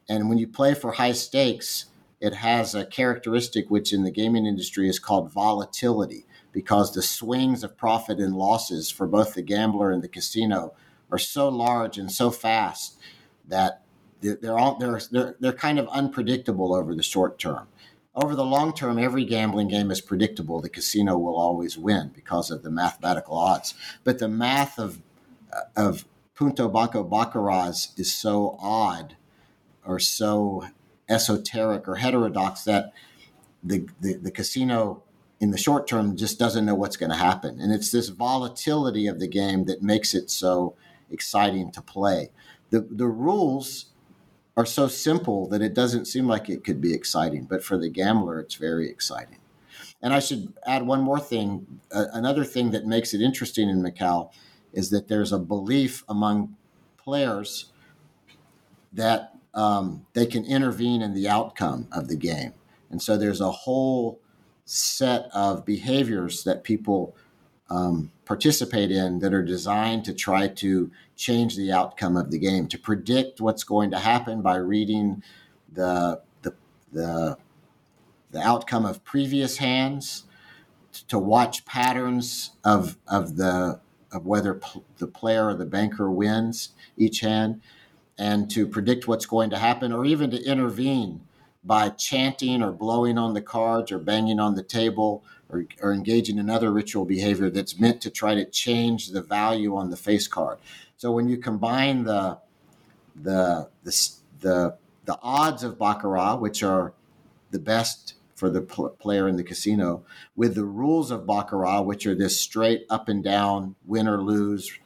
and 0.08 0.28
when 0.28 0.38
you 0.38 0.46
play 0.46 0.72
for 0.74 0.92
high 0.92 1.12
stakes, 1.12 1.86
it 2.20 2.34
has 2.34 2.74
a 2.74 2.86
characteristic 2.86 3.70
which 3.70 3.92
in 3.92 4.02
the 4.02 4.10
gaming 4.10 4.46
industry 4.46 4.88
is 4.88 4.98
called 4.98 5.32
volatility 5.32 6.26
because 6.52 6.92
the 6.92 7.02
swings 7.02 7.62
of 7.62 7.76
profit 7.76 8.18
and 8.18 8.34
losses 8.34 8.90
for 8.90 9.06
both 9.06 9.34
the 9.34 9.42
gambler 9.42 9.90
and 9.90 10.02
the 10.02 10.08
casino 10.08 10.74
are 11.10 11.18
so 11.18 11.48
large 11.48 11.98
and 11.98 12.10
so 12.10 12.30
fast 12.30 12.98
that 13.46 13.82
they're 14.20 14.58
all 14.58 14.76
they're, 14.78 15.00
they're 15.10 15.36
they're 15.38 15.52
kind 15.52 15.78
of 15.78 15.88
unpredictable 15.88 16.74
over 16.74 16.94
the 16.94 17.02
short 17.02 17.38
term. 17.38 17.68
Over 18.14 18.34
the 18.34 18.44
long 18.44 18.72
term, 18.72 18.98
every 18.98 19.26
gambling 19.26 19.68
game 19.68 19.90
is 19.90 20.00
predictable. 20.00 20.62
The 20.62 20.70
casino 20.70 21.18
will 21.18 21.36
always 21.36 21.76
win 21.76 22.10
because 22.14 22.50
of 22.50 22.62
the 22.62 22.70
mathematical 22.70 23.36
odds. 23.36 23.74
But 24.04 24.18
the 24.18 24.28
math 24.28 24.78
of 24.78 25.02
of 25.76 26.06
Punto 26.34 26.68
Banco 26.68 27.04
Baccarat 27.04 27.88
is 27.96 28.12
so 28.12 28.56
odd 28.60 29.16
or 29.84 29.98
so 29.98 30.64
esoteric 31.08 31.88
or 31.88 31.96
heterodox 31.96 32.64
that 32.64 32.92
the, 33.62 33.86
the, 34.00 34.14
the 34.14 34.30
casino 34.30 35.02
in 35.40 35.50
the 35.50 35.58
short 35.58 35.86
term 35.86 36.16
just 36.16 36.38
doesn't 36.38 36.64
know 36.64 36.74
what's 36.74 36.96
going 36.96 37.10
to 37.10 37.16
happen. 37.16 37.60
And 37.60 37.72
it's 37.72 37.90
this 37.90 38.08
volatility 38.08 39.06
of 39.06 39.20
the 39.20 39.28
game 39.28 39.66
that 39.66 39.82
makes 39.82 40.14
it 40.14 40.30
so 40.30 40.74
exciting 41.10 41.70
to 41.72 41.82
play. 41.82 42.30
The, 42.70 42.80
the 42.80 43.06
rules 43.06 43.86
are 44.56 44.66
so 44.66 44.88
simple 44.88 45.46
that 45.48 45.60
it 45.60 45.74
doesn't 45.74 46.06
seem 46.06 46.26
like 46.26 46.48
it 46.48 46.64
could 46.64 46.80
be 46.80 46.94
exciting. 46.94 47.44
But 47.44 47.62
for 47.62 47.76
the 47.76 47.90
gambler, 47.90 48.40
it's 48.40 48.54
very 48.54 48.88
exciting. 48.88 49.38
And 50.02 50.14
I 50.14 50.18
should 50.18 50.54
add 50.66 50.86
one 50.86 51.02
more 51.02 51.20
thing. 51.20 51.80
Uh, 51.92 52.06
another 52.12 52.44
thing 52.44 52.70
that 52.70 52.86
makes 52.86 53.12
it 53.12 53.20
interesting 53.20 53.68
in 53.68 53.82
Macau 53.82 54.30
is 54.72 54.90
that 54.90 55.08
there's 55.08 55.32
a 55.32 55.38
belief 55.38 56.04
among 56.08 56.56
players 56.96 57.72
that 58.92 59.35
um, 59.56 60.06
they 60.12 60.26
can 60.26 60.44
intervene 60.44 61.02
in 61.02 61.14
the 61.14 61.28
outcome 61.28 61.88
of 61.90 62.06
the 62.08 62.16
game. 62.16 62.52
And 62.90 63.02
so 63.02 63.16
there's 63.16 63.40
a 63.40 63.50
whole 63.50 64.20
set 64.66 65.28
of 65.32 65.64
behaviors 65.64 66.44
that 66.44 66.62
people 66.62 67.16
um, 67.68 68.12
participate 68.24 68.92
in 68.92 69.18
that 69.20 69.34
are 69.34 69.42
designed 69.42 70.04
to 70.04 70.14
try 70.14 70.46
to 70.46 70.90
change 71.16 71.56
the 71.56 71.72
outcome 71.72 72.16
of 72.16 72.30
the 72.30 72.38
game, 72.38 72.68
to 72.68 72.78
predict 72.78 73.40
what's 73.40 73.64
going 73.64 73.90
to 73.90 73.98
happen 73.98 74.42
by 74.42 74.56
reading 74.56 75.22
the 75.72 76.20
the 76.42 76.54
the, 76.92 77.36
the 78.30 78.40
outcome 78.40 78.84
of 78.84 79.04
previous 79.04 79.56
hands, 79.56 80.24
to 81.08 81.18
watch 81.18 81.64
patterns 81.64 82.52
of 82.64 82.98
of 83.08 83.36
the 83.36 83.80
of 84.12 84.26
whether 84.26 84.54
pl- 84.54 84.84
the 84.98 85.06
player 85.06 85.48
or 85.48 85.54
the 85.54 85.66
banker 85.66 86.10
wins 86.10 86.70
each 86.96 87.20
hand, 87.20 87.60
and 88.18 88.50
to 88.50 88.66
predict 88.66 89.06
what's 89.06 89.26
going 89.26 89.50
to 89.50 89.58
happen, 89.58 89.92
or 89.92 90.04
even 90.04 90.30
to 90.30 90.42
intervene 90.44 91.20
by 91.64 91.88
chanting 91.88 92.62
or 92.62 92.70
blowing 92.70 93.18
on 93.18 93.34
the 93.34 93.42
cards 93.42 93.90
or 93.90 93.98
banging 93.98 94.38
on 94.38 94.54
the 94.54 94.62
table 94.62 95.24
or, 95.48 95.64
or 95.82 95.92
engaging 95.92 96.38
in 96.38 96.48
other 96.48 96.70
ritual 96.70 97.04
behavior 97.04 97.50
that's 97.50 97.78
meant 97.78 98.00
to 98.00 98.10
try 98.10 98.34
to 98.34 98.44
change 98.44 99.08
the 99.08 99.22
value 99.22 99.76
on 99.76 99.90
the 99.90 99.96
face 99.96 100.28
card. 100.28 100.58
So 100.96 101.12
when 101.12 101.28
you 101.28 101.36
combine 101.36 102.04
the 102.04 102.38
the 103.14 103.68
the 103.82 104.10
the, 104.40 104.76
the 105.04 105.18
odds 105.22 105.64
of 105.64 105.78
baccarat, 105.78 106.36
which 106.36 106.62
are 106.62 106.92
the 107.50 107.58
best 107.58 108.14
for 108.34 108.50
the 108.50 108.60
pl- 108.60 108.90
player 108.90 109.28
in 109.28 109.36
the 109.36 109.42
casino, 109.42 110.04
with 110.36 110.54
the 110.54 110.64
rules 110.64 111.10
of 111.10 111.26
baccarat, 111.26 111.80
which 111.82 112.06
are 112.06 112.14
this 112.14 112.38
straight 112.38 112.84
up 112.90 113.08
and 113.08 113.24
down, 113.24 113.74
win 113.86 114.06
or 114.06 114.22
lose, 114.22 114.78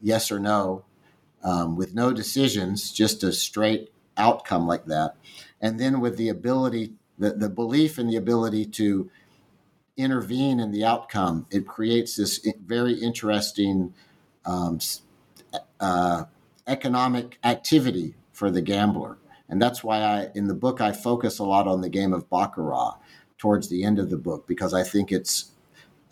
yes 0.00 0.30
or 0.30 0.40
no, 0.40 0.84
um, 1.42 1.76
with 1.76 1.94
no 1.94 2.12
decisions, 2.12 2.92
just 2.92 3.22
a 3.22 3.32
straight 3.32 3.92
outcome 4.16 4.66
like 4.66 4.86
that, 4.86 5.16
and 5.60 5.78
then 5.78 6.00
with 6.00 6.16
the 6.16 6.28
ability, 6.28 6.92
the, 7.18 7.32
the 7.32 7.48
belief 7.48 7.98
in 7.98 8.06
the 8.08 8.16
ability 8.16 8.66
to 8.66 9.10
intervene 9.96 10.60
in 10.60 10.70
the 10.70 10.84
outcome, 10.84 11.46
it 11.50 11.66
creates 11.66 12.16
this 12.16 12.46
very 12.64 12.94
interesting 12.94 13.92
um, 14.46 14.78
uh, 15.78 16.24
economic 16.66 17.38
activity 17.44 18.14
for 18.32 18.50
the 18.50 18.62
gambler. 18.62 19.18
And 19.48 19.60
that's 19.60 19.82
why 19.82 19.98
I, 19.98 20.28
in 20.34 20.46
the 20.46 20.54
book, 20.54 20.80
I 20.80 20.92
focus 20.92 21.38
a 21.38 21.44
lot 21.44 21.66
on 21.66 21.80
the 21.80 21.88
game 21.88 22.12
of 22.12 22.30
baccarat 22.30 22.98
towards 23.36 23.68
the 23.68 23.84
end 23.84 23.98
of 23.98 24.10
the 24.10 24.16
book 24.16 24.46
because 24.46 24.72
I 24.72 24.82
think 24.82 25.10
it's 25.10 25.52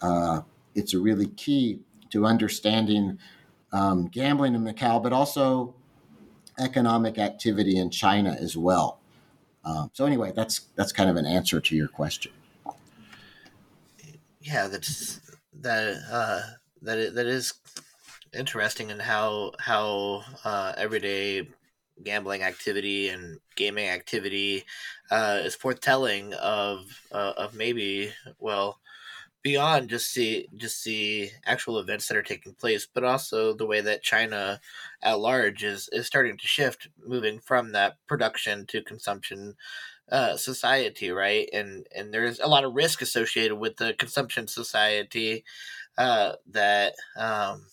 uh, 0.00 0.42
it's 0.74 0.94
a 0.94 0.98
really 0.98 1.26
key 1.28 1.80
to 2.10 2.24
understanding 2.24 3.18
um, 3.72 4.06
gambling 4.08 4.54
in 4.54 4.62
Macau, 4.62 5.02
but 5.02 5.12
also 5.12 5.74
economic 6.58 7.18
activity 7.18 7.78
in 7.78 7.90
China 7.90 8.36
as 8.38 8.56
well. 8.56 8.98
Um, 9.64 9.90
so 9.92 10.04
anyway, 10.06 10.32
that's 10.34 10.60
that's 10.76 10.92
kind 10.92 11.10
of 11.10 11.16
an 11.16 11.26
answer 11.26 11.60
to 11.60 11.76
your 11.76 11.88
question 11.88 12.32
yeah, 14.48 14.68
that's 14.68 15.20
that 15.60 16.00
uh, 16.10 16.40
that 16.82 17.14
that 17.14 17.26
is 17.26 17.54
interesting 18.34 18.90
in 18.90 18.98
how 18.98 19.52
how 19.58 20.22
uh, 20.44 20.72
everyday 20.76 21.48
gambling 22.04 22.42
activity 22.42 23.08
and 23.08 23.38
gaming 23.56 23.88
activity 23.88 24.64
uh, 25.10 25.40
is 25.42 25.54
foretelling 25.54 26.32
of 26.34 26.86
uh, 27.12 27.32
of 27.36 27.54
maybe 27.54 28.12
well 28.38 28.78
beyond 29.48 29.88
just 29.88 30.14
the 30.14 30.46
just 30.58 30.84
the 30.84 31.30
actual 31.46 31.78
events 31.78 32.06
that 32.06 32.18
are 32.18 32.22
taking 32.22 32.52
place, 32.52 32.86
but 32.92 33.02
also 33.02 33.54
the 33.54 33.64
way 33.64 33.80
that 33.80 34.02
China 34.02 34.60
at 35.02 35.18
large 35.18 35.64
is 35.64 35.88
is 35.90 36.06
starting 36.06 36.36
to 36.36 36.46
shift, 36.46 36.88
moving 37.02 37.40
from 37.40 37.72
that 37.72 37.96
production 38.06 38.66
to 38.66 38.82
consumption 38.82 39.54
uh, 40.12 40.36
society, 40.36 41.10
right? 41.10 41.48
And 41.50 41.86
and 41.96 42.12
there's 42.12 42.40
a 42.40 42.46
lot 42.46 42.64
of 42.64 42.74
risk 42.74 43.00
associated 43.00 43.56
with 43.56 43.78
the 43.78 43.94
consumption 43.94 44.46
society 44.48 45.44
uh, 45.96 46.32
that. 46.50 46.92
Um, 47.16 47.68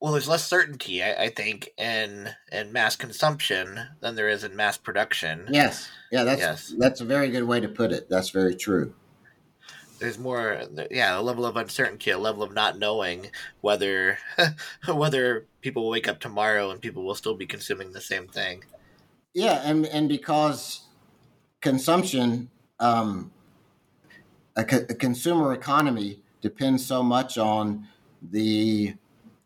well, 0.00 0.12
there's 0.12 0.28
less 0.28 0.46
certainty, 0.46 1.02
I, 1.02 1.24
I, 1.24 1.28
think, 1.28 1.70
in 1.76 2.30
in 2.52 2.72
mass 2.72 2.94
consumption 2.94 3.80
than 4.00 4.14
there 4.14 4.28
is 4.28 4.44
in 4.44 4.54
mass 4.54 4.76
production. 4.78 5.48
Yes, 5.50 5.88
yeah, 6.12 6.22
that's 6.22 6.40
yes. 6.40 6.74
that's 6.78 7.00
a 7.00 7.04
very 7.04 7.30
good 7.30 7.44
way 7.44 7.60
to 7.60 7.68
put 7.68 7.90
it. 7.92 8.08
That's 8.08 8.30
very 8.30 8.54
true. 8.54 8.94
There's 9.98 10.18
more, 10.18 10.62
yeah, 10.90 11.18
a 11.18 11.22
level 11.22 11.44
of 11.44 11.56
uncertainty, 11.56 12.10
a 12.10 12.18
level 12.18 12.42
of 12.42 12.52
not 12.52 12.78
knowing 12.78 13.30
whether 13.60 14.18
whether 14.88 15.46
people 15.60 15.84
will 15.84 15.90
wake 15.90 16.08
up 16.08 16.20
tomorrow 16.20 16.70
and 16.70 16.80
people 16.80 17.04
will 17.04 17.14
still 17.14 17.34
be 17.34 17.46
consuming 17.46 17.92
the 17.92 18.00
same 18.00 18.28
thing. 18.28 18.64
Yeah, 19.34 19.62
and 19.64 19.86
and 19.86 20.08
because 20.08 20.82
consumption, 21.60 22.50
um, 22.80 23.32
a, 24.56 24.64
co- 24.64 24.86
a 24.88 24.94
consumer 24.94 25.52
economy 25.52 26.20
depends 26.40 26.86
so 26.86 27.02
much 27.02 27.38
on 27.38 27.86
the 28.22 28.94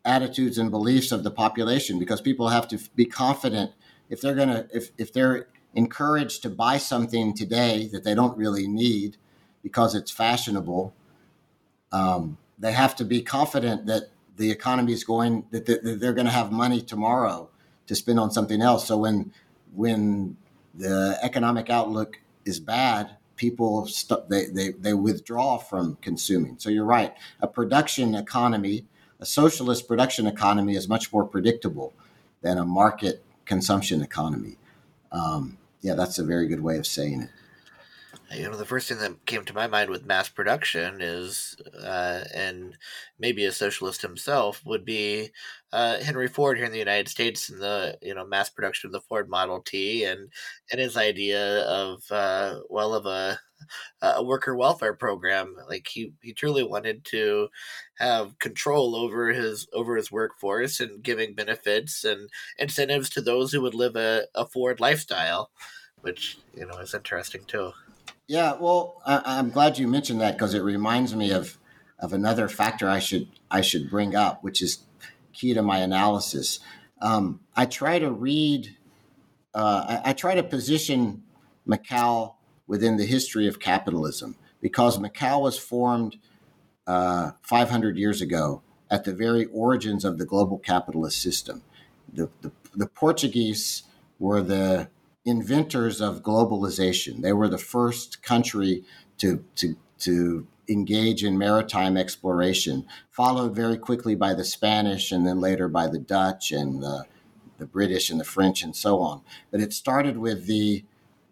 attitudes 0.05 0.57
and 0.57 0.69
beliefs 0.69 1.11
of 1.11 1.23
the 1.23 1.31
population 1.31 1.97
because 1.97 2.21
people 2.21 2.49
have 2.49 2.67
to 2.67 2.79
be 2.95 3.05
confident 3.05 3.71
if 4.09 4.21
they're 4.21 4.35
gonna 4.35 4.67
if 4.73 4.89
if 4.97 5.13
they're 5.13 5.47
encouraged 5.75 6.41
to 6.43 6.49
buy 6.49 6.77
something 6.77 7.33
today 7.33 7.89
that 7.91 8.03
they 8.03 8.13
don't 8.13 8.37
really 8.37 8.67
need 8.67 9.17
because 9.63 9.95
it's 9.95 10.11
fashionable. 10.11 10.93
Um, 11.91 12.37
they 12.59 12.73
have 12.73 12.95
to 12.97 13.05
be 13.05 13.21
confident 13.21 13.87
that 13.87 14.09
the 14.35 14.51
economy 14.51 14.93
is 14.93 15.03
going 15.03 15.45
that 15.51 15.65
they're 15.65 16.13
going 16.13 16.25
to 16.25 16.31
have 16.31 16.51
money 16.51 16.81
tomorrow 16.81 17.49
to 17.87 17.95
spend 17.95 18.19
on 18.19 18.31
something 18.31 18.61
else. 18.61 18.87
So 18.87 18.97
when 18.97 19.33
when 19.73 20.37
the 20.73 21.17
economic 21.21 21.69
outlook 21.69 22.19
is 22.45 22.59
bad, 22.59 23.17
people 23.35 23.87
st- 23.87 24.29
they, 24.29 24.45
they 24.45 24.71
they 24.71 24.93
withdraw 24.93 25.57
from 25.57 25.97
consuming. 26.01 26.57
So 26.59 26.69
you're 26.69 26.85
right. 26.85 27.13
A 27.41 27.47
production 27.47 28.15
economy, 28.15 28.85
a 29.19 29.25
socialist 29.25 29.87
production 29.87 30.27
economy, 30.27 30.75
is 30.75 30.87
much 30.89 31.13
more 31.13 31.25
predictable 31.25 31.93
than 32.41 32.57
a 32.57 32.65
market 32.65 33.23
consumption 33.45 34.01
economy. 34.01 34.57
Um, 35.11 35.57
yeah, 35.81 35.93
that's 35.93 36.17
a 36.17 36.23
very 36.23 36.47
good 36.47 36.61
way 36.61 36.77
of 36.77 36.87
saying 36.87 37.23
it 37.23 37.29
you 38.35 38.49
know 38.49 38.57
the 38.57 38.65
first 38.65 38.87
thing 38.87 38.97
that 38.99 39.25
came 39.25 39.43
to 39.45 39.53
my 39.53 39.67
mind 39.67 39.89
with 39.89 40.05
mass 40.05 40.29
production 40.29 41.01
is 41.01 41.55
uh, 41.83 42.23
and 42.33 42.77
maybe 43.19 43.45
a 43.45 43.51
socialist 43.51 44.01
himself 44.01 44.61
would 44.65 44.85
be 44.85 45.29
uh, 45.71 45.99
henry 45.99 46.27
ford 46.27 46.57
here 46.57 46.65
in 46.65 46.71
the 46.71 46.77
united 46.77 47.07
states 47.07 47.49
and 47.49 47.61
the 47.61 47.97
you 48.01 48.13
know 48.13 48.25
mass 48.25 48.49
production 48.49 48.87
of 48.87 48.91
the 48.91 49.01
ford 49.01 49.29
model 49.29 49.61
t 49.61 50.03
and 50.03 50.31
and 50.71 50.79
his 50.81 50.97
idea 50.97 51.61
of 51.63 52.03
uh, 52.11 52.59
well 52.69 52.93
of 52.93 53.05
a 53.05 53.39
a 54.01 54.23
worker 54.23 54.55
welfare 54.55 54.93
program. 54.93 55.55
Like 55.69 55.87
he 55.87 56.13
he 56.21 56.33
truly 56.33 56.63
wanted 56.63 57.05
to 57.05 57.49
have 57.95 58.37
control 58.39 58.95
over 58.95 59.29
his 59.29 59.67
over 59.73 59.95
his 59.95 60.11
workforce 60.11 60.79
and 60.79 61.01
giving 61.03 61.33
benefits 61.33 62.03
and 62.03 62.29
incentives 62.57 63.09
to 63.11 63.21
those 63.21 63.51
who 63.51 63.61
would 63.61 63.73
live 63.73 63.95
a, 63.95 64.25
a 64.35 64.45
ford 64.45 64.79
lifestyle 64.79 65.49
which 66.01 66.37
you 66.53 66.65
know 66.65 66.77
is 66.79 66.93
interesting 66.93 67.43
too 67.45 67.71
yeah, 68.27 68.55
well, 68.59 69.01
I, 69.05 69.39
am 69.39 69.49
glad 69.49 69.77
you 69.77 69.87
mentioned 69.87 70.21
that 70.21 70.33
because 70.37 70.53
it 70.53 70.61
reminds 70.61 71.15
me 71.15 71.31
of 71.31 71.57
of 71.99 72.11
another 72.11 72.49
factor 72.49 72.89
I 72.89 72.99
should 72.99 73.27
I 73.49 73.61
should 73.61 73.89
bring 73.89 74.15
up, 74.15 74.43
which 74.43 74.61
is 74.61 74.83
key 75.33 75.53
to 75.53 75.61
my 75.61 75.79
analysis. 75.79 76.59
Um, 77.01 77.41
I 77.55 77.65
try 77.65 77.99
to 77.99 78.11
read, 78.11 78.77
uh, 79.53 79.99
I, 80.05 80.11
I, 80.11 80.13
try 80.13 80.35
to 80.35 80.43
position 80.43 81.23
Macau 81.67 82.35
within 82.65 82.95
the 82.95 83.05
history 83.05 83.47
of 83.47 83.59
capitalism 83.59 84.37
because 84.61 84.97
Macau 84.99 85.41
was 85.41 85.57
formed 85.57 86.17
uh, 86.87 87.31
500 87.41 87.97
years 87.97 88.21
ago 88.21 88.61
at 88.89 89.03
the 89.03 89.13
very 89.13 89.45
origins 89.45 90.05
of 90.05 90.17
the 90.17 90.25
global 90.25 90.59
capitalist 90.59 91.21
system. 91.21 91.63
The, 92.13 92.29
the, 92.41 92.51
the 92.73 92.87
Portuguese 92.87 93.83
were 94.19 94.41
the 94.41 94.89
inventors 95.25 96.01
of 96.01 96.21
globalization. 96.21 97.21
They 97.21 97.33
were 97.33 97.47
the 97.47 97.57
first 97.57 98.21
country 98.21 98.83
to, 99.17 99.43
to, 99.55 99.77
to 99.99 100.47
engage 100.67 101.23
in 101.23 101.37
maritime 101.37 101.97
exploration, 101.97 102.85
followed 103.09 103.55
very 103.55 103.77
quickly 103.77 104.15
by 104.15 104.33
the 104.33 104.43
Spanish 104.43 105.11
and 105.11 105.25
then 105.25 105.39
later 105.39 105.67
by 105.67 105.87
the 105.87 105.99
Dutch 105.99 106.51
and 106.51 106.81
the, 106.81 107.05
the 107.57 107.65
British 107.65 108.09
and 108.09 108.19
the 108.19 108.25
French 108.25 108.63
and 108.63 108.75
so 108.75 108.99
on. 108.99 109.21
But 109.51 109.61
it 109.61 109.73
started 109.73 110.17
with 110.17 110.47
the 110.47 110.83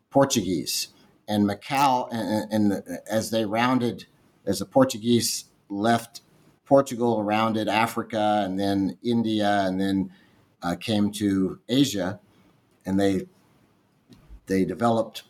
Portuguese 0.10 0.89
and 1.28 1.48
Macau, 1.48 2.10
and, 2.12 2.52
and 2.52 2.72
the, 2.72 3.02
as 3.10 3.32
they 3.32 3.46
rounded, 3.46 4.06
as 4.46 4.60
the 4.60 4.66
Portuguese 4.66 5.46
left 5.70 6.22
Portugal, 6.66 7.24
rounded 7.24 7.68
Africa 7.68 8.42
and 8.46 8.60
then 8.60 8.98
India 9.04 9.64
and 9.66 9.80
then 9.80 10.12
uh, 10.62 10.76
came 10.76 11.12
to 11.12 11.60
Asia, 11.68 12.20
and 12.86 13.00
they 13.00 13.28
they 14.52 14.66
developed 14.66 15.24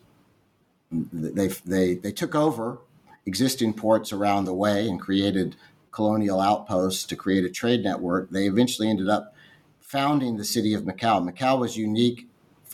they 0.90 1.48
they 1.64 1.94
they 1.94 2.12
took 2.12 2.34
over 2.34 2.78
existing 3.24 3.72
ports 3.72 4.12
around 4.12 4.44
the 4.44 4.52
way 4.52 4.88
and 4.88 5.00
created 5.00 5.54
colonial 5.92 6.40
outposts 6.40 7.04
to 7.04 7.14
create 7.14 7.44
a 7.44 7.50
trade 7.50 7.84
network. 7.84 8.30
They 8.30 8.46
eventually 8.46 8.88
ended 8.90 9.08
up 9.08 9.34
founding 9.80 10.36
the 10.36 10.44
city 10.44 10.74
of 10.74 10.82
Macau. 10.82 11.22
Macau 11.22 11.60
was 11.60 11.76
unique 11.76 12.28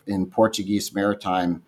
in 0.06 0.26
Portuguese 0.26 0.94
maritime 0.94 1.62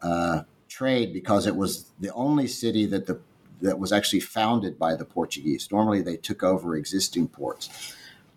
uh, 0.00 0.42
trade 0.68 1.12
because 1.12 1.46
it 1.46 1.56
was 1.56 1.90
the 1.98 2.12
only 2.12 2.46
city 2.46 2.86
that 2.86 3.06
the 3.06 3.20
that 3.60 3.78
was 3.78 3.92
actually 3.92 4.20
founded 4.20 4.78
by 4.78 4.94
the 4.94 5.04
Portuguese. 5.04 5.68
Normally, 5.70 6.00
they 6.00 6.16
took 6.16 6.42
over 6.42 6.76
existing 6.76 7.28
ports. 7.28 7.94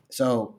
So, 0.10 0.56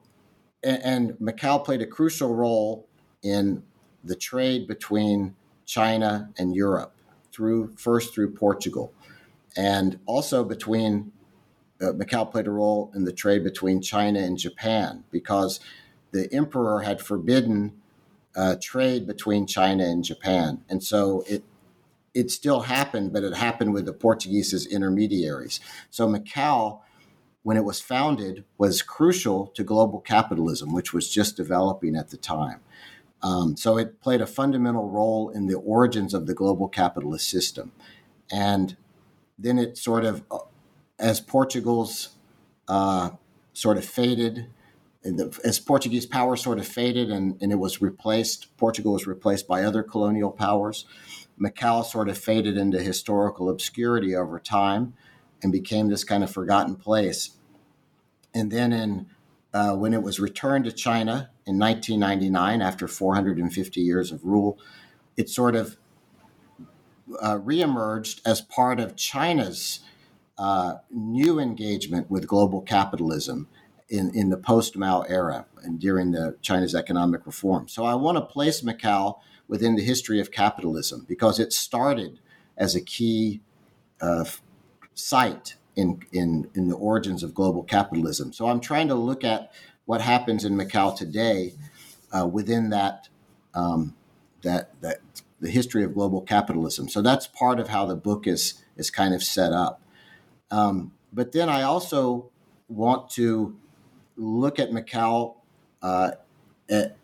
and, 0.62 0.82
and 0.82 1.12
Macau 1.18 1.62
played 1.62 1.82
a 1.82 1.87
crucial 1.87 2.35
role 2.35 2.87
in 3.22 3.62
the 4.05 4.14
trade 4.14 4.68
between 4.68 5.34
China 5.64 6.30
and 6.38 6.55
Europe 6.55 6.94
through 7.32 7.74
first 7.76 8.14
through 8.14 8.32
Portugal, 8.32 8.92
and 9.57 9.98
also 10.07 10.44
between 10.44 11.12
uh, 11.80 11.92
Macau 11.92 12.30
played 12.30 12.46
a 12.46 12.50
role 12.50 12.92
in 12.94 13.05
the 13.05 13.12
trade 13.12 13.42
between 13.42 13.80
China 13.80 14.20
and 14.20 14.38
Japan 14.38 15.05
because 15.11 15.59
the 16.12 16.32
emperor 16.32 16.82
had 16.82 17.00
forbidden 17.00 17.72
uh, 18.36 18.57
trade 18.61 19.07
between 19.07 19.46
China 19.46 19.84
and 19.84 20.05
Japan, 20.05 20.62
and 20.68 20.82
so 20.82 21.24
it 21.28 21.42
it 22.14 22.30
still 22.30 22.61
happened, 22.61 23.12
but 23.12 23.24
it 23.24 23.34
happened 23.34 23.74
with 23.74 23.86
the 23.86 23.92
Portuguese 23.92 24.55
as 24.55 24.66
intermediaries. 24.66 25.59
So 25.90 26.07
Macau, 26.07 26.80
when 27.42 27.57
it 27.57 27.64
was 27.64 27.80
founded, 27.80 28.44
was 28.57 28.82
crucial 28.82 29.48
to 29.48 29.64
global 29.64 30.00
capitalism, 30.00 30.72
which 30.72 30.92
was 30.92 31.11
just 31.11 31.36
developing 31.36 31.96
at 31.96 32.11
the 32.11 32.16
time. 32.16 32.61
Um, 33.25 33.57
so 33.57 33.79
it 33.79 34.03
played 34.03 34.20
a 34.20 34.27
fundamental 34.27 34.91
role 34.91 35.31
in 35.31 35.47
the 35.47 35.55
origins 35.55 36.12
of 36.12 36.27
the 36.27 36.35
global 36.35 36.68
capitalist 36.68 37.27
system. 37.29 37.72
And 38.31 38.77
then 39.39 39.59
it 39.59 39.79
sort 39.79 40.05
of, 40.05 40.22
uh, 40.31 40.41
as 40.99 41.20
Portugal's 41.20 42.11
uh, 42.68 43.11
sort 43.55 43.79
of 43.79 43.85
faded, 43.85 44.49
the, 45.03 45.41
as 45.43 45.59
Portuguese 45.59 46.05
power 46.05 46.37
sort 46.37 46.59
of 46.59 46.68
faded 46.68 47.11
and, 47.11 47.39
and 47.41 47.51
it 47.51 47.59
was 47.59 47.81
replaced, 47.81 48.55
Portugal 48.59 48.93
was 48.93 49.07
replaced 49.07 49.49
by 49.49 49.64
other 49.64 49.83
colonial 49.83 50.31
powers. 50.31 50.85
Macau 51.41 51.83
sort 51.83 52.11
of 52.11 52.18
faded 52.18 52.59
into 52.59 52.81
historical 52.81 53.49
obscurity 53.49 54.14
over 54.14 54.39
time 54.39 54.93
and 55.43 55.51
became 55.51 55.89
this 55.89 56.05
kind 56.05 56.22
of 56.22 56.31
forgotten 56.31 56.77
place. 56.77 57.31
And 58.35 58.53
then 58.53 58.72
in 58.75 59.07
uh, 59.55 59.74
when 59.76 59.94
it 59.94 60.02
was 60.02 60.18
returned 60.18 60.64
to 60.64 60.72
China 60.72 61.30
in 61.46 61.59
1999 61.59 62.61
after 62.61 62.88
450 62.88 63.80
years 63.80 64.11
of 64.11 64.24
rule, 64.24 64.59
it 65.16 65.30
sort 65.30 65.55
of 65.55 65.76
uh, 67.20 67.38
reemerged 67.38 68.20
as 68.26 68.40
part 68.40 68.80
of 68.80 68.96
China's 68.96 69.80
uh, 70.36 70.74
new 70.90 71.38
engagement 71.38 72.11
with 72.11 72.26
global 72.26 72.61
capitalism 72.61 73.46
in, 73.88 74.12
in 74.12 74.30
the 74.30 74.36
post 74.36 74.76
Mao 74.76 75.02
era 75.02 75.46
and 75.62 75.78
during 75.78 76.11
the 76.11 76.36
China's 76.42 76.74
economic 76.74 77.24
reform. 77.24 77.68
So 77.68 77.84
I 77.84 77.94
want 77.94 78.18
to 78.18 78.22
place 78.22 78.62
Macau 78.62 79.20
within 79.46 79.76
the 79.76 79.84
history 79.84 80.18
of 80.18 80.32
capitalism 80.32 81.05
because 81.07 81.38
it 81.38 81.52
started 81.52 82.18
as 82.57 82.74
a 82.74 82.80
key 82.80 83.40
uh, 84.00 84.24
site 84.94 85.55
in, 85.77 86.01
in, 86.12 86.51
in 86.55 86.68
the 86.68 86.77
origins 86.77 87.22
of 87.22 87.35
global 87.35 87.62
capitalism. 87.62 88.33
So 88.33 88.47
I'm 88.47 88.61
trying 88.61 88.89
to 88.89 88.95
look 88.95 89.25
at 89.25 89.53
what 89.85 90.01
happens 90.01 90.45
in 90.45 90.55
Macau 90.55 90.97
today 90.97 91.55
uh, 92.12 92.27
within 92.27 92.70
that, 92.70 93.09
um, 93.55 93.95
that, 94.43 94.81
that 94.81 94.99
the 95.41 95.51
history 95.51 95.85
of 95.85 95.95
global 95.95 96.20
capitalism. 96.20 96.89
So 96.89 97.03
that's 97.03 97.27
part 97.27 97.61
of 97.61 97.68
how 97.68 97.87
the 97.87 97.97
book 97.97 98.27
is, 98.27 98.62
is 98.77 98.91
kind 98.91 99.14
of 99.14 99.22
set 99.22 99.53
up. 99.53 99.81
Um, 100.51 100.93
but 101.12 101.33
then 101.33 101.49
I 101.49 101.62
also 101.62 102.31
want 102.68 103.11
to 103.11 103.57
look 104.16 104.59
at 104.59 104.70
Macau 104.70 105.37
uh, 105.83 106.12
at, 106.70 106.97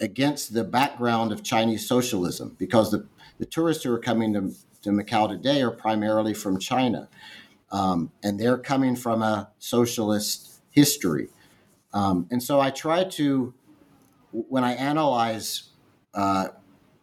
against 0.00 0.54
the 0.54 0.64
background 0.64 1.32
of 1.32 1.42
Chinese 1.42 1.88
socialism 1.88 2.54
because 2.58 2.90
the, 2.90 3.06
the 3.38 3.46
tourists 3.46 3.84
who 3.84 3.92
are 3.92 3.98
coming 3.98 4.32
to, 4.34 4.54
to 4.82 4.90
Macau 4.90 5.28
today 5.28 5.62
are 5.62 5.70
primarily 5.70 6.34
from 6.34 6.58
China. 6.58 7.08
Um, 7.70 8.12
and 8.22 8.38
they're 8.38 8.58
coming 8.58 8.96
from 8.96 9.22
a 9.22 9.50
socialist 9.58 10.60
history. 10.70 11.28
Um, 11.92 12.26
and 12.30 12.42
so 12.42 12.60
I 12.60 12.70
try 12.70 13.04
to, 13.04 13.54
when 14.30 14.64
I 14.64 14.74
analyze 14.74 15.70
uh, 16.14 16.48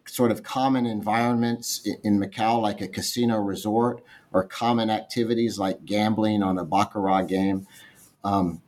sort 0.06 0.32
of 0.32 0.44
common 0.44 0.86
environments 0.86 1.82
in, 1.86 1.98
in, 2.04 2.20
Macau, 2.20 2.62
like 2.62 2.82
a 2.82 2.88
casino 2.88 3.38
resort, 3.40 4.04
or 4.32 4.44
common 4.44 4.90
activities 4.90 5.58
like 5.58 5.86
gambling 5.86 6.44
on 6.44 6.58
a 6.58 6.66
baccarat 6.66 7.24
game, 7.24 7.68
um, 8.24 8.62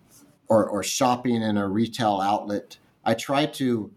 or, 0.48 0.68
or, 0.68 0.84
shopping 0.84 1.42
in 1.42 1.58
a 1.58 1.68
retail 1.68 2.20
outlet, 2.22 2.78
I 3.04 3.14
try 3.14 3.46
to 3.46 3.92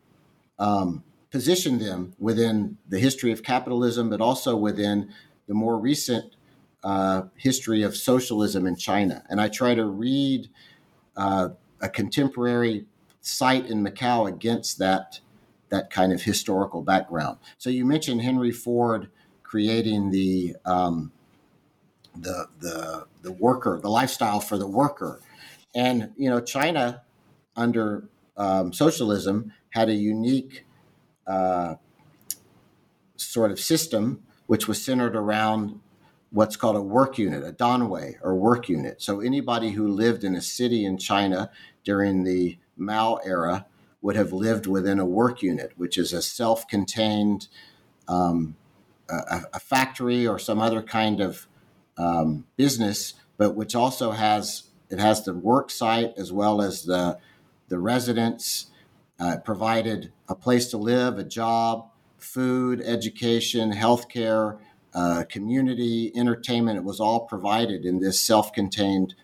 um, 0.58 1.04
position 1.30 1.78
them 1.78 2.14
within 2.18 2.78
the 2.88 2.98
history 2.98 3.32
of 3.32 3.42
capitalism, 3.42 4.08
but 4.10 4.20
also 4.20 4.56
within 4.56 5.12
the 5.46 5.54
more 5.54 5.78
recent 5.78 6.34
uh, 6.84 7.22
history 7.36 7.82
of 7.82 7.96
socialism 7.96 8.66
in 8.66 8.76
China. 8.76 9.24
And 9.28 9.40
I 9.40 9.48
try 9.48 9.74
to 9.74 9.84
read 9.84 10.48
uh, 11.16 11.50
a 11.80 11.88
contemporary 11.88 12.86
site 13.20 13.66
in 13.66 13.84
Macau 13.84 14.28
against 14.28 14.78
that 14.78 15.20
that 15.70 15.90
kind 15.90 16.14
of 16.14 16.22
historical 16.22 16.80
background. 16.80 17.36
So 17.58 17.68
you 17.68 17.84
mentioned 17.84 18.22
Henry 18.22 18.52
Ford 18.52 19.10
creating 19.42 20.10
the 20.10 20.56
um, 20.64 21.12
the 22.16 22.46
the 22.60 23.06
the 23.22 23.32
worker, 23.32 23.78
the 23.82 23.90
lifestyle 23.90 24.40
for 24.40 24.56
the 24.56 24.66
worker, 24.66 25.20
and 25.74 26.12
you 26.16 26.30
know 26.30 26.40
China 26.40 27.02
under 27.56 28.08
um, 28.36 28.72
socialism 28.72 29.52
had 29.70 29.88
a 29.88 29.94
unique 29.94 30.64
uh, 31.26 31.74
sort 33.16 33.50
of 33.50 33.60
system 33.60 34.22
which 34.46 34.66
was 34.66 34.82
centered 34.82 35.14
around 35.14 35.78
what's 36.30 36.56
called 36.56 36.76
a 36.76 36.82
work 36.82 37.18
unit, 37.18 37.42
a 37.44 37.52
danwei 37.52 38.16
or 38.22 38.34
work 38.34 38.68
unit. 38.68 39.00
So 39.00 39.20
anybody 39.20 39.70
who 39.70 39.88
lived 39.88 40.24
in 40.24 40.34
a 40.34 40.42
city 40.42 40.84
in 40.84 40.98
China 40.98 41.50
during 41.84 42.24
the 42.24 42.58
Mao 42.76 43.16
era 43.24 43.66
would 44.02 44.16
have 44.16 44.32
lived 44.32 44.66
within 44.66 44.98
a 44.98 45.06
work 45.06 45.42
unit, 45.42 45.72
which 45.76 45.98
is 45.98 46.12
a 46.12 46.22
self-contained 46.22 47.48
um, 48.06 48.56
a, 49.10 49.42
a, 49.54 49.60
factory 49.60 50.26
or 50.26 50.38
some 50.38 50.60
other 50.60 50.82
kind 50.82 51.20
of 51.20 51.46
um, 51.96 52.46
business, 52.56 53.14
but 53.36 53.54
which 53.54 53.74
also 53.74 54.12
has 54.12 54.64
it 54.90 54.98
has 54.98 55.24
the 55.24 55.34
work 55.34 55.70
site 55.70 56.14
as 56.16 56.32
well 56.32 56.62
as 56.62 56.84
the 56.84 57.18
the 57.68 57.78
residents. 57.78 58.66
Uh, 59.20 59.36
provided 59.38 60.12
a 60.28 60.34
place 60.36 60.68
to 60.68 60.76
live, 60.76 61.18
a 61.18 61.24
job, 61.24 61.90
food, 62.18 62.80
education, 62.80 63.72
healthcare, 63.72 64.58
uh, 64.94 65.24
community, 65.28 66.12
entertainment. 66.14 66.78
It 66.78 66.84
was 66.84 67.00
all 67.00 67.20
provided 67.20 67.84
in 67.84 68.00
this 68.00 68.20
self-contained 68.20 69.14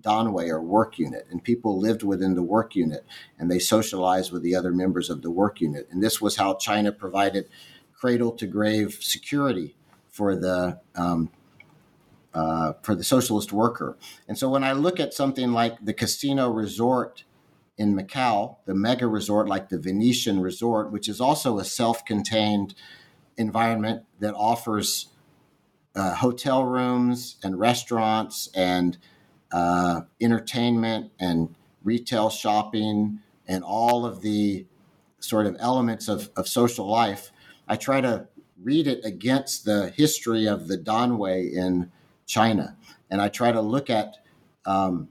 Danwei 0.00 0.48
or 0.48 0.62
work 0.62 0.98
unit, 0.98 1.26
and 1.30 1.42
people 1.42 1.78
lived 1.78 2.02
within 2.02 2.34
the 2.34 2.42
work 2.42 2.76
unit, 2.76 3.04
and 3.38 3.50
they 3.50 3.58
socialized 3.58 4.32
with 4.32 4.42
the 4.42 4.54
other 4.54 4.72
members 4.72 5.10
of 5.10 5.22
the 5.22 5.30
work 5.30 5.60
unit. 5.60 5.88
And 5.90 6.02
this 6.02 6.20
was 6.20 6.36
how 6.36 6.54
China 6.54 6.92
provided 6.92 7.48
cradle 7.92 8.32
to 8.32 8.46
grave 8.46 8.98
security 9.00 9.74
for 10.08 10.36
the 10.36 10.80
um, 10.94 11.30
uh, 12.34 12.74
for 12.82 12.94
the 12.94 13.02
socialist 13.02 13.52
worker. 13.52 13.96
And 14.28 14.38
so 14.38 14.48
when 14.48 14.62
I 14.62 14.72
look 14.72 15.00
at 15.00 15.14
something 15.14 15.52
like 15.52 15.84
the 15.84 15.94
casino 15.94 16.48
resort 16.48 17.24
in 17.76 17.96
Macau, 17.96 18.56
the 18.66 18.74
mega 18.74 19.06
resort 19.06 19.48
like 19.48 19.68
the 19.68 19.78
Venetian 19.78 20.40
Resort, 20.40 20.92
which 20.92 21.08
is 21.08 21.20
also 21.20 21.58
a 21.58 21.64
self-contained 21.64 22.74
environment 23.38 24.02
that 24.20 24.34
offers 24.34 25.08
uh, 25.94 26.14
hotel 26.16 26.64
rooms 26.64 27.36
and 27.42 27.58
restaurants 27.58 28.50
and 28.54 28.98
uh, 29.50 30.02
entertainment 30.20 31.10
and 31.18 31.54
retail 31.82 32.28
shopping 32.28 33.20
and 33.46 33.64
all 33.64 34.04
of 34.04 34.20
the 34.20 34.66
sort 35.20 35.46
of 35.46 35.56
elements 35.58 36.08
of, 36.08 36.30
of 36.36 36.46
social 36.46 36.86
life, 36.86 37.32
I 37.66 37.76
try 37.76 38.00
to 38.00 38.28
read 38.62 38.86
it 38.86 39.04
against 39.04 39.64
the 39.64 39.90
history 39.90 40.46
of 40.46 40.68
the 40.68 40.76
Danwei 40.76 41.52
in 41.52 41.90
China. 42.26 42.76
And 43.10 43.20
I 43.22 43.28
try 43.28 43.52
to 43.52 43.60
look 43.60 43.88
at 43.88 44.18
um, 44.66 45.08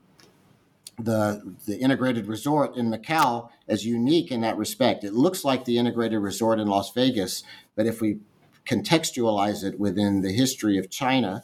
the, 1.00 1.56
the 1.66 1.78
integrated 1.80 2.28
resort 2.28 2.76
in 2.76 2.92
Macau 2.92 3.50
as 3.68 3.86
unique 3.86 4.32
in 4.32 4.42
that 4.42 4.58
respect. 4.58 5.04
It 5.04 5.14
looks 5.14 5.44
like 5.44 5.66
the 5.66 5.78
integrated 5.78 6.20
resort 6.20 6.60
in 6.60 6.68
Las 6.68 6.92
Vegas, 6.94 7.44
but 7.76 7.86
if 7.86 8.02
we 8.02 8.20
contextualize 8.66 9.64
it 9.64 9.80
within 9.80 10.22
the 10.22 10.32
history 10.32 10.78
of 10.78 10.90
China 10.90 11.44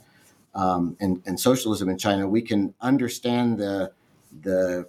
um, 0.55 0.97
and, 0.99 1.21
and 1.25 1.39
socialism 1.39 1.89
in 1.89 1.97
China, 1.97 2.27
we 2.27 2.41
can 2.41 2.73
understand 2.81 3.57
the, 3.57 3.91
the, 4.41 4.87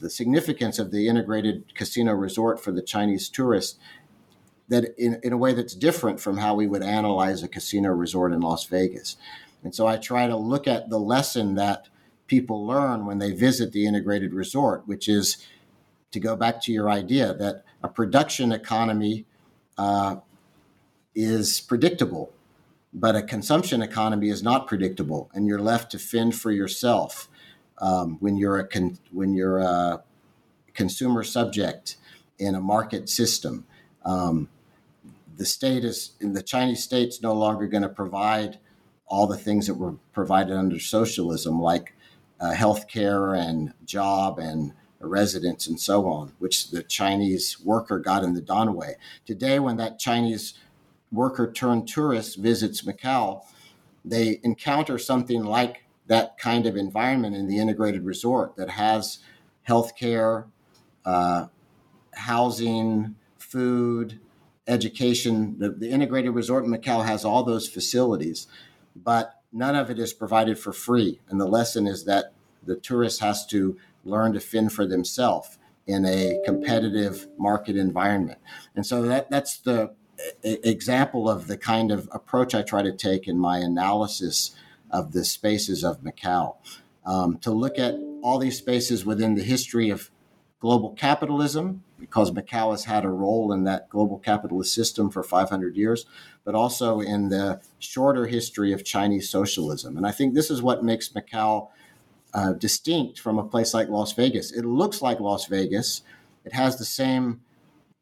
the 0.00 0.10
significance 0.10 0.78
of 0.78 0.90
the 0.90 1.08
integrated 1.08 1.74
casino 1.74 2.12
resort 2.12 2.62
for 2.62 2.72
the 2.72 2.82
Chinese 2.82 3.28
tourist 3.28 3.78
that 4.68 4.94
in, 4.98 5.20
in 5.22 5.32
a 5.32 5.36
way 5.36 5.52
that's 5.52 5.74
different 5.74 6.20
from 6.20 6.38
how 6.38 6.54
we 6.54 6.66
would 6.66 6.82
analyze 6.82 7.42
a 7.42 7.48
casino 7.48 7.90
resort 7.90 8.32
in 8.32 8.40
Las 8.40 8.64
Vegas. 8.64 9.16
And 9.62 9.74
so 9.74 9.86
I 9.86 9.96
try 9.96 10.26
to 10.26 10.36
look 10.36 10.66
at 10.66 10.90
the 10.90 10.98
lesson 10.98 11.54
that 11.54 11.88
people 12.26 12.66
learn 12.66 13.06
when 13.06 13.18
they 13.18 13.32
visit 13.32 13.72
the 13.72 13.86
integrated 13.86 14.34
resort, 14.34 14.82
which 14.86 15.08
is 15.08 15.38
to 16.12 16.20
go 16.20 16.36
back 16.36 16.62
to 16.62 16.72
your 16.72 16.90
idea 16.90 17.34
that 17.34 17.64
a 17.82 17.88
production 17.88 18.52
economy 18.52 19.26
uh, 19.78 20.16
is 21.14 21.60
predictable, 21.60 22.32
but 22.92 23.16
a 23.16 23.22
consumption 23.22 23.82
economy 23.82 24.28
is 24.28 24.42
not 24.42 24.66
predictable, 24.66 25.30
and 25.34 25.46
you're 25.46 25.60
left 25.60 25.90
to 25.92 25.98
fend 25.98 26.34
for 26.34 26.50
yourself 26.50 27.28
um, 27.78 28.16
when 28.20 28.36
you're 28.36 28.58
a 28.58 28.66
con- 28.66 28.98
when 29.10 29.34
you're 29.34 29.58
a 29.58 30.02
consumer 30.74 31.22
subject 31.22 31.96
in 32.38 32.54
a 32.54 32.60
market 32.60 33.08
system. 33.08 33.66
Um, 34.04 34.48
the 35.36 35.44
state 35.44 35.84
is 35.84 36.12
the 36.20 36.42
Chinese 36.42 36.82
state's 36.82 37.20
no 37.20 37.34
longer 37.34 37.66
going 37.66 37.82
to 37.82 37.88
provide 37.88 38.58
all 39.06 39.26
the 39.26 39.36
things 39.36 39.66
that 39.66 39.74
were 39.74 39.94
provided 40.12 40.56
under 40.56 40.78
socialism, 40.80 41.60
like 41.60 41.94
uh, 42.40 42.52
healthcare 42.52 43.38
and 43.38 43.72
job 43.84 44.38
and 44.38 44.72
residence 45.00 45.66
and 45.66 45.78
so 45.80 46.06
on, 46.06 46.32
which 46.38 46.70
the 46.70 46.82
Chinese 46.82 47.60
worker 47.60 47.98
got 47.98 48.24
in 48.24 48.34
the 48.34 48.42
Danwei. 48.42 48.94
Today, 49.24 49.58
when 49.58 49.76
that 49.76 49.98
Chinese 49.98 50.54
worker 51.12 51.50
turned 51.50 51.88
tourist 51.88 52.38
visits 52.38 52.82
Macau, 52.82 53.42
they 54.04 54.40
encounter 54.42 54.98
something 54.98 55.44
like 55.44 55.84
that 56.06 56.38
kind 56.38 56.66
of 56.66 56.76
environment 56.76 57.34
in 57.34 57.48
the 57.48 57.58
integrated 57.58 58.04
resort 58.04 58.56
that 58.56 58.70
has 58.70 59.18
healthcare, 59.68 60.46
uh, 61.04 61.46
housing, 62.14 63.16
food, 63.38 64.20
education. 64.68 65.58
The, 65.58 65.70
the 65.70 65.90
integrated 65.90 66.34
resort 66.34 66.64
in 66.64 66.70
Macau 66.70 67.04
has 67.04 67.24
all 67.24 67.42
those 67.42 67.68
facilities, 67.68 68.46
but 68.94 69.40
none 69.52 69.74
of 69.74 69.90
it 69.90 69.98
is 69.98 70.12
provided 70.12 70.58
for 70.58 70.72
free. 70.72 71.20
And 71.28 71.40
the 71.40 71.46
lesson 71.46 71.86
is 71.86 72.04
that 72.04 72.32
the 72.64 72.76
tourist 72.76 73.20
has 73.20 73.46
to 73.46 73.76
learn 74.06 74.32
to 74.32 74.40
fend 74.40 74.72
for 74.72 74.86
themselves 74.86 75.58
in 75.86 76.04
a 76.04 76.40
competitive 76.44 77.28
market 77.38 77.76
environment. 77.76 78.38
And 78.74 78.84
so 78.84 79.02
that, 79.02 79.30
that's 79.30 79.58
the 79.58 79.94
example 80.42 81.28
of 81.28 81.46
the 81.46 81.56
kind 81.56 81.92
of 81.92 82.08
approach 82.12 82.54
I 82.54 82.62
try 82.62 82.82
to 82.82 82.92
take 82.92 83.28
in 83.28 83.38
my 83.38 83.58
analysis 83.58 84.54
of 84.90 85.12
the 85.12 85.24
spaces 85.24 85.84
of 85.84 86.02
Macau. 86.02 86.56
Um, 87.04 87.38
to 87.38 87.52
look 87.52 87.78
at 87.78 87.94
all 88.22 88.38
these 88.38 88.58
spaces 88.58 89.04
within 89.04 89.34
the 89.34 89.42
history 89.42 89.90
of 89.90 90.10
global 90.58 90.90
capitalism, 90.90 91.84
because 92.00 92.30
Macau 92.30 92.72
has 92.72 92.84
had 92.84 93.04
a 93.04 93.08
role 93.08 93.52
in 93.52 93.64
that 93.64 93.88
global 93.88 94.18
capitalist 94.18 94.74
system 94.74 95.10
for 95.10 95.22
500 95.22 95.76
years, 95.76 96.06
but 96.44 96.54
also 96.54 97.00
in 97.00 97.28
the 97.28 97.60
shorter 97.78 98.26
history 98.26 98.72
of 98.72 98.84
Chinese 98.84 99.28
socialism. 99.30 99.96
And 99.96 100.06
I 100.06 100.10
think 100.10 100.34
this 100.34 100.50
is 100.50 100.62
what 100.62 100.82
makes 100.82 101.08
Macau 101.10 101.68
uh, 102.36 102.52
distinct 102.52 103.18
from 103.18 103.38
a 103.38 103.44
place 103.44 103.72
like 103.72 103.88
Las 103.88 104.12
Vegas. 104.12 104.52
It 104.52 104.66
looks 104.66 105.00
like 105.00 105.20
Las 105.20 105.46
Vegas, 105.46 106.02
it 106.44 106.52
has 106.52 106.76
the 106.76 106.84
same 106.84 107.40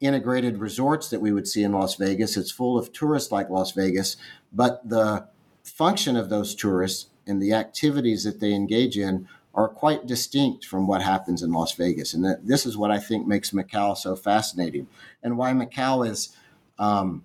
integrated 0.00 0.58
resorts 0.58 1.08
that 1.08 1.20
we 1.20 1.32
would 1.32 1.46
see 1.46 1.62
in 1.62 1.72
Las 1.72 1.94
Vegas. 1.94 2.36
It's 2.36 2.50
full 2.50 2.76
of 2.76 2.92
tourists 2.92 3.30
like 3.30 3.48
Las 3.48 3.70
Vegas, 3.70 4.16
but 4.52 4.86
the 4.86 5.28
function 5.62 6.16
of 6.16 6.30
those 6.30 6.54
tourists 6.56 7.10
and 7.28 7.40
the 7.40 7.52
activities 7.52 8.24
that 8.24 8.40
they 8.40 8.52
engage 8.52 8.98
in 8.98 9.28
are 9.54 9.68
quite 9.68 10.04
distinct 10.04 10.66
from 10.66 10.88
what 10.88 11.00
happens 11.00 11.40
in 11.40 11.52
Las 11.52 11.72
Vegas. 11.72 12.12
And 12.12 12.24
that, 12.24 12.44
this 12.44 12.66
is 12.66 12.76
what 12.76 12.90
I 12.90 12.98
think 12.98 13.28
makes 13.28 13.52
Macau 13.52 13.96
so 13.96 14.16
fascinating 14.16 14.88
and 15.22 15.38
why 15.38 15.52
Macau 15.52 16.06
is. 16.06 16.36
Um, 16.76 17.22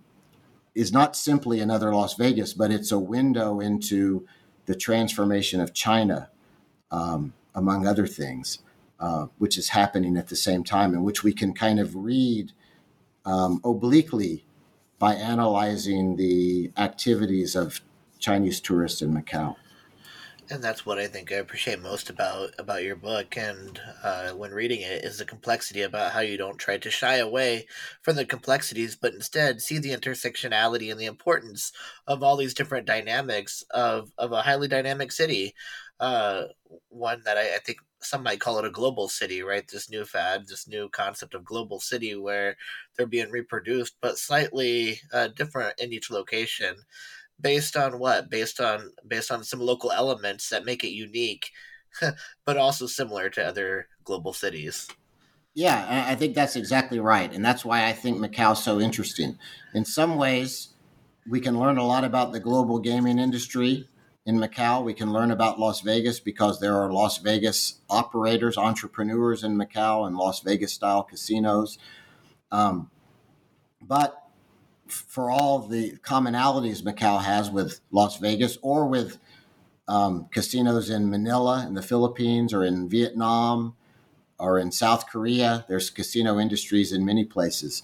is 0.75 0.93
not 0.93 1.15
simply 1.15 1.59
another 1.59 1.93
Las 1.93 2.13
Vegas, 2.13 2.53
but 2.53 2.71
it's 2.71 2.91
a 2.91 2.99
window 2.99 3.59
into 3.59 4.25
the 4.67 4.75
transformation 4.75 5.59
of 5.59 5.73
China, 5.73 6.29
um, 6.91 7.33
among 7.55 7.87
other 7.87 8.07
things, 8.07 8.59
uh, 8.99 9.27
which 9.37 9.57
is 9.57 9.69
happening 9.69 10.17
at 10.17 10.27
the 10.27 10.35
same 10.35 10.63
time, 10.63 10.93
and 10.93 11.03
which 11.03 11.23
we 11.23 11.33
can 11.33 11.53
kind 11.53 11.79
of 11.79 11.95
read 11.95 12.51
um, 13.25 13.61
obliquely 13.63 14.45
by 14.97 15.15
analyzing 15.15 16.17
the 16.17 16.71
activities 16.77 17.55
of 17.55 17.81
Chinese 18.19 18.59
tourists 18.59 19.01
in 19.01 19.13
Macau. 19.13 19.55
And 20.51 20.63
that's 20.63 20.83
what 20.83 20.97
I 20.97 21.05
think 21.05 21.31
I 21.31 21.35
appreciate 21.35 21.79
most 21.79 22.09
about 22.09 22.55
about 22.57 22.83
your 22.83 22.95
book, 22.95 23.37
and 23.37 23.79
uh, 24.03 24.31
when 24.31 24.49
reading 24.49 24.81
it, 24.81 25.05
is 25.05 25.19
the 25.19 25.25
complexity 25.25 25.83
about 25.83 26.11
how 26.11 26.21
you 26.21 26.37
don't 26.37 26.57
try 26.57 26.79
to 26.79 26.89
shy 26.89 27.17
away 27.17 27.67
from 28.01 28.15
the 28.15 28.25
complexities, 28.25 28.95
but 28.95 29.13
instead 29.13 29.61
see 29.61 29.77
the 29.77 29.95
intersectionality 29.95 30.89
and 30.89 30.99
the 30.99 31.05
importance 31.05 31.71
of 32.07 32.23
all 32.23 32.35
these 32.35 32.55
different 32.55 32.87
dynamics 32.87 33.63
of 33.69 34.11
of 34.17 34.31
a 34.31 34.41
highly 34.41 34.67
dynamic 34.67 35.11
city. 35.11 35.53
Uh, 35.99 36.43
one 36.89 37.21
that 37.25 37.37
I, 37.37 37.55
I 37.55 37.59
think 37.59 37.79
some 38.01 38.23
might 38.23 38.39
call 38.39 38.57
it 38.59 38.65
a 38.65 38.69
global 38.71 39.09
city, 39.09 39.41
right? 39.43 39.67
This 39.67 39.89
new 39.89 40.05
fad, 40.05 40.47
this 40.47 40.67
new 40.67 40.89
concept 40.89 41.33
of 41.33 41.43
global 41.43 41.79
city 41.79 42.15
where 42.15 42.55
they're 42.95 43.05
being 43.07 43.29
reproduced, 43.29 43.95
but 44.01 44.17
slightly 44.17 45.01
uh, 45.13 45.27
different 45.27 45.79
in 45.79 45.91
each 45.91 46.09
location. 46.09 46.75
Based 47.41 47.75
on 47.75 47.99
what? 47.99 48.29
Based 48.29 48.59
on 48.59 48.91
based 49.07 49.31
on 49.31 49.43
some 49.43 49.59
local 49.59 49.91
elements 49.91 50.49
that 50.49 50.65
make 50.65 50.83
it 50.83 50.89
unique, 50.89 51.51
but 52.45 52.57
also 52.57 52.85
similar 52.85 53.29
to 53.31 53.45
other 53.45 53.87
global 54.03 54.33
cities. 54.33 54.87
Yeah, 55.53 56.05
I 56.07 56.15
think 56.15 56.35
that's 56.35 56.55
exactly 56.55 56.99
right. 56.99 57.33
And 57.33 57.43
that's 57.43 57.65
why 57.65 57.85
I 57.87 57.93
think 57.93 58.17
Macau 58.17 58.53
is 58.53 58.59
so 58.59 58.79
interesting. 58.79 59.37
In 59.73 59.83
some 59.83 60.15
ways, 60.15 60.69
we 61.27 61.41
can 61.41 61.59
learn 61.59 61.77
a 61.77 61.85
lot 61.85 62.03
about 62.03 62.31
the 62.31 62.39
global 62.39 62.79
gaming 62.79 63.19
industry 63.19 63.87
in 64.29 64.39
Macau. 64.39 64.83
We 64.83 64.93
can 64.93 65.11
learn 65.11 65.31
about 65.31 65.59
Las 65.59 65.81
Vegas 65.81 66.19
because 66.19 66.59
there 66.59 66.75
are 66.75 66.93
Las 66.93 67.17
Vegas 67.17 67.81
operators, 67.89 68.59
entrepreneurs 68.59 69.43
in 69.43 69.57
Macau, 69.57 70.05
and 70.05 70.15
Las 70.15 70.41
Vegas 70.41 70.71
style 70.71 71.01
casinos. 71.01 71.79
Um, 72.51 72.91
but 73.81 74.23
for 74.87 75.31
all 75.31 75.59
the 75.59 75.93
commonalities 76.03 76.83
Macau 76.83 77.23
has 77.23 77.49
with 77.49 77.79
Las 77.91 78.17
Vegas 78.17 78.59
or 78.61 78.87
with 78.87 79.17
um, 79.87 80.27
casinos 80.31 80.91
in 80.91 81.09
Manila 81.09 81.65
in 81.67 81.73
the 81.73 81.81
Philippines 81.81 82.53
or 82.53 82.63
in 82.63 82.87
Vietnam 82.87 83.75
or 84.37 84.59
in 84.59 84.71
South 84.71 85.07
Korea, 85.07 85.65
there's 85.67 85.89
casino 85.89 86.37
industries 86.37 86.93
in 86.93 87.03
many 87.03 87.25
places, 87.25 87.81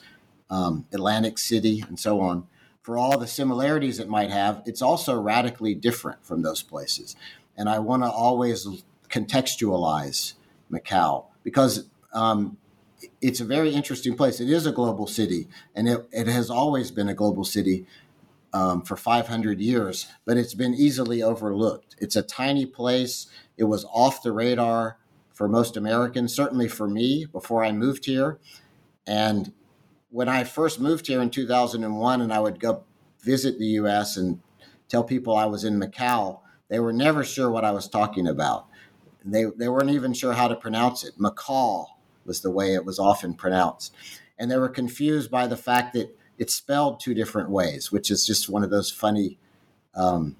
um, 0.51 0.85
Atlantic 0.93 1.39
City, 1.39 1.83
and 1.87 1.99
so 1.99 2.21
on 2.21 2.47
for 2.85 2.99
all 2.99 3.17
the 3.17 3.25
similarities 3.25 3.97
it 3.97 4.07
might 4.07 4.29
have, 4.29 4.61
it's 4.67 4.79
also 4.79 5.19
radically 5.19 5.73
different 5.73 6.23
from 6.23 6.43
those 6.43 6.61
places. 6.61 7.15
And 7.57 7.67
I 7.67 7.79
want 7.79 8.03
to 8.03 8.11
always 8.11 8.67
contextualize 9.09 10.33
Macau 10.71 11.25
because 11.43 11.89
um, 12.13 12.57
it's 13.21 13.39
a 13.39 13.43
very 13.43 13.71
interesting 13.71 14.15
place. 14.15 14.39
It 14.39 14.51
is 14.51 14.67
a 14.67 14.71
global 14.71 15.07
city, 15.07 15.47
and 15.73 15.89
it, 15.89 16.07
it 16.11 16.27
has 16.27 16.51
always 16.51 16.91
been 16.91 17.09
a 17.09 17.15
global 17.15 17.43
city 17.43 17.87
um, 18.53 18.83
for 18.83 18.95
500 18.95 19.59
years, 19.59 20.05
but 20.23 20.37
it's 20.37 20.53
been 20.53 20.75
easily 20.75 21.23
overlooked. 21.23 21.95
It's 21.97 22.15
a 22.15 22.21
tiny 22.21 22.67
place. 22.67 23.25
It 23.57 23.63
was 23.63 23.83
off 23.85 24.21
the 24.21 24.31
radar 24.31 24.99
for 25.33 25.47
most 25.47 25.75
Americans, 25.75 26.35
certainly 26.35 26.67
for 26.67 26.87
me 26.87 27.25
before 27.25 27.65
I 27.65 27.71
moved 27.71 28.05
here. 28.05 28.37
And 29.07 29.53
when 30.15 30.29
I 30.29 30.45
first 30.45 30.79
moved 30.79 31.07
here 31.07 31.21
in 31.21 31.29
2001 31.29 32.21
and 32.21 32.31
I 32.31 32.39
would 32.39 32.57
go 32.57 32.85
visit 33.19 33.59
the 33.59 33.65
US 33.81 34.15
and 34.15 34.39
tell 34.87 35.03
people 35.03 35.35
I 35.35 35.43
was 35.43 35.65
in 35.65 35.77
Macau, 35.77 36.39
they 36.69 36.79
were 36.79 36.93
never 36.93 37.25
sure 37.25 37.51
what 37.51 37.65
I 37.65 37.71
was 37.71 37.89
talking 37.89 38.25
about. 38.25 38.65
They, 39.25 39.43
they 39.43 39.67
weren't 39.67 39.89
even 39.89 40.13
sure 40.13 40.31
how 40.31 40.47
to 40.47 40.55
pronounce 40.55 41.03
it. 41.03 41.19
Macau 41.19 41.87
was 42.25 42.39
the 42.39 42.49
way 42.49 42.73
it 42.73 42.85
was 42.85 42.97
often 42.97 43.33
pronounced. 43.33 43.93
And 44.39 44.49
they 44.49 44.55
were 44.55 44.69
confused 44.69 45.29
by 45.29 45.47
the 45.47 45.57
fact 45.57 45.93
that 45.95 46.17
it's 46.37 46.53
spelled 46.53 47.01
two 47.01 47.13
different 47.13 47.49
ways, 47.49 47.91
which 47.91 48.09
is 48.09 48.25
just 48.25 48.47
one 48.47 48.63
of 48.63 48.69
those 48.69 48.89
funny, 48.89 49.37
um, 49.95 50.37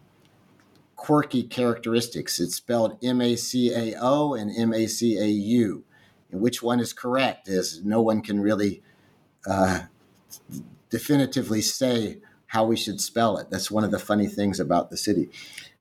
quirky 0.95 1.43
characteristics. 1.43 2.39
It's 2.39 2.55
spelled 2.55 2.97
M 3.03 3.19
A 3.19 3.35
C 3.35 3.73
A 3.73 3.97
O 3.99 4.35
and 4.35 4.57
M 4.57 4.73
A 4.73 4.87
C 4.87 5.17
A 5.17 5.27
U. 5.27 5.83
And 6.31 6.39
which 6.39 6.63
one 6.63 6.79
is 6.79 6.93
correct 6.93 7.49
is 7.49 7.83
no 7.83 8.01
one 8.01 8.21
can 8.21 8.39
really 8.39 8.81
uh, 9.47 9.81
definitively 10.89 11.61
say 11.61 12.19
how 12.47 12.65
we 12.65 12.75
should 12.75 13.01
spell 13.01 13.37
it. 13.37 13.49
That's 13.49 13.71
one 13.71 13.83
of 13.83 13.91
the 13.91 13.99
funny 13.99 14.27
things 14.27 14.59
about 14.59 14.89
the 14.89 14.97
city. 14.97 15.29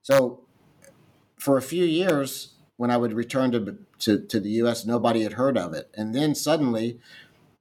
So, 0.03 0.41
for 1.37 1.57
a 1.57 1.62
few 1.62 1.85
years, 1.85 2.55
when 2.77 2.91
I 2.91 2.97
would 2.97 3.12
return 3.12 3.53
to 3.53 3.79
to, 4.01 4.21
to 4.21 4.41
the 4.41 4.51
U.S., 4.51 4.85
nobody 4.85 5.23
had 5.23 5.35
heard 5.35 5.57
of 5.57 5.73
it, 5.73 5.91
and 5.95 6.15
then 6.15 6.35
suddenly, 6.35 6.99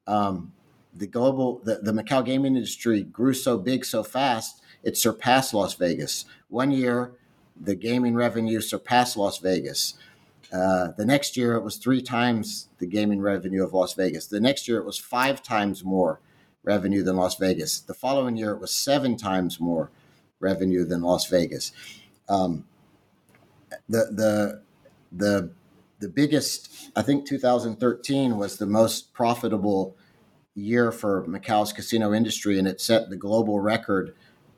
um, 0.07 0.53
the 0.93 1.07
global 1.07 1.61
the, 1.63 1.75
the 1.75 1.91
Macau 1.91 2.25
gaming 2.25 2.55
industry 2.55 3.03
grew 3.03 3.33
so 3.33 3.57
big 3.57 3.85
so 3.85 4.03
fast 4.03 4.61
it 4.83 4.97
surpassed 4.97 5.53
Las 5.53 5.73
Vegas. 5.75 6.25
One 6.49 6.71
year, 6.71 7.13
the 7.59 7.75
gaming 7.75 8.15
revenue 8.15 8.59
surpassed 8.59 9.15
Las 9.15 9.39
Vegas. 9.39 9.95
Uh, 10.53 10.91
the 10.97 11.05
next 11.05 11.35
year, 11.35 11.55
it 11.55 11.63
was 11.63 11.77
three 11.77 12.01
times 12.01 12.69
the 12.77 12.85
gaming 12.85 13.19
revenue 13.19 13.63
of 13.63 13.73
Las 13.73 13.95
Vegas. 13.95 14.27
The 14.27 14.39
next 14.39 14.67
year, 14.67 14.77
it 14.77 14.85
was 14.85 14.99
five 14.99 15.41
times 15.41 15.83
more 15.83 16.19
revenue 16.63 17.01
than 17.01 17.15
Las 17.15 17.37
Vegas. 17.37 17.79
The 17.79 17.95
following 17.95 18.37
year, 18.37 18.51
it 18.51 18.61
was 18.61 18.71
seven 18.71 19.17
times 19.17 19.59
more 19.59 19.89
revenue 20.39 20.85
than 20.85 21.01
Las 21.01 21.27
Vegas. 21.27 21.71
Um, 22.29 22.65
the 23.89 24.05
the 24.11 24.61
the 25.11 25.51
the 25.99 26.09
biggest, 26.09 26.91
I 26.95 27.01
think, 27.01 27.25
2013 27.25 28.37
was 28.37 28.57
the 28.57 28.65
most 28.67 29.13
profitable 29.13 29.95
year 30.53 30.91
for 30.91 31.25
Macau's 31.25 31.73
casino 31.73 32.13
industry, 32.13 32.59
and 32.59 32.67
it 32.67 32.79
set 32.79 33.09
the 33.09 33.15
global 33.15 33.59
record 33.59 34.13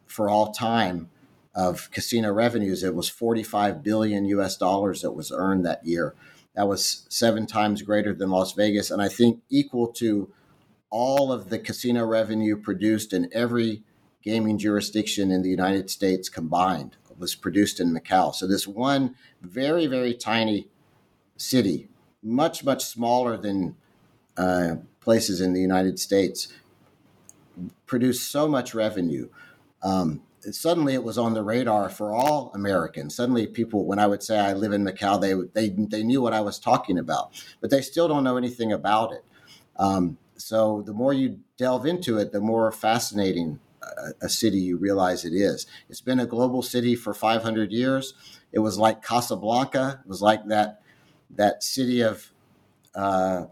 for 0.06 0.30
all 0.30 0.52
time 0.52 1.10
of 1.56 1.90
casino 1.92 2.32
revenues. 2.32 2.84
It 2.84 2.96
was 2.96 3.10
45 3.10 3.82
billion 3.82 4.26
US 4.26 4.58
dollars 4.58 5.02
that 5.02 5.12
was 5.12 5.32
earned 5.32 5.66
that 5.66 5.86
year. 5.86 6.14
That 6.56 6.68
was 6.68 7.06
seven 7.10 7.48
times 7.48 7.82
greater 7.82 8.14
than 8.14 8.30
Las 8.30 8.54
Vegas, 8.54 8.92
and 8.92 9.02
I 9.02 9.10
think 9.10 9.42
equal 9.50 9.88
to 9.94 10.30
all 10.90 11.32
of 11.32 11.50
the 11.50 11.60
casino 11.60 12.06
revenue 12.06 12.56
produced 12.56 13.12
in 13.12 13.30
every 13.34 13.84
gaming 14.22 14.58
jurisdiction 14.58 15.32
in 15.32 15.42
the 15.42 15.50
United 15.50 15.90
States 15.90 16.30
combined 16.30 16.96
was 17.18 17.36
produced 17.36 17.80
in 17.80 17.94
Macau. 17.94 18.34
So 18.34 18.48
this 18.48 18.68
one 18.68 19.16
very 19.42 19.88
very 19.88 20.14
tiny 20.14 20.68
city, 21.38 21.90
much 22.24 22.64
much 22.64 22.84
smaller 22.84 23.38
than 23.38 23.76
uh, 24.38 24.76
places 25.00 25.42
in 25.42 25.54
the 25.54 25.62
United 25.62 26.00
States, 26.00 26.52
produced 27.86 28.30
so 28.30 28.48
much 28.48 28.74
revenue. 28.74 29.30
Um, 29.84 30.22
suddenly 30.52 30.94
it 30.94 31.04
was 31.04 31.18
on 31.18 31.34
the 31.34 31.44
radar 31.44 31.90
for 31.90 32.14
all 32.14 32.52
Americans. 32.54 33.16
Suddenly, 33.16 33.48
people, 33.48 33.86
when 33.86 34.00
I 34.00 34.08
would 34.08 34.24
say 34.24 34.40
I 34.40 34.54
live 34.54 34.74
in 34.74 34.84
Macau, 34.84 35.20
they 35.20 35.34
they 35.54 35.70
they 35.70 36.04
knew 36.04 36.22
what 36.22 36.34
I 36.34 36.42
was 36.42 36.60
talking 36.60 36.98
about, 36.98 37.32
but 37.62 37.70
they 37.70 37.82
still 37.82 38.08
don't 38.08 38.24
know 38.24 38.38
anything 38.38 38.72
about 38.72 39.12
it. 39.14 39.24
Um, 39.78 40.18
so 40.38 40.84
the 40.86 40.94
more 40.94 41.14
you 41.14 41.40
delve 41.58 41.86
into 41.86 42.18
it, 42.18 42.32
the 42.32 42.42
more 42.42 42.72
fascinating 42.72 43.60
a, 43.82 44.26
a, 44.26 44.30
city 44.30 44.58
you 44.58 44.78
realize 44.78 45.26
it 45.26 45.34
is. 45.34 45.66
It's 45.90 46.02
been 46.02 46.20
a 46.20 46.26
global 46.26 46.62
city 46.62 46.96
for 46.96 47.14
500 47.14 47.72
years. 47.72 48.14
It 48.52 48.60
was 48.60 48.78
like 48.78 49.04
Casablanca. 49.04 50.02
It 50.04 50.08
was 50.08 50.22
like 50.22 50.48
that 50.48 50.82
that 51.30 51.64
city 51.64 52.02
of 52.02 52.32
uh, 52.94 53.46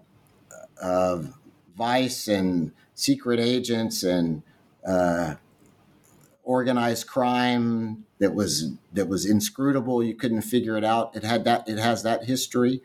of 0.82 1.34
vice 1.78 2.28
and 2.28 2.72
secret 2.94 3.40
agents 3.40 4.04
and 4.04 4.44
uh, 4.88 5.36
organized 6.44 7.08
crime 7.08 8.06
that 8.20 8.34
was 8.34 8.72
that 8.92 9.08
was 9.08 9.26
inscrutable. 9.26 10.04
You 10.04 10.16
couldn't 10.16 10.42
figure 10.42 10.78
it 10.78 10.84
out. 10.84 11.16
It 11.16 11.24
had 11.24 11.44
that. 11.46 11.68
It 11.68 11.80
has 11.80 12.04
that 12.04 12.26
history 12.26 12.82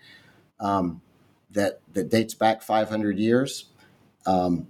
um, 0.61 1.03
that 1.51 1.81
that 1.93 2.09
dates 2.09 2.35
back 2.35 2.63
500 2.63 3.19
years, 3.19 3.67
um, 4.27 4.69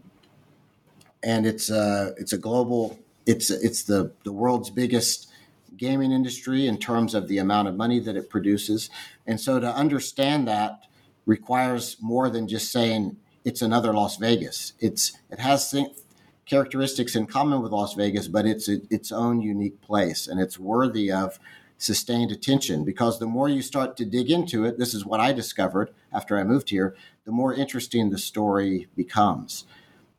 and 1.22 1.46
it's 1.46 1.70
a 1.70 2.14
it's 2.16 2.32
a 2.32 2.38
global. 2.38 2.98
It's 3.26 3.50
it's 3.50 3.82
the 3.82 4.12
the 4.24 4.32
world's 4.32 4.70
biggest 4.70 5.30
gaming 5.76 6.10
industry 6.10 6.66
in 6.66 6.78
terms 6.78 7.14
of 7.14 7.28
the 7.28 7.38
amount 7.38 7.68
of 7.68 7.76
money 7.76 8.00
that 8.00 8.16
it 8.16 8.30
produces, 8.30 8.90
and 9.26 9.40
so 9.40 9.60
to 9.60 9.66
understand 9.66 10.48
that 10.48 10.84
requires 11.26 11.98
more 12.00 12.30
than 12.30 12.48
just 12.48 12.72
saying 12.72 13.16
it's 13.44 13.62
another 13.62 13.92
Las 13.92 14.16
Vegas. 14.16 14.72
It's 14.80 15.12
it 15.30 15.38
has 15.40 15.70
characteristics 16.48 17.14
in 17.14 17.26
common 17.26 17.62
with 17.62 17.72
Las 17.72 17.94
Vegas, 17.94 18.26
but 18.26 18.46
it's 18.46 18.68
a, 18.68 18.80
its 18.90 19.12
own 19.12 19.40
unique 19.40 19.80
place 19.80 20.26
and 20.26 20.40
it's 20.40 20.58
worthy 20.58 21.12
of 21.12 21.38
sustained 21.76 22.32
attention 22.32 22.84
because 22.84 23.18
the 23.18 23.26
more 23.26 23.48
you 23.48 23.62
start 23.62 23.96
to 23.96 24.04
dig 24.04 24.30
into 24.30 24.64
it, 24.64 24.78
this 24.78 24.94
is 24.94 25.04
what 25.04 25.20
I 25.20 25.32
discovered 25.32 25.90
after 26.12 26.36
I 26.36 26.44
moved 26.44 26.70
here, 26.70 26.96
the 27.24 27.32
more 27.32 27.54
interesting 27.54 28.10
the 28.10 28.18
story 28.18 28.88
becomes. 28.96 29.64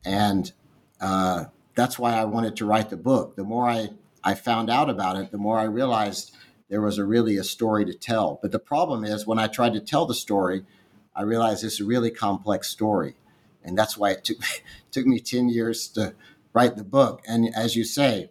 And 0.04 0.52
uh, 1.00 1.46
that's 1.74 1.98
why 1.98 2.14
I 2.14 2.24
wanted 2.24 2.56
to 2.56 2.64
write 2.64 2.88
the 2.88 2.96
book. 2.96 3.36
The 3.36 3.44
more 3.44 3.68
I, 3.68 3.90
I 4.24 4.34
found 4.34 4.70
out 4.70 4.88
about 4.88 5.16
it, 5.16 5.32
the 5.32 5.38
more 5.38 5.58
I 5.58 5.64
realized 5.64 6.34
there 6.68 6.80
was 6.80 6.96
a 6.96 7.04
really 7.04 7.36
a 7.36 7.44
story 7.44 7.84
to 7.84 7.92
tell. 7.92 8.38
But 8.40 8.52
the 8.52 8.58
problem 8.58 9.04
is 9.04 9.26
when 9.26 9.38
I 9.38 9.48
tried 9.48 9.74
to 9.74 9.80
tell 9.80 10.06
the 10.06 10.14
story, 10.14 10.64
I 11.14 11.22
realized 11.22 11.64
it's 11.64 11.80
a 11.80 11.84
really 11.84 12.10
complex 12.10 12.68
story 12.68 13.16
and 13.64 13.76
that's 13.76 13.96
why 13.96 14.10
it 14.10 14.24
took 14.24 14.38
took 14.90 15.06
me 15.06 15.20
ten 15.20 15.48
years 15.48 15.88
to 15.88 16.14
write 16.52 16.76
the 16.76 16.84
book. 16.84 17.22
And 17.26 17.54
as 17.54 17.76
you 17.76 17.84
say, 17.84 18.30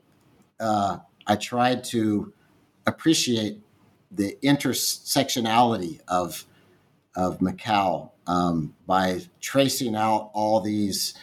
uh, 0.60 0.98
I 1.26 1.36
tried 1.36 1.84
to 1.86 2.34
appreciate 2.86 3.62
the 4.12 4.38
intersectionality 4.44 6.00
of 6.08 6.46
of 7.16 7.40
Macau 7.40 8.12
um, 8.28 8.76
by 8.86 9.22
tracing 9.42 9.96
out 9.96 10.32
all 10.34 10.62
these 10.62 11.14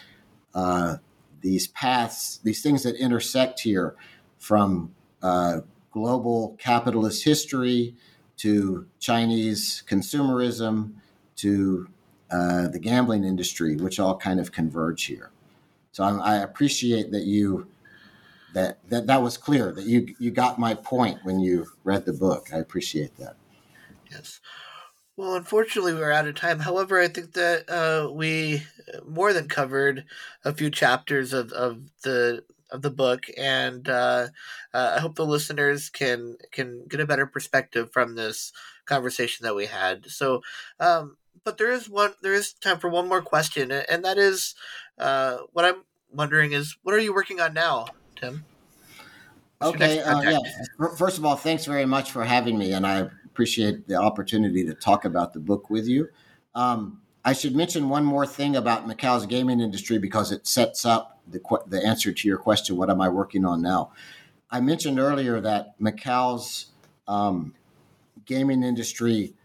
uh, 0.53 0.97
these 1.41 1.67
paths, 1.67 2.39
these 2.43 2.61
things 2.61 2.83
that 2.83 2.95
intersect 2.95 3.61
here, 3.61 3.95
from 4.39 4.93
uh, 5.21 5.61
global 5.91 6.55
capitalist 6.59 7.23
history 7.23 7.95
to 8.37 8.85
Chinese 8.99 9.83
consumerism 9.87 10.93
to 11.35 11.87
uh, 12.31 12.67
the 12.67 12.79
gambling 12.79 13.23
industry, 13.23 13.75
which 13.75 13.99
all 13.99 14.17
kind 14.17 14.39
of 14.39 14.51
converge 14.51 15.05
here. 15.05 15.31
So 15.91 16.03
I, 16.03 16.35
I 16.35 16.35
appreciate 16.37 17.11
that 17.11 17.23
you 17.23 17.67
that, 18.53 18.77
that 18.89 19.07
that 19.07 19.21
was 19.21 19.37
clear 19.37 19.71
that 19.71 19.85
you 19.85 20.15
you 20.19 20.31
got 20.31 20.59
my 20.59 20.73
point 20.73 21.19
when 21.23 21.39
you 21.39 21.67
read 21.83 22.05
the 22.05 22.13
book. 22.13 22.49
I 22.53 22.57
appreciate 22.57 23.15
that. 23.17 23.35
Yes. 24.09 24.39
Well, 25.17 25.33
unfortunately, 25.33 25.95
we're 25.95 26.11
out 26.11 26.27
of 26.27 26.35
time. 26.35 26.59
However, 26.59 26.99
I 26.99 27.07
think 27.07 27.33
that 27.33 27.67
uh, 27.69 28.11
we 28.11 28.63
more 29.07 29.33
than 29.33 29.47
covered 29.47 30.05
a 30.45 30.53
few 30.53 30.69
chapters 30.69 31.33
of, 31.33 31.51
of 31.51 31.81
the 32.03 32.43
of 32.69 32.81
the 32.81 32.91
book, 32.91 33.25
and 33.35 33.87
uh, 33.89 34.27
uh, 34.73 34.93
I 34.97 34.99
hope 34.99 35.15
the 35.15 35.25
listeners 35.25 35.89
can 35.89 36.37
can 36.51 36.85
get 36.87 36.99
a 36.99 37.07
better 37.07 37.25
perspective 37.25 37.91
from 37.91 38.15
this 38.15 38.51
conversation 38.85 39.43
that 39.43 39.55
we 39.55 39.65
had. 39.65 40.05
So, 40.05 40.41
um, 40.79 41.17
but 41.47 41.57
there 41.57 41.71
is 41.71 41.87
one 41.87 42.11
there 42.21 42.33
is 42.33 42.51
time 42.51 42.77
for 42.77 42.89
one 42.89 43.07
more 43.07 43.21
question, 43.21 43.71
and 43.71 44.03
that 44.03 44.17
is 44.17 44.53
uh, 44.99 45.37
what 45.53 45.63
I'm 45.63 45.85
wondering 46.11 46.51
is 46.51 46.75
what 46.83 46.93
are 46.93 46.99
you 46.99 47.13
working 47.13 47.39
on 47.39 47.53
now, 47.53 47.87
Tim? 48.17 48.43
okay, 49.61 50.01
uh, 50.01 50.19
yeah. 50.23 50.39
First 50.97 51.17
of 51.17 51.23
all, 51.23 51.37
thanks 51.37 51.63
very 51.63 51.85
much 51.85 52.11
for 52.11 52.25
having 52.25 52.57
me, 52.57 52.73
and 52.73 52.85
I 52.85 53.07
appreciate 53.23 53.87
the 53.87 53.95
opportunity 53.95 54.65
to 54.65 54.73
talk 54.73 55.05
about 55.05 55.31
the 55.31 55.39
book 55.39 55.69
with 55.69 55.87
you. 55.87 56.09
Um, 56.53 56.99
I 57.23 57.31
should 57.31 57.55
mention 57.55 57.87
one 57.87 58.03
more 58.03 58.27
thing 58.27 58.57
about 58.57 58.85
Macau's 58.85 59.25
gaming 59.25 59.61
industry 59.61 59.99
because 59.99 60.33
it 60.33 60.45
sets 60.47 60.85
up 60.85 61.21
the, 61.31 61.39
the 61.65 61.81
answer 61.81 62.11
to 62.11 62.27
your 62.27 62.39
question 62.39 62.75
what 62.75 62.89
am 62.89 62.99
I 62.99 63.07
working 63.07 63.45
on 63.45 63.61
now? 63.61 63.93
I 64.51 64.59
mentioned 64.59 64.99
earlier 64.99 65.39
that 65.39 65.79
Macau's 65.79 66.65
um, 67.07 67.53
gaming 68.25 68.63
industry 68.63 69.36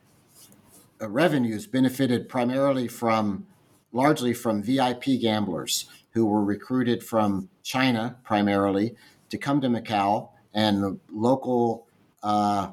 revenues 1.08 1.66
benefited 1.66 2.28
primarily 2.28 2.88
from, 2.88 3.46
largely 3.92 4.32
from 4.34 4.62
VIP 4.62 5.20
gamblers 5.20 5.86
who 6.12 6.26
were 6.26 6.44
recruited 6.44 7.02
from 7.02 7.48
China 7.62 8.16
primarily 8.24 8.94
to 9.30 9.38
come 9.38 9.60
to 9.60 9.68
Macau, 9.68 10.28
and 10.54 10.82
the 10.82 10.98
local 11.10 11.86
uh, 12.22 12.72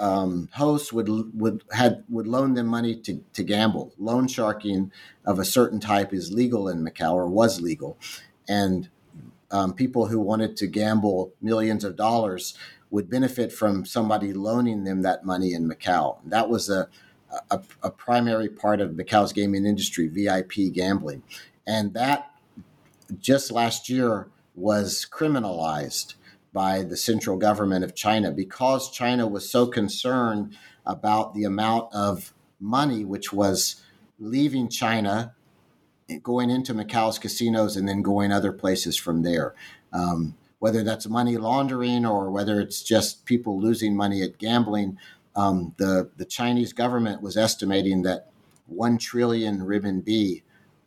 um, 0.00 0.48
hosts 0.54 0.92
would 0.92 1.08
would 1.38 1.62
had 1.72 2.04
would 2.08 2.26
loan 2.26 2.54
them 2.54 2.66
money 2.66 2.96
to, 2.96 3.22
to 3.34 3.42
gamble. 3.42 3.92
Loan 3.98 4.26
sharking 4.26 4.90
of 5.24 5.38
a 5.38 5.44
certain 5.44 5.78
type 5.78 6.12
is 6.12 6.32
legal 6.32 6.68
in 6.68 6.84
Macau 6.84 7.12
or 7.12 7.28
was 7.28 7.60
legal, 7.60 7.98
and 8.48 8.88
um, 9.50 9.74
people 9.74 10.06
who 10.06 10.18
wanted 10.18 10.56
to 10.56 10.66
gamble 10.66 11.32
millions 11.40 11.84
of 11.84 11.96
dollars 11.96 12.54
would 12.90 13.08
benefit 13.08 13.52
from 13.52 13.84
somebody 13.84 14.32
loaning 14.32 14.84
them 14.84 15.02
that 15.02 15.24
money 15.24 15.52
in 15.52 15.68
Macau. 15.68 16.18
That 16.24 16.48
was 16.48 16.68
a 16.68 16.88
a, 17.50 17.60
a 17.82 17.90
primary 17.90 18.48
part 18.48 18.80
of 18.80 18.90
Macau's 18.92 19.32
gaming 19.32 19.66
industry, 19.66 20.08
VIP 20.08 20.72
gambling, 20.72 21.22
and 21.66 21.94
that 21.94 22.30
just 23.18 23.50
last 23.50 23.88
year 23.88 24.28
was 24.54 25.06
criminalized 25.10 26.14
by 26.52 26.82
the 26.82 26.96
central 26.96 27.36
government 27.36 27.84
of 27.84 27.94
China 27.94 28.30
because 28.30 28.90
China 28.90 29.26
was 29.26 29.48
so 29.48 29.66
concerned 29.66 30.54
about 30.84 31.34
the 31.34 31.44
amount 31.44 31.92
of 31.94 32.34
money 32.60 33.04
which 33.04 33.32
was 33.32 33.82
leaving 34.18 34.68
China, 34.68 35.34
going 36.22 36.50
into 36.50 36.74
Macau's 36.74 37.18
casinos, 37.18 37.76
and 37.76 37.88
then 37.88 38.02
going 38.02 38.30
other 38.30 38.52
places 38.52 38.96
from 38.96 39.22
there. 39.22 39.54
Um, 39.92 40.34
whether 40.58 40.84
that's 40.84 41.08
money 41.08 41.36
laundering 41.36 42.06
or 42.06 42.30
whether 42.30 42.60
it's 42.60 42.82
just 42.82 43.24
people 43.24 43.60
losing 43.60 43.96
money 43.96 44.22
at 44.22 44.38
gambling, 44.38 44.96
um, 45.34 45.74
the 45.78 46.10
the 46.16 46.24
Chinese 46.24 46.72
government 46.72 47.22
was 47.22 47.36
estimating 47.36 48.02
that 48.02 48.30
one 48.66 48.98
trillion 48.98 49.60
renminbi 49.60 50.42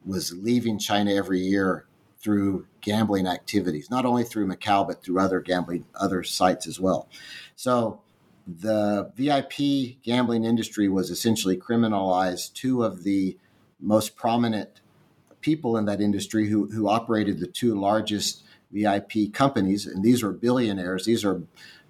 was 0.05 0.33
leaving 0.33 0.77
China 0.77 1.13
every 1.13 1.39
year 1.39 1.85
through 2.19 2.65
gambling 2.81 3.27
activities, 3.27 3.89
not 3.91 4.05
only 4.05 4.23
through 4.23 4.47
Macau, 4.47 4.87
but 4.87 5.03
through 5.03 5.19
other 5.19 5.39
gambling, 5.39 5.85
other 5.95 6.23
sites 6.23 6.67
as 6.67 6.79
well. 6.79 7.07
So 7.55 8.01
the 8.47 9.11
VIP 9.15 10.01
gambling 10.03 10.43
industry 10.43 10.87
was 10.87 11.09
essentially 11.09 11.57
criminalized. 11.57 12.53
Two 12.53 12.83
of 12.83 13.03
the 13.03 13.37
most 13.79 14.15
prominent 14.15 14.81
people 15.41 15.77
in 15.77 15.85
that 15.85 16.01
industry 16.01 16.49
who, 16.49 16.67
who 16.71 16.87
operated 16.87 17.39
the 17.39 17.47
two 17.47 17.79
largest 17.79 18.43
VIP 18.71 19.31
companies, 19.33 19.85
and 19.85 20.03
these 20.03 20.23
were 20.23 20.31
billionaires, 20.31 21.05
these 21.05 21.23
are 21.23 21.43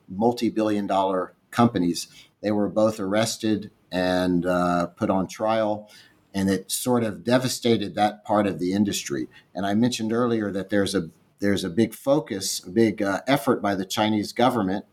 multi 0.10 0.50
billion 0.50 0.88
dollar 0.88 1.34
companies. 1.52 2.08
They 2.46 2.52
were 2.52 2.70
both 2.70 3.00
arrested 3.00 3.72
and 3.92 4.46
uh, 4.46 4.86
put 4.96 5.10
on 5.10 5.28
trial 5.28 5.90
and 6.32 6.48
it 6.48 6.70
sort 6.70 7.04
of 7.04 7.24
devastated 7.24 7.96
that 7.96 8.24
part 8.24 8.46
of 8.46 8.60
the 8.60 8.72
industry. 8.72 9.28
And 9.56 9.66
I 9.66 9.74
mentioned 9.74 10.14
earlier 10.14 10.52
that 10.52 10.70
there's 10.70 10.94
a 10.94 11.10
there's 11.40 11.64
a 11.64 11.72
big 11.72 11.96
focus, 11.96 12.64
a 12.64 12.70
big 12.70 13.02
uh, 13.02 13.22
effort 13.26 13.64
by 13.64 13.74
the 13.74 13.84
Chinese 13.84 14.32
government 14.32 14.86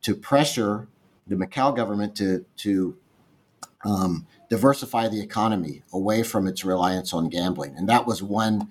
to 0.00 0.14
pressure 0.14 0.88
the 1.26 1.36
Macau 1.36 1.76
government 1.76 2.16
to 2.16 2.46
to 2.58 2.96
um, 3.84 4.26
diversify 4.48 5.08
the 5.08 5.20
economy 5.20 5.82
away 5.92 6.22
from 6.22 6.46
its 6.46 6.64
reliance 6.64 7.12
on 7.12 7.28
gambling, 7.28 7.76
and 7.76 7.86
that 7.90 8.06
was 8.06 8.22
one 8.22 8.68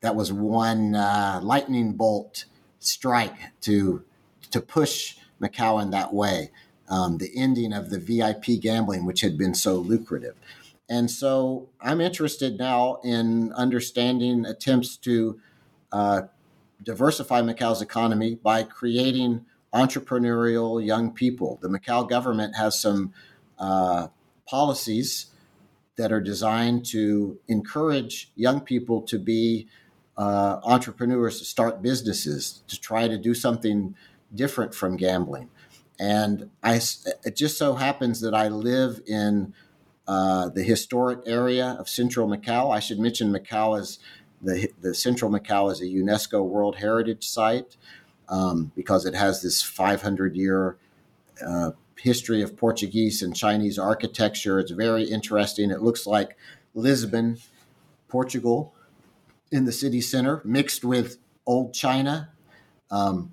that 0.00 0.16
was 0.16 0.32
one 0.32 0.94
uh, 0.94 1.40
lightning 1.42 1.92
bolt 1.92 2.46
strike 2.78 3.36
to 3.60 4.02
to 4.50 4.62
push 4.62 5.18
Macau 5.42 5.82
in 5.82 5.90
that 5.90 6.14
way. 6.14 6.52
Um, 6.92 7.16
the 7.16 7.30
ending 7.34 7.72
of 7.72 7.88
the 7.88 7.98
VIP 7.98 8.60
gambling, 8.60 9.06
which 9.06 9.22
had 9.22 9.38
been 9.38 9.54
so 9.54 9.76
lucrative. 9.76 10.34
And 10.90 11.10
so 11.10 11.70
I'm 11.80 12.02
interested 12.02 12.58
now 12.58 12.98
in 13.02 13.50
understanding 13.54 14.44
attempts 14.44 14.98
to 14.98 15.40
uh, 15.90 16.22
diversify 16.82 17.40
Macau's 17.40 17.80
economy 17.80 18.34
by 18.34 18.62
creating 18.64 19.46
entrepreneurial 19.72 20.84
young 20.84 21.12
people. 21.12 21.58
The 21.62 21.68
Macau 21.68 22.06
government 22.06 22.56
has 22.56 22.78
some 22.78 23.14
uh, 23.58 24.08
policies 24.46 25.26
that 25.96 26.12
are 26.12 26.20
designed 26.20 26.84
to 26.86 27.38
encourage 27.48 28.30
young 28.34 28.60
people 28.60 29.00
to 29.02 29.18
be 29.18 29.68
uh, 30.16 30.60
entrepreneurs, 30.62 31.38
to 31.38 31.44
start 31.44 31.80
businesses, 31.80 32.62
to 32.68 32.78
try 32.78 33.08
to 33.08 33.16
do 33.16 33.34
something 33.34 33.94
different 34.34 34.74
from 34.74 34.96
gambling. 34.96 35.48
And 35.98 36.50
I, 36.62 36.80
it 37.24 37.36
just 37.36 37.58
so 37.58 37.74
happens 37.74 38.20
that 38.20 38.34
I 38.34 38.48
live 38.48 39.00
in 39.06 39.54
uh, 40.08 40.48
the 40.48 40.62
historic 40.62 41.20
area 41.26 41.76
of 41.78 41.88
central 41.88 42.28
Macau. 42.28 42.74
I 42.74 42.80
should 42.80 42.98
mention 42.98 43.32
Macau 43.32 43.78
is 43.78 43.98
the, 44.40 44.70
the 44.80 44.94
central 44.94 45.30
Macau 45.30 45.70
is 45.70 45.80
a 45.80 45.84
UNESCO 45.84 46.44
World 46.44 46.76
Heritage 46.76 47.26
Site 47.26 47.76
um, 48.28 48.72
because 48.74 49.06
it 49.06 49.14
has 49.14 49.42
this 49.42 49.62
500 49.62 50.34
year 50.34 50.76
uh, 51.46 51.70
history 51.96 52.42
of 52.42 52.56
Portuguese 52.56 53.22
and 53.22 53.34
Chinese 53.36 53.78
architecture. 53.78 54.58
It's 54.58 54.72
very 54.72 55.04
interesting. 55.04 55.70
It 55.70 55.82
looks 55.82 56.06
like 56.06 56.36
Lisbon, 56.74 57.38
Portugal, 58.08 58.74
in 59.52 59.66
the 59.66 59.72
city 59.72 60.00
center, 60.00 60.42
mixed 60.44 60.84
with 60.84 61.18
old 61.46 61.74
China. 61.74 62.30
Um, 62.90 63.32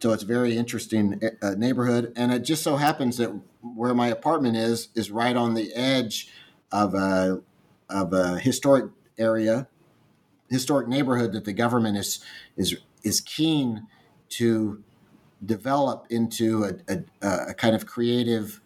so 0.00 0.12
it's 0.12 0.22
a 0.22 0.26
very 0.26 0.56
interesting 0.56 1.20
uh, 1.42 1.50
neighborhood, 1.56 2.12
and 2.16 2.32
it 2.32 2.40
just 2.40 2.62
so 2.62 2.76
happens 2.76 3.18
that 3.18 3.30
where 3.60 3.94
my 3.94 4.08
apartment 4.08 4.56
is 4.56 4.88
is 4.94 5.10
right 5.10 5.36
on 5.36 5.54
the 5.54 5.72
edge 5.74 6.28
of 6.72 6.94
a 6.94 7.40
of 7.88 8.12
a 8.12 8.38
historic 8.38 8.86
area, 9.18 9.68
historic 10.48 10.88
neighborhood 10.88 11.32
that 11.32 11.44
the 11.44 11.52
government 11.52 11.98
is 11.98 12.20
is 12.56 12.76
is 13.02 13.20
keen 13.20 13.86
to 14.30 14.82
develop 15.44 16.06
into 16.10 16.64
a, 16.64 16.72
a, 17.22 17.28
a 17.50 17.54
kind 17.54 17.74
of 17.74 17.86
creative 17.86 18.60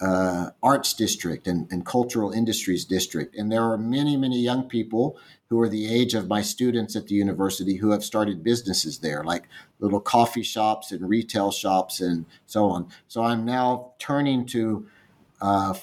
uh, 0.00 0.50
arts 0.62 0.92
district 0.94 1.46
and, 1.46 1.70
and 1.70 1.84
cultural 1.84 2.30
industries 2.30 2.84
district. 2.84 3.36
And 3.36 3.50
there 3.50 3.62
are 3.62 3.76
many, 3.78 4.16
many 4.16 4.38
young 4.38 4.68
people 4.68 5.18
who 5.50 5.60
are 5.60 5.68
the 5.68 5.92
age 5.92 6.14
of 6.14 6.28
my 6.28 6.42
students 6.42 6.94
at 6.94 7.06
the 7.06 7.14
university 7.14 7.76
who 7.76 7.90
have 7.90 8.04
started 8.04 8.44
businesses 8.44 8.98
there, 8.98 9.24
like 9.24 9.44
little 9.80 10.00
coffee 10.00 10.42
shops 10.42 10.92
and 10.92 11.08
retail 11.08 11.50
shops 11.50 12.00
and 12.00 12.26
so 12.46 12.66
on. 12.66 12.86
So 13.08 13.22
I'm 13.22 13.44
now 13.44 13.92
turning 13.98 14.44
to 14.46 14.86
uh, 15.40 15.74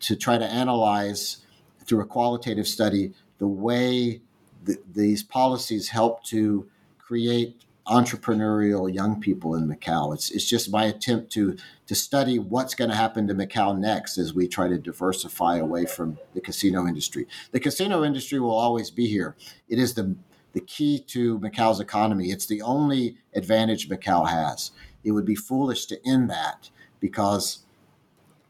to 0.00 0.16
try 0.16 0.38
to 0.38 0.46
analyze 0.46 1.38
through 1.84 2.00
a 2.00 2.06
qualitative 2.06 2.66
study 2.66 3.12
the 3.38 3.46
way 3.46 4.20
th- 4.64 4.78
these 4.94 5.22
policies 5.22 5.88
help 5.88 6.24
to 6.24 6.66
create 6.98 7.60
entrepreneurial 7.86 8.92
young 8.92 9.20
people 9.20 9.54
in 9.54 9.66
Macau. 9.68 10.14
It's 10.14 10.30
it's 10.30 10.48
just 10.48 10.70
my 10.70 10.84
attempt 10.84 11.32
to 11.32 11.56
to 11.86 11.94
study 11.94 12.38
what's 12.38 12.74
going 12.74 12.90
to 12.90 12.96
happen 12.96 13.26
to 13.26 13.34
Macau 13.34 13.76
next 13.76 14.18
as 14.18 14.34
we 14.34 14.46
try 14.46 14.68
to 14.68 14.78
diversify 14.78 15.56
away 15.56 15.86
from 15.86 16.18
the 16.34 16.40
casino 16.40 16.86
industry. 16.86 17.26
The 17.52 17.60
casino 17.60 18.04
industry 18.04 18.38
will 18.38 18.54
always 18.54 18.90
be 18.90 19.06
here. 19.06 19.36
It 19.68 19.78
is 19.78 19.94
the 19.94 20.16
the 20.52 20.60
key 20.60 20.98
to 21.08 21.38
Macau's 21.38 21.80
economy. 21.80 22.30
It's 22.30 22.46
the 22.46 22.62
only 22.62 23.16
advantage 23.34 23.88
Macau 23.88 24.28
has. 24.28 24.72
It 25.04 25.12
would 25.12 25.24
be 25.24 25.36
foolish 25.36 25.86
to 25.86 26.06
end 26.06 26.28
that 26.30 26.70
because 26.98 27.60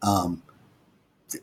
um, 0.01 0.43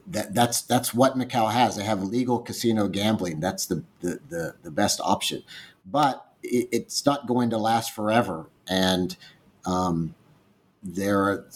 that, 0.06 0.34
that's 0.34 0.62
that's 0.62 0.92
what 0.92 1.16
Macau 1.16 1.50
has. 1.50 1.76
They 1.76 1.84
have 1.84 2.02
legal 2.02 2.38
casino 2.40 2.88
gambling. 2.88 3.40
That's 3.40 3.66
the 3.66 3.84
the, 4.00 4.20
the, 4.28 4.54
the 4.62 4.70
best 4.70 5.00
option. 5.02 5.42
But 5.86 6.27
it, 6.42 6.68
it's 6.72 7.04
not 7.04 7.26
going 7.26 7.50
to 7.50 7.58
last 7.58 7.94
forever, 7.94 8.46
and 8.68 9.16
um, 9.64 10.14
there 10.82 11.46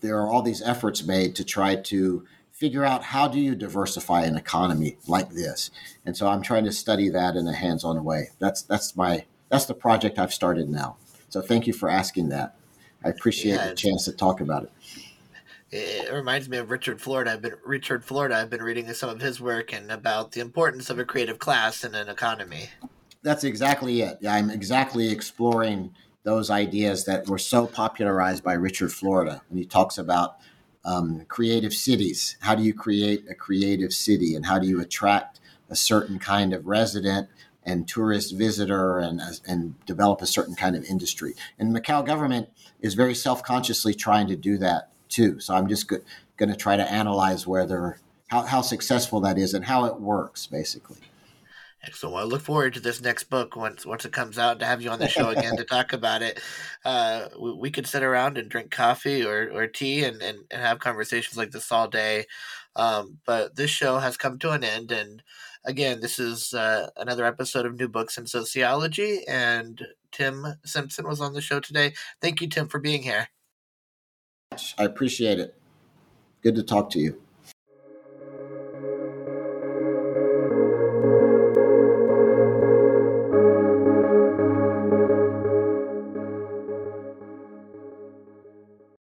there 0.00 0.18
are 0.18 0.30
all 0.30 0.42
these 0.42 0.62
efforts 0.62 1.02
made 1.02 1.34
to 1.36 1.44
try 1.44 1.76
to 1.76 2.26
figure 2.52 2.84
out 2.84 3.02
how 3.02 3.26
do 3.26 3.40
you 3.40 3.54
diversify 3.54 4.22
an 4.22 4.36
economy 4.36 4.96
like 5.08 5.30
this. 5.30 5.70
And 6.06 6.16
so 6.16 6.28
I'm 6.28 6.42
trying 6.42 6.64
to 6.64 6.72
study 6.72 7.08
that 7.08 7.36
in 7.36 7.48
a 7.48 7.52
hands-on 7.52 8.02
way. 8.04 8.30
That's 8.38 8.62
that's 8.62 8.96
my 8.96 9.24
that's 9.48 9.66
the 9.66 9.74
project 9.74 10.18
I've 10.18 10.32
started 10.32 10.68
now. 10.68 10.96
So 11.28 11.40
thank 11.40 11.66
you 11.66 11.72
for 11.72 11.88
asking 11.88 12.28
that. 12.28 12.56
I 13.04 13.08
appreciate 13.08 13.56
yeah, 13.56 13.68
the 13.68 13.74
chance 13.74 14.04
to 14.04 14.12
talk 14.12 14.40
about 14.40 14.64
it. 14.64 14.72
It 15.70 16.12
reminds 16.12 16.48
me 16.48 16.58
of 16.58 16.70
Richard 16.70 17.00
Florida. 17.00 17.32
I've 17.32 17.42
been 17.42 17.56
Richard 17.64 18.04
Florida. 18.04 18.36
I've 18.36 18.50
been 18.50 18.62
reading 18.62 18.92
some 18.94 19.10
of 19.10 19.20
his 19.20 19.40
work 19.40 19.72
and 19.72 19.90
about 19.90 20.32
the 20.32 20.40
importance 20.40 20.88
of 20.88 21.00
a 21.00 21.04
creative 21.04 21.40
class 21.40 21.82
in 21.82 21.94
an 21.94 22.08
economy. 22.08 22.68
That's 23.24 23.42
exactly 23.42 24.02
it. 24.02 24.18
I'm 24.28 24.50
exactly 24.50 25.10
exploring 25.10 25.94
those 26.24 26.50
ideas 26.50 27.06
that 27.06 27.26
were 27.26 27.38
so 27.38 27.66
popularized 27.66 28.44
by 28.44 28.52
Richard 28.52 28.92
Florida 28.92 29.40
when 29.48 29.58
he 29.58 29.64
talks 29.64 29.96
about 29.96 30.36
um, 30.84 31.24
creative 31.26 31.72
cities. 31.72 32.36
How 32.40 32.54
do 32.54 32.62
you 32.62 32.74
create 32.74 33.24
a 33.30 33.34
creative 33.34 33.94
city, 33.94 34.34
and 34.34 34.44
how 34.44 34.58
do 34.58 34.66
you 34.66 34.78
attract 34.78 35.40
a 35.70 35.74
certain 35.74 36.18
kind 36.18 36.52
of 36.52 36.66
resident 36.66 37.30
and 37.64 37.88
tourist 37.88 38.36
visitor, 38.36 38.98
and 38.98 39.22
and 39.46 39.82
develop 39.86 40.20
a 40.20 40.26
certain 40.26 40.54
kind 40.54 40.76
of 40.76 40.84
industry? 40.84 41.32
And 41.58 41.74
Macau 41.74 42.04
government 42.04 42.50
is 42.82 42.92
very 42.92 43.14
self 43.14 43.42
consciously 43.42 43.94
trying 43.94 44.26
to 44.26 44.36
do 44.36 44.58
that 44.58 44.90
too. 45.08 45.40
So 45.40 45.54
I'm 45.54 45.66
just 45.66 45.88
go- 45.88 46.02
going 46.36 46.50
to 46.50 46.56
try 46.56 46.76
to 46.76 46.92
analyze 46.92 47.46
whether 47.46 48.00
how, 48.28 48.42
how 48.42 48.60
successful 48.60 49.20
that 49.20 49.38
is 49.38 49.54
and 49.54 49.64
how 49.64 49.86
it 49.86 49.98
works, 49.98 50.46
basically. 50.46 50.98
Excellent. 51.86 52.14
Well, 52.14 52.24
I 52.24 52.26
look 52.26 52.40
forward 52.40 52.74
to 52.74 52.80
this 52.80 53.00
next 53.00 53.24
book 53.24 53.56
once 53.56 53.84
once 53.84 54.04
it 54.04 54.12
comes 54.12 54.38
out 54.38 54.58
to 54.58 54.64
have 54.64 54.80
you 54.80 54.90
on 54.90 54.98
the 54.98 55.08
show 55.08 55.28
again 55.30 55.56
to 55.56 55.64
talk 55.70 55.92
about 55.92 56.22
it. 56.22 56.40
Uh, 56.84 57.28
we, 57.38 57.52
we, 57.52 57.70
could 57.70 57.86
sit 57.86 58.02
around 58.02 58.38
and 58.38 58.48
drink 58.48 58.70
coffee 58.70 59.24
or, 59.24 59.50
or 59.52 59.66
tea 59.66 60.04
and, 60.04 60.22
and, 60.22 60.38
and 60.50 60.62
have 60.62 60.78
conversations 60.78 61.36
like 61.36 61.50
this 61.50 61.70
all 61.70 61.88
day. 61.88 62.24
Um, 62.76 63.18
but 63.26 63.56
this 63.56 63.70
show 63.70 63.98
has 63.98 64.16
come 64.16 64.38
to 64.38 64.52
an 64.52 64.64
end. 64.64 64.92
And 64.92 65.22
again, 65.64 66.00
this 66.00 66.18
is 66.18 66.54
uh, 66.54 66.88
another 66.96 67.24
episode 67.26 67.66
of 67.66 67.78
New 67.78 67.88
Books 67.88 68.16
in 68.16 68.26
Sociology. 68.26 69.26
And 69.28 69.80
Tim 70.10 70.46
Simpson 70.64 71.06
was 71.06 71.20
on 71.20 71.34
the 71.34 71.42
show 71.42 71.60
today. 71.60 71.92
Thank 72.22 72.40
you, 72.40 72.48
Tim, 72.48 72.68
for 72.68 72.80
being 72.80 73.02
here. 73.02 73.28
I 74.78 74.84
appreciate 74.84 75.38
it. 75.38 75.54
Good 76.42 76.54
to 76.54 76.62
talk 76.62 76.90
to 76.90 76.98
you. 76.98 77.20